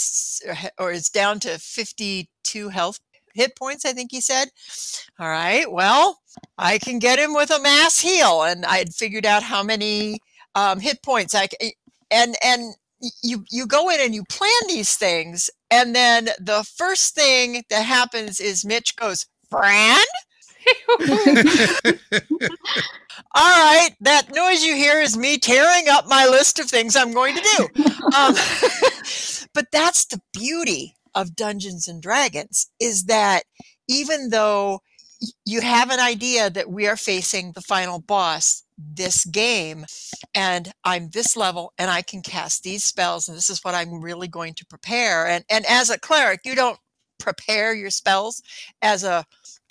[0.77, 2.99] or is down to 52 health
[3.33, 4.49] hit points, I think he said.
[5.19, 6.19] All right, well,
[6.57, 8.43] I can get him with a mass heal.
[8.43, 10.19] And I had figured out how many
[10.55, 11.75] um, hit points I c-
[12.11, 12.75] and and
[13.21, 17.83] you you go in and you plan these things and then the first thing that
[17.83, 19.99] happens is Mitch goes, Fran?
[23.35, 27.13] All right, that noise you hear is me tearing up my list of things I'm
[27.13, 27.83] going to do.
[28.17, 28.35] Um,
[29.53, 33.43] but that's the beauty of Dungeons and Dragons is that
[33.89, 34.79] even though
[35.45, 39.85] you have an idea that we are facing the final boss this game
[40.33, 44.01] and I'm this level and I can cast these spells and this is what I'm
[44.01, 46.79] really going to prepare and and as a cleric you don't
[47.19, 48.41] prepare your spells
[48.81, 49.25] as a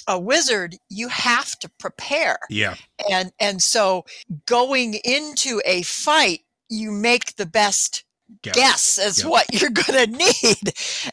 [0.06, 2.74] a wizard you have to prepare yeah.
[3.10, 4.05] and and so
[4.47, 8.05] going into a fight you make the best
[8.43, 8.55] Guess.
[8.55, 9.31] guess as Yep.
[9.31, 10.72] what you're going to need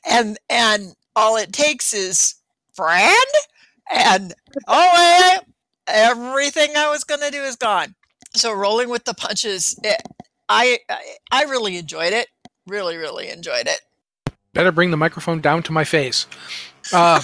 [0.10, 2.36] and and all it takes is
[2.74, 3.16] friend
[3.94, 4.34] and
[4.68, 5.38] oh
[5.88, 7.96] everything i was going to do is gone
[8.34, 10.02] so rolling with the punches it,
[10.50, 11.00] I, I
[11.32, 12.28] i really enjoyed it
[12.68, 13.82] really really enjoyed it
[14.54, 16.28] Better bring the microphone down to my face.
[16.92, 17.22] Uh,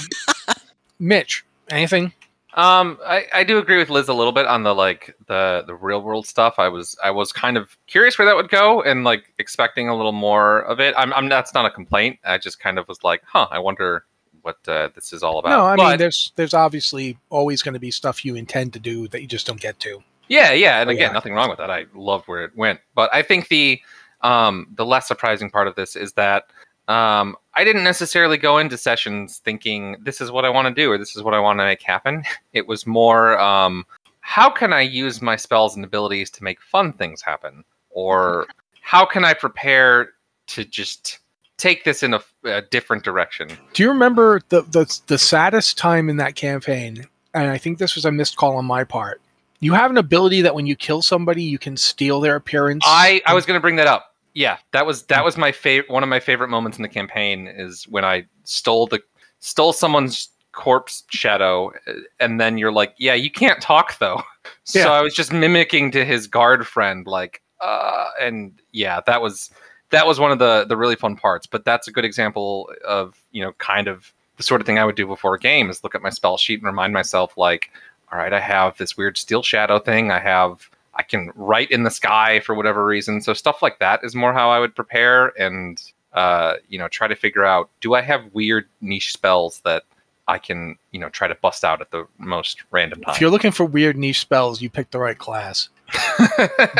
[0.99, 2.13] Mitch, anything?
[2.53, 5.75] Um, I, I do agree with Liz a little bit on the like the the
[5.75, 6.55] real world stuff.
[6.57, 9.95] I was I was kind of curious where that would go and like expecting a
[9.95, 10.95] little more of it.
[10.97, 12.17] I'm, I'm that's not a complaint.
[12.23, 14.05] I just kind of was like, huh, I wonder
[14.47, 15.49] what uh, this is all about.
[15.49, 19.07] No, I mean there's there's obviously always going to be stuff you intend to do
[19.09, 20.01] that you just don't get to.
[20.29, 21.13] Yeah, yeah, and again, yeah.
[21.13, 21.69] nothing wrong with that.
[21.69, 23.79] I loved where it went, but I think the
[24.21, 26.45] um, the less surprising part of this is that
[26.87, 30.89] um, I didn't necessarily go into sessions thinking this is what I want to do
[30.89, 32.23] or this is what I want to make happen.
[32.53, 33.85] It was more um,
[34.21, 38.47] how can I use my spells and abilities to make fun things happen, or
[38.81, 40.13] how can I prepare
[40.47, 41.19] to just
[41.57, 43.49] take this in a, a different direction.
[43.73, 47.05] Do you remember the, the the saddest time in that campaign?
[47.33, 49.21] And I think this was a missed call on my part.
[49.59, 52.83] You have an ability that when you kill somebody, you can steal their appearance.
[52.85, 54.15] I I was going to bring that up.
[54.33, 55.91] Yeah, that was that was my favorite.
[55.91, 59.01] One of my favorite moments in the campaign is when I stole the
[59.39, 64.21] stole someone's corpse shadow, uh, and then you're like, yeah, you can't talk though.
[64.63, 64.91] So Yeah.
[64.91, 69.49] I was just mimicking to his guard friend, like, uh, and yeah, that was
[69.89, 71.45] that was one of the the really fun parts.
[71.45, 74.85] But that's a good example of you know kind of the sort of thing I
[74.85, 77.71] would do before a game is look at my spell sheet and remind myself like,
[78.11, 80.11] all right, I have this weird steel shadow thing.
[80.11, 83.21] I have I can write in the sky for whatever reason.
[83.21, 85.81] So stuff like that is more how I would prepare and
[86.13, 89.83] uh, you know try to figure out do I have weird niche spells that
[90.27, 93.13] I can you know try to bust out at the most random time.
[93.13, 95.69] if you're looking for weird niche spells, you picked the right class.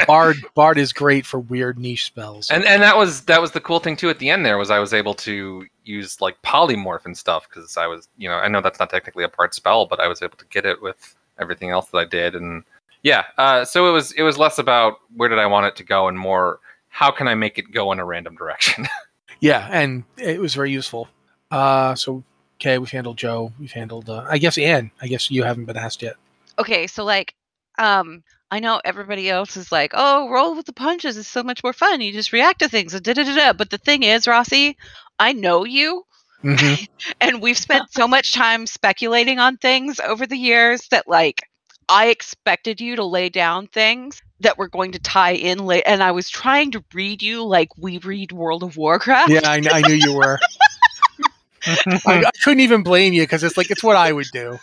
[0.08, 2.50] Bard Bard is great for weird niche spells.
[2.50, 4.70] and and that was that was the cool thing too at the end there was
[4.70, 8.48] I was able to use like polymorph and stuff because I was you know I
[8.48, 11.16] know that's not technically a part spell but I was able to get it with
[11.40, 12.64] everything else that I did and
[13.04, 15.84] yeah uh, so it was it was less about where did I want it to
[15.84, 16.60] go and more
[16.98, 18.88] how can I make it go in a random direction.
[19.40, 21.08] yeah, and it was very useful.
[21.52, 22.24] Uh, so
[22.60, 23.54] okay, we've handled Joe.
[23.60, 24.10] We've handled.
[24.10, 24.90] Uh, I guess Anne.
[25.00, 26.16] I guess you haven't been asked yet.
[26.58, 27.36] okay, so like,
[27.78, 31.64] um, I know everybody else is like, oh, roll with the punches is so much
[31.64, 32.02] more fun.
[32.02, 33.54] You just react to things and da da da da.
[33.54, 34.78] But the thing is, Rossi,
[35.20, 36.04] I know you,
[36.42, 36.76] hmm
[37.22, 41.42] and we've spent so much time speculating on things over the years that like
[41.90, 46.02] I expected you to lay down things that were going to tie in late, and
[46.02, 49.30] I was trying to read you like we read World of Warcraft.
[49.30, 50.40] Yeah, I, I knew you were.
[52.08, 54.58] I, I couldn't even blame you because it's like it's what I would do.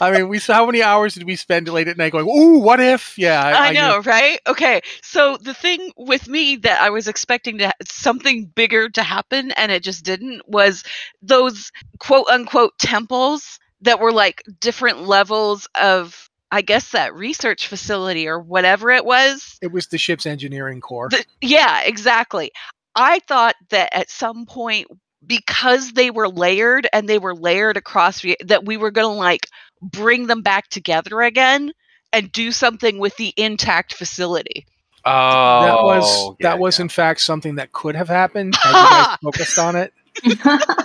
[0.00, 2.80] I mean, we how many hours did we spend late at night going, "Ooh, what
[2.80, 4.40] if?" Yeah, I, I, know, right?
[4.46, 4.80] Okay.
[5.02, 9.70] So the thing with me that I was expecting to something bigger to happen and
[9.70, 10.84] it just didn't was
[11.22, 18.26] those quote unquote temples that were like different levels of I guess that research facility
[18.26, 19.58] or whatever it was.
[19.62, 21.08] It was the ship's engineering core.
[21.10, 22.50] The- yeah, exactly.
[22.94, 24.88] I thought that at some point
[25.24, 29.18] because they were layered and they were layered across re- that we were going to
[29.18, 29.46] like
[29.82, 31.72] bring them back together again
[32.12, 34.66] and do something with the intact facility.
[35.04, 36.82] Oh, that was yeah, that was yeah.
[36.82, 39.92] in fact something that could have happened had you guys focused on it.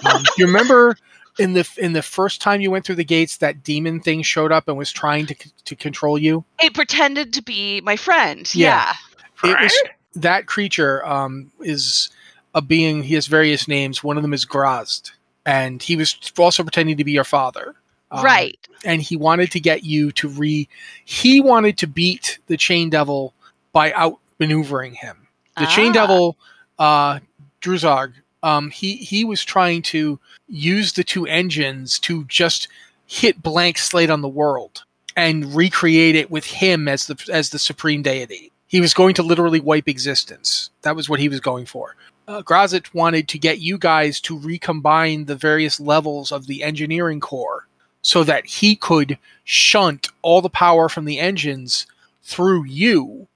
[0.05, 0.95] Um, you remember
[1.39, 4.51] in the in the first time you went through the gates, that demon thing showed
[4.51, 6.45] up and was trying to c- to control you.
[6.61, 8.53] It pretended to be my friend.
[8.53, 8.93] Yeah.
[9.43, 9.51] Yeah.
[9.51, 9.83] It was
[10.15, 12.09] that creature um, is
[12.53, 13.03] a being.
[13.03, 14.03] He has various names.
[14.03, 15.11] One of them is Graz'zt,
[15.45, 17.75] and he was also pretending to be your father.
[18.17, 18.57] Um, right.
[18.83, 20.67] and he wanted to get you to re.
[21.05, 23.33] He wanted to beat the Chain Devil
[23.73, 25.27] by outmaneuvering him.
[25.57, 25.93] The Chain Ah.
[25.93, 26.37] Devil
[26.79, 27.19] uh,
[27.61, 28.13] Druzog,
[28.43, 32.67] um, he he was trying to use the two engines to just
[33.07, 34.83] hit blank slate on the world
[35.15, 38.51] and recreate it with him as the as the supreme deity.
[38.67, 40.69] He was going to literally wipe existence.
[40.81, 41.95] That was what he was going for.
[42.27, 47.19] Uh, Graz'zt wanted to get you guys to recombine the various levels of the engineering
[47.19, 47.67] core
[48.05, 51.87] so that he could shunt all the power from the engines
[52.21, 53.27] through you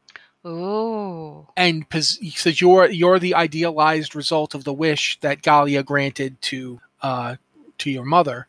[0.46, 1.48] Ooh.
[1.58, 6.80] and he says you're you're the idealized result of the wish that Galia granted to
[7.02, 7.36] uh,
[7.80, 8.46] to your mother.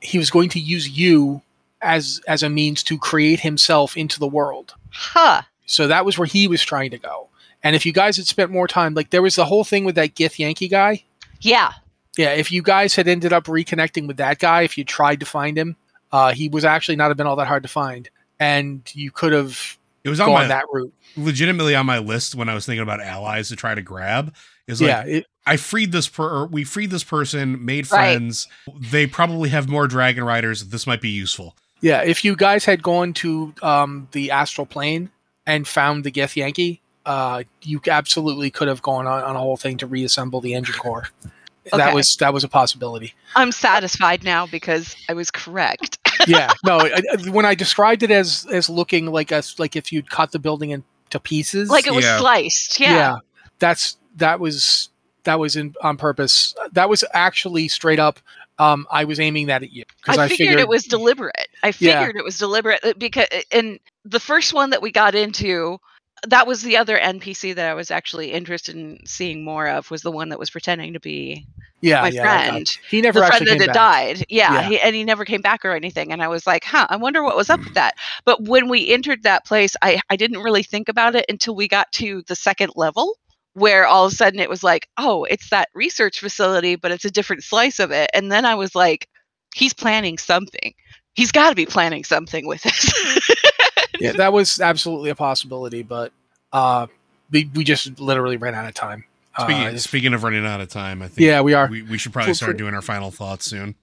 [0.00, 1.40] He was going to use you
[1.80, 4.74] as as a means to create himself into the world.
[4.90, 5.42] Huh.
[5.64, 7.28] So that was where he was trying to go.
[7.62, 9.94] And if you guys had spent more time, like there was the whole thing with
[9.94, 11.04] that Githyanki guy.
[11.40, 11.72] Yeah.
[12.18, 15.26] Yeah, if you guys had ended up reconnecting with that guy, if you tried to
[15.26, 15.76] find him,
[16.12, 18.08] uh, he was actually not have been all that hard to find,
[18.38, 20.92] and you could have It was on my that route.
[21.16, 24.34] legitimately on my list when I was thinking about allies to try to grab.
[24.66, 28.14] Is like yeah, it, I freed this per or we freed this person, made Right.
[28.16, 28.46] friends.
[28.78, 30.68] They probably have more dragon riders.
[30.68, 31.56] This might be useful.
[31.80, 35.10] Yeah, if you guys had gone to um, the astral plane
[35.46, 39.78] and found the Githyanki, uh, you absolutely could have gone on, on a whole thing
[39.78, 41.08] to reassemble the engine core.
[41.68, 41.76] Okay.
[41.76, 43.14] That was that was a possibility.
[43.36, 45.98] I'm satisfied now because I was correct.
[46.28, 46.78] Yeah, no.
[46.78, 50.30] I, I- when I described it as as looking like us, like if you'd cut
[50.30, 52.18] the building into pieces, like it was Yeah.
[52.18, 52.78] sliced.
[52.78, 52.94] Yeah.
[52.94, 53.16] Yeah,
[53.58, 54.90] that's that was
[55.24, 56.54] that was in on purpose.
[56.72, 58.20] That was actually straight up.
[58.58, 61.48] Um, I was aiming that at you because I, figured, it was deliberate.
[61.64, 61.98] I Yeah.
[62.00, 65.78] figured it was deliberate uh, because and the first one that we got into
[66.28, 70.02] that was the other NPC that I was actually interested in seeing more of was
[70.02, 71.46] the one that was pretending to be
[71.80, 72.78] yeah, my yeah, friend.
[72.88, 74.24] He never the friend that had died.
[74.28, 74.68] Yeah, Yeah.
[74.68, 76.12] He, and he never came back or anything.
[76.12, 77.96] And I was like, huh, I wonder what was up with that.
[78.24, 81.66] But when we entered that place, I, I didn't really think about it until we
[81.66, 83.16] got to the second level,
[83.54, 87.04] where all of a sudden it was like, oh, it's that research facility, but it's
[87.04, 88.10] a different slice of it.
[88.14, 89.08] And then I was like,
[89.52, 90.74] he's planning something.
[91.14, 92.92] He's got to be planning something with this.
[94.02, 96.12] yeah, that was absolutely a possibility, but
[96.52, 96.86] uh,
[97.30, 99.04] we, we just literally ran out of time.
[99.40, 101.66] Speaking, Uh, speaking of running out of time, I think yeah, we are.
[101.68, 103.74] we, we should probably For- start for- doing our final thoughts soon.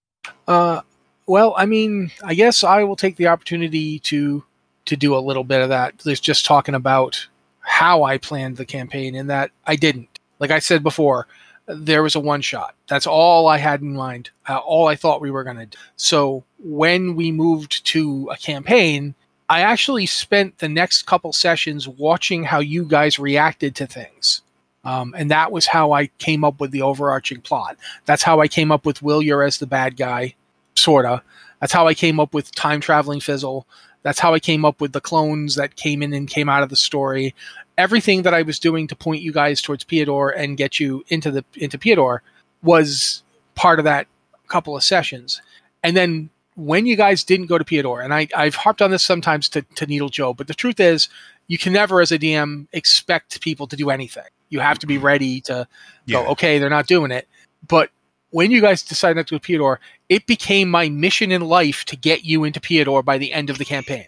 [0.48, 0.82] Uh,
[1.26, 4.44] well, I mean, I guess I will take the opportunity to
[4.86, 5.98] to do a little bit of that.
[6.00, 7.28] There's just talking about
[7.62, 10.20] how I planned the campaign, and that I didn't.
[10.40, 11.28] Like I said before,
[11.68, 12.74] there was a one shot.
[12.88, 14.30] That's all I had in mind.
[14.48, 15.78] Uh, all I thought we were going to do.
[15.96, 19.14] So when we moved to a campaign,
[19.50, 24.44] I actually spent the next couple sessions watching how you guys reacted to things.
[24.84, 27.76] Um, and that was how I came up with the overarching plot.
[28.06, 30.36] That's how I came up with Willier as the bad guy,
[30.76, 31.24] sorta.
[31.60, 33.68] That's how I came up with time traveling Fizzle.
[34.04, 36.70] That's how I came up with the clones that came in and came out of
[36.70, 37.36] the story.
[37.78, 41.32] Everything that I was doing to point you guys towards Piador and get you into
[41.32, 42.22] the into Piador
[42.64, 43.24] was
[43.56, 44.08] part of that
[44.48, 45.42] couple of sessions.
[45.84, 46.30] And then
[46.60, 49.62] when you guys didn't go to Piador, and I, I've harped on this sometimes to,
[49.76, 51.10] to Needle Joe, but the truth is,
[51.48, 54.26] you can never, as a DM, expect people to do anything.
[54.50, 55.68] You have to be ready to
[56.06, 56.24] Yeah.
[56.24, 57.28] go, okay, they're not doing it.
[57.68, 57.90] But
[58.32, 59.80] when you guys decided not to go to Piador,
[60.10, 63.58] it became my mission in life to get you into Piador by the end of
[63.58, 64.06] the campaign.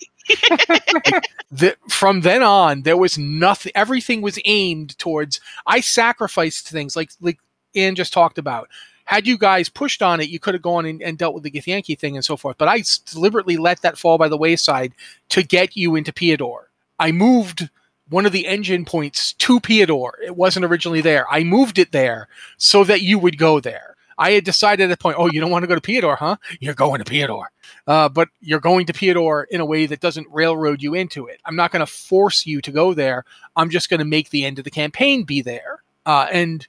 [0.49, 3.71] Like, the, from then on, there was nothing.
[3.75, 5.39] Everything was aimed towards.
[5.65, 7.39] I sacrificed things like like
[7.75, 8.69] Anne just talked about.
[9.05, 11.51] Had you guys pushed on it, you could have gone and, and dealt with the
[11.51, 12.57] Githyanki thing and so forth.
[12.57, 14.93] But I deliberately let that fall by the wayside
[15.29, 16.69] to get you into Piador.
[16.99, 17.69] I moved
[18.09, 20.19] one of the engine points to Piador.
[20.23, 21.25] It wasn't originally there.
[21.31, 23.95] I moved it there so that you would go there.
[24.17, 26.35] I had decided at point, oh, you don't want to go to Piador, huh?
[26.59, 27.49] You're going to Piador.
[27.87, 31.41] Uh, but you're going to Piador in a way that doesn't railroad you into it.
[31.45, 33.25] I'm not going to force you to go there.
[33.55, 35.81] I'm just going to make the end of the campaign be there.
[36.05, 36.67] Uh, and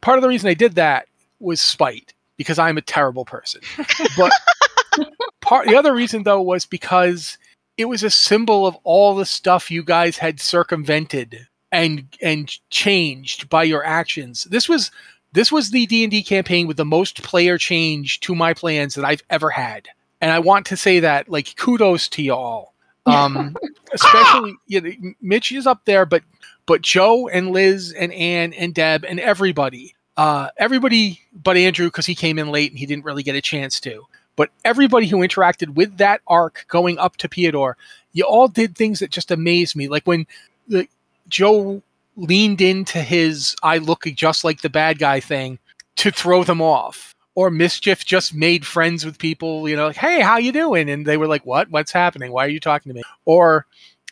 [0.00, 1.08] part of the reason I did that
[1.42, 3.60] was spite because I'm a terrible person.
[4.16, 4.32] But
[5.40, 7.38] part the other reason though was because
[7.76, 13.48] it was a symbol of all the stuff you guys had circumvented and and changed
[13.48, 14.44] by your actions.
[14.44, 14.90] This was
[15.32, 19.22] this was the D&D campaign with the most player change to my plans that I've
[19.30, 19.88] ever had.
[20.20, 22.72] And I want to say that like kudos to y'all.
[23.04, 23.56] Um
[23.92, 26.22] especially you know, Mitch is up there but
[26.66, 32.06] but Joe and Liz and Anne and Deb and everybody uh everybody but Andrew cuz
[32.06, 34.06] he came in late and he didn't really get a chance to
[34.36, 37.76] but everybody who interacted with that arc going up to Piador,
[38.12, 39.88] you all did things that just amazed me.
[39.88, 40.26] Like when
[40.68, 40.88] the,
[41.28, 41.82] Joe
[42.16, 45.58] leaned into his "I look just like the bad guy" thing
[45.96, 49.68] to throw them off, or Mischief just made friends with people.
[49.68, 51.70] You know, like, "Hey, how you doing?" And they were like, "What?
[51.70, 52.32] What's happening?
[52.32, 53.66] Why are you talking to me?" Or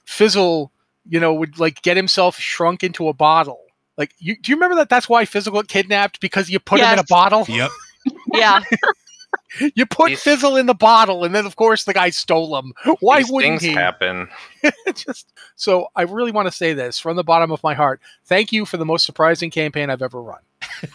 [0.05, 0.71] Fizzle,
[1.09, 3.61] you know, would like get himself shrunk into a bottle.
[4.01, 4.89] Like, you do you remember that?
[4.89, 7.45] That's why Fizzle got kidnapped because you put him in a bottle.
[7.49, 7.71] Yep.
[8.35, 8.61] Yeah.
[9.75, 12.73] You put These- Fizzle in the bottle, and then of course the guy stole him.
[13.01, 13.73] Why These wouldn't things he?
[13.73, 14.29] happen.
[14.95, 18.01] Just so I really want to say this from the bottom of my heart.
[18.25, 20.41] Thank you for the most surprising campaign I've ever run.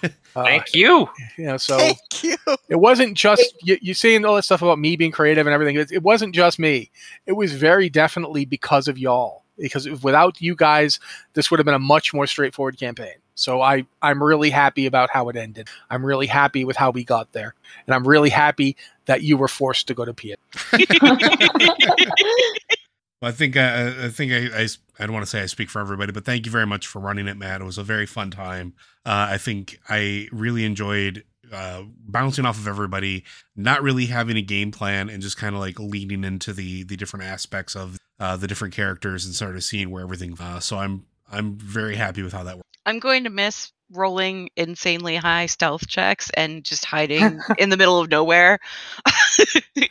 [0.36, 1.08] Uh, Thank you.
[1.38, 2.36] you know, so Thank you.
[2.68, 5.78] it wasn't just you, you saying all that stuff about me being creative and everything.
[5.78, 6.92] It, it wasn't just me.
[7.26, 9.44] It was very definitely because of y'all.
[9.58, 11.00] Because without you guys,
[11.34, 13.16] this would have been a much more straightforward campaign.
[13.36, 15.68] So I, I'm really happy about how it ended.
[15.90, 17.54] I'm really happy with how we got there,
[17.86, 20.36] and I'm really happy that you were forced to go to P.
[23.22, 24.68] Well, I think uh, I think I, I
[25.00, 27.00] I don't want to say I speak for everybody, but thank you very much for
[27.00, 27.62] running it, Matt.
[27.62, 28.74] It was a very fun time.
[29.06, 33.24] Uh, I think I really enjoyed uh, bouncing off of everybody,
[33.56, 36.96] not really having a game plan, and just kind of like leaning into the the
[36.96, 40.36] different aspects of uh, the different characters and sort of seeing where everything.
[40.40, 42.78] Uh, so I'm I'm very happy with how that worked.
[42.86, 48.00] I'm going to miss rolling insanely high stealth checks and just hiding in the middle
[48.00, 48.60] of nowhere.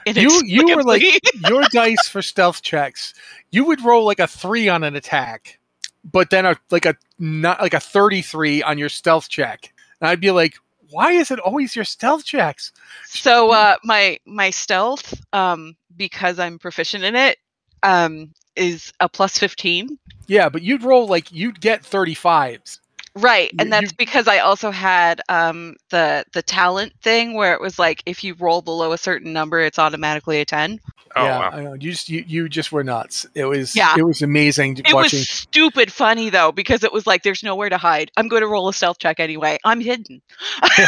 [0.06, 1.02] You you were like
[1.48, 3.14] your dice for stealth checks.
[3.50, 5.58] You would roll like a three on an attack,
[6.04, 10.08] but then a like a not like a thirty three on your stealth check, and
[10.08, 10.56] I'd be like,
[10.94, 12.72] why is it always your stealth checks?
[13.06, 17.38] so uh my my stealth um because i'm proficient in it
[17.82, 19.98] um is a plus 15
[20.28, 22.80] Yeah, but you'd roll like you'd get thirty fives.
[23.16, 27.78] Right and that's because i also had um the the talent thing where it was
[27.78, 30.80] like if you roll below a certain number it's automatically a 10
[31.16, 31.50] Oh yeah, wow.
[31.52, 31.74] I know.
[31.74, 33.24] You just you, you just were nuts.
[33.36, 33.94] It was Yeah.
[33.96, 35.20] it was amazing it watching.
[35.20, 38.48] was stupid funny though because it was like there's nowhere to hide i'm going to
[38.48, 40.20] roll a stealth check anyway i'm hidden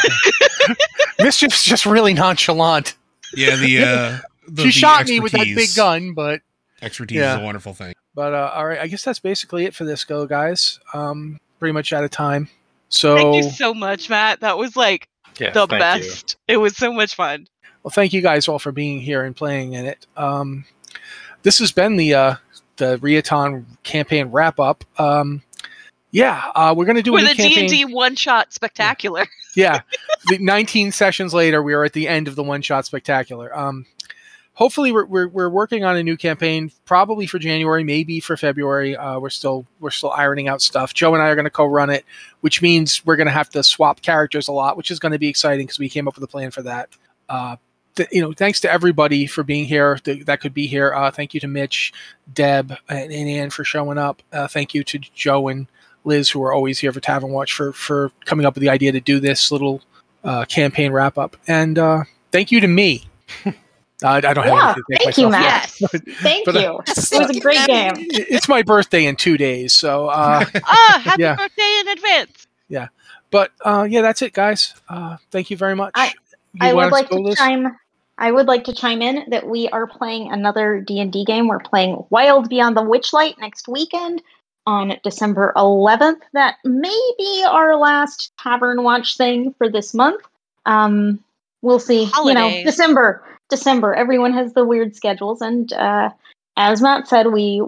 [1.19, 2.95] Mischief's just really nonchalant.
[3.35, 6.41] Yeah, the uh, the, she the shot me with that big gun, but
[6.83, 7.37] Expertise Yeah.
[7.37, 7.95] is a wonderful thing.
[8.15, 8.79] but uh, all right.
[8.81, 10.79] I guess that's basically it for this go, guys.
[10.93, 12.49] Um, pretty much out of time.
[12.89, 15.09] So thank you so much matt that was like
[15.39, 15.79] Yes, the thank you.
[16.09, 17.47] best it was so much fun
[17.83, 20.07] Well, thank you guys all for being here and playing in it.
[20.17, 20.65] Um,
[21.43, 22.35] this has been the uh,
[22.77, 24.85] the Riaton campaign wrap up.
[24.99, 25.43] Um,
[26.11, 27.69] yeah, uh, we're gonna do a with new a campaign.
[27.69, 29.27] D&D one-shot spectacular
[29.57, 29.81] yeah,
[30.27, 33.57] the 19 sessions later, we are at the end of the one shot spectacular.
[33.57, 33.87] Um,
[34.57, 38.97] hopefully, we're, we're we're working on a new campaign, probably for January, maybe for February.
[38.97, 40.93] Uh, we're still we're still ironing out stuff.
[40.93, 42.05] Joe and I are going to co-run it,
[42.41, 45.19] which means we're going to have to swap characters a lot, which is going to
[45.19, 46.89] be exciting because we came up with a plan for that.
[47.29, 47.57] Uh,
[47.95, 50.93] th- you know, thanks to everybody for being here th- that could be here.
[50.93, 51.93] Uh, thank you to Mitch,
[52.33, 54.23] Deb, and, and Anne for showing up.
[54.33, 55.67] Uh, thank you to Joe and
[56.05, 58.93] Liz, who are always here for Tavern Watch, for for coming up with the idea
[58.93, 59.83] to do this little
[60.25, 61.37] uh, campaign wrap up.
[61.47, 63.05] And uh, thank you to me.
[64.05, 65.71] Uh, I don't have Yeah, anything to thank you, myself Matt.
[65.91, 65.99] for.
[66.23, 66.81] Thank But, uh, you.
[66.89, 67.95] It was a great game.
[67.97, 70.09] It's my birthday in two days, so.
[70.09, 71.35] Uh, ah happy Yeah.
[71.37, 72.89] birthday in advance Yeah,
[73.31, 74.75] but uh, yeah, that's it, guys.
[74.89, 75.93] Uh, thank you very much.
[75.95, 76.13] I-
[76.55, 77.39] You I would like go, to Liz?
[77.39, 77.75] chime.
[78.19, 81.49] I would like to chime in that we are playing another D and D game.
[81.49, 84.23] We're playing Wild Beyond the Witchlight next weekend
[84.67, 86.21] on December 11th.
[86.33, 90.23] That may be our last Tavern Watch thing for this month.
[90.65, 91.23] Um,
[91.61, 92.11] we'll see.
[92.25, 93.23] You know, December.
[93.49, 93.95] December.
[93.95, 96.11] Everyone has the weird schedules, and uh,
[96.57, 97.63] as Matt said, we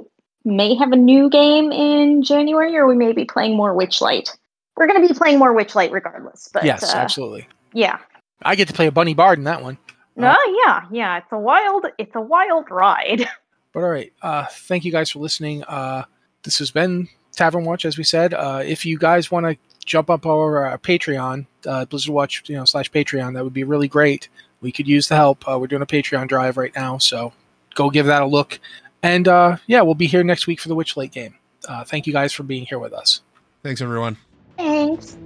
[0.44, 4.36] may have a new game in January, or we may be playing more Witchlight.
[4.76, 6.48] We're going to be playing more Witchlight regardless.
[6.52, 7.48] But yes, uh, absolutely.
[7.72, 7.98] yeah.
[8.42, 9.78] I get to play a bunny bard in that one.
[10.14, 11.18] No, yeah, yeah.
[11.18, 13.28] It's a wild, it's a wild ride.
[13.74, 15.62] But all right, uh, thank you guys for listening.
[15.64, 16.04] Uh,
[16.42, 18.32] this has been Tavern Watch, as we said.
[18.32, 22.44] Uh, if you guys want to jump up over our uh, Patreon, uh, Blizzard Watch,
[22.46, 24.30] you know, slash Patreon, that would be really great.
[24.60, 25.46] We could use the help.
[25.48, 27.32] Uh, we're doing a Patreon drive right now, so
[27.74, 28.58] go give that a look.
[29.02, 31.34] And uh, yeah, we'll be here next week for the Witch Witchlight game.
[31.68, 33.22] Uh, thank you guys for being here with us.
[33.62, 34.16] Thanks, everyone.
[34.56, 35.16] Thanks.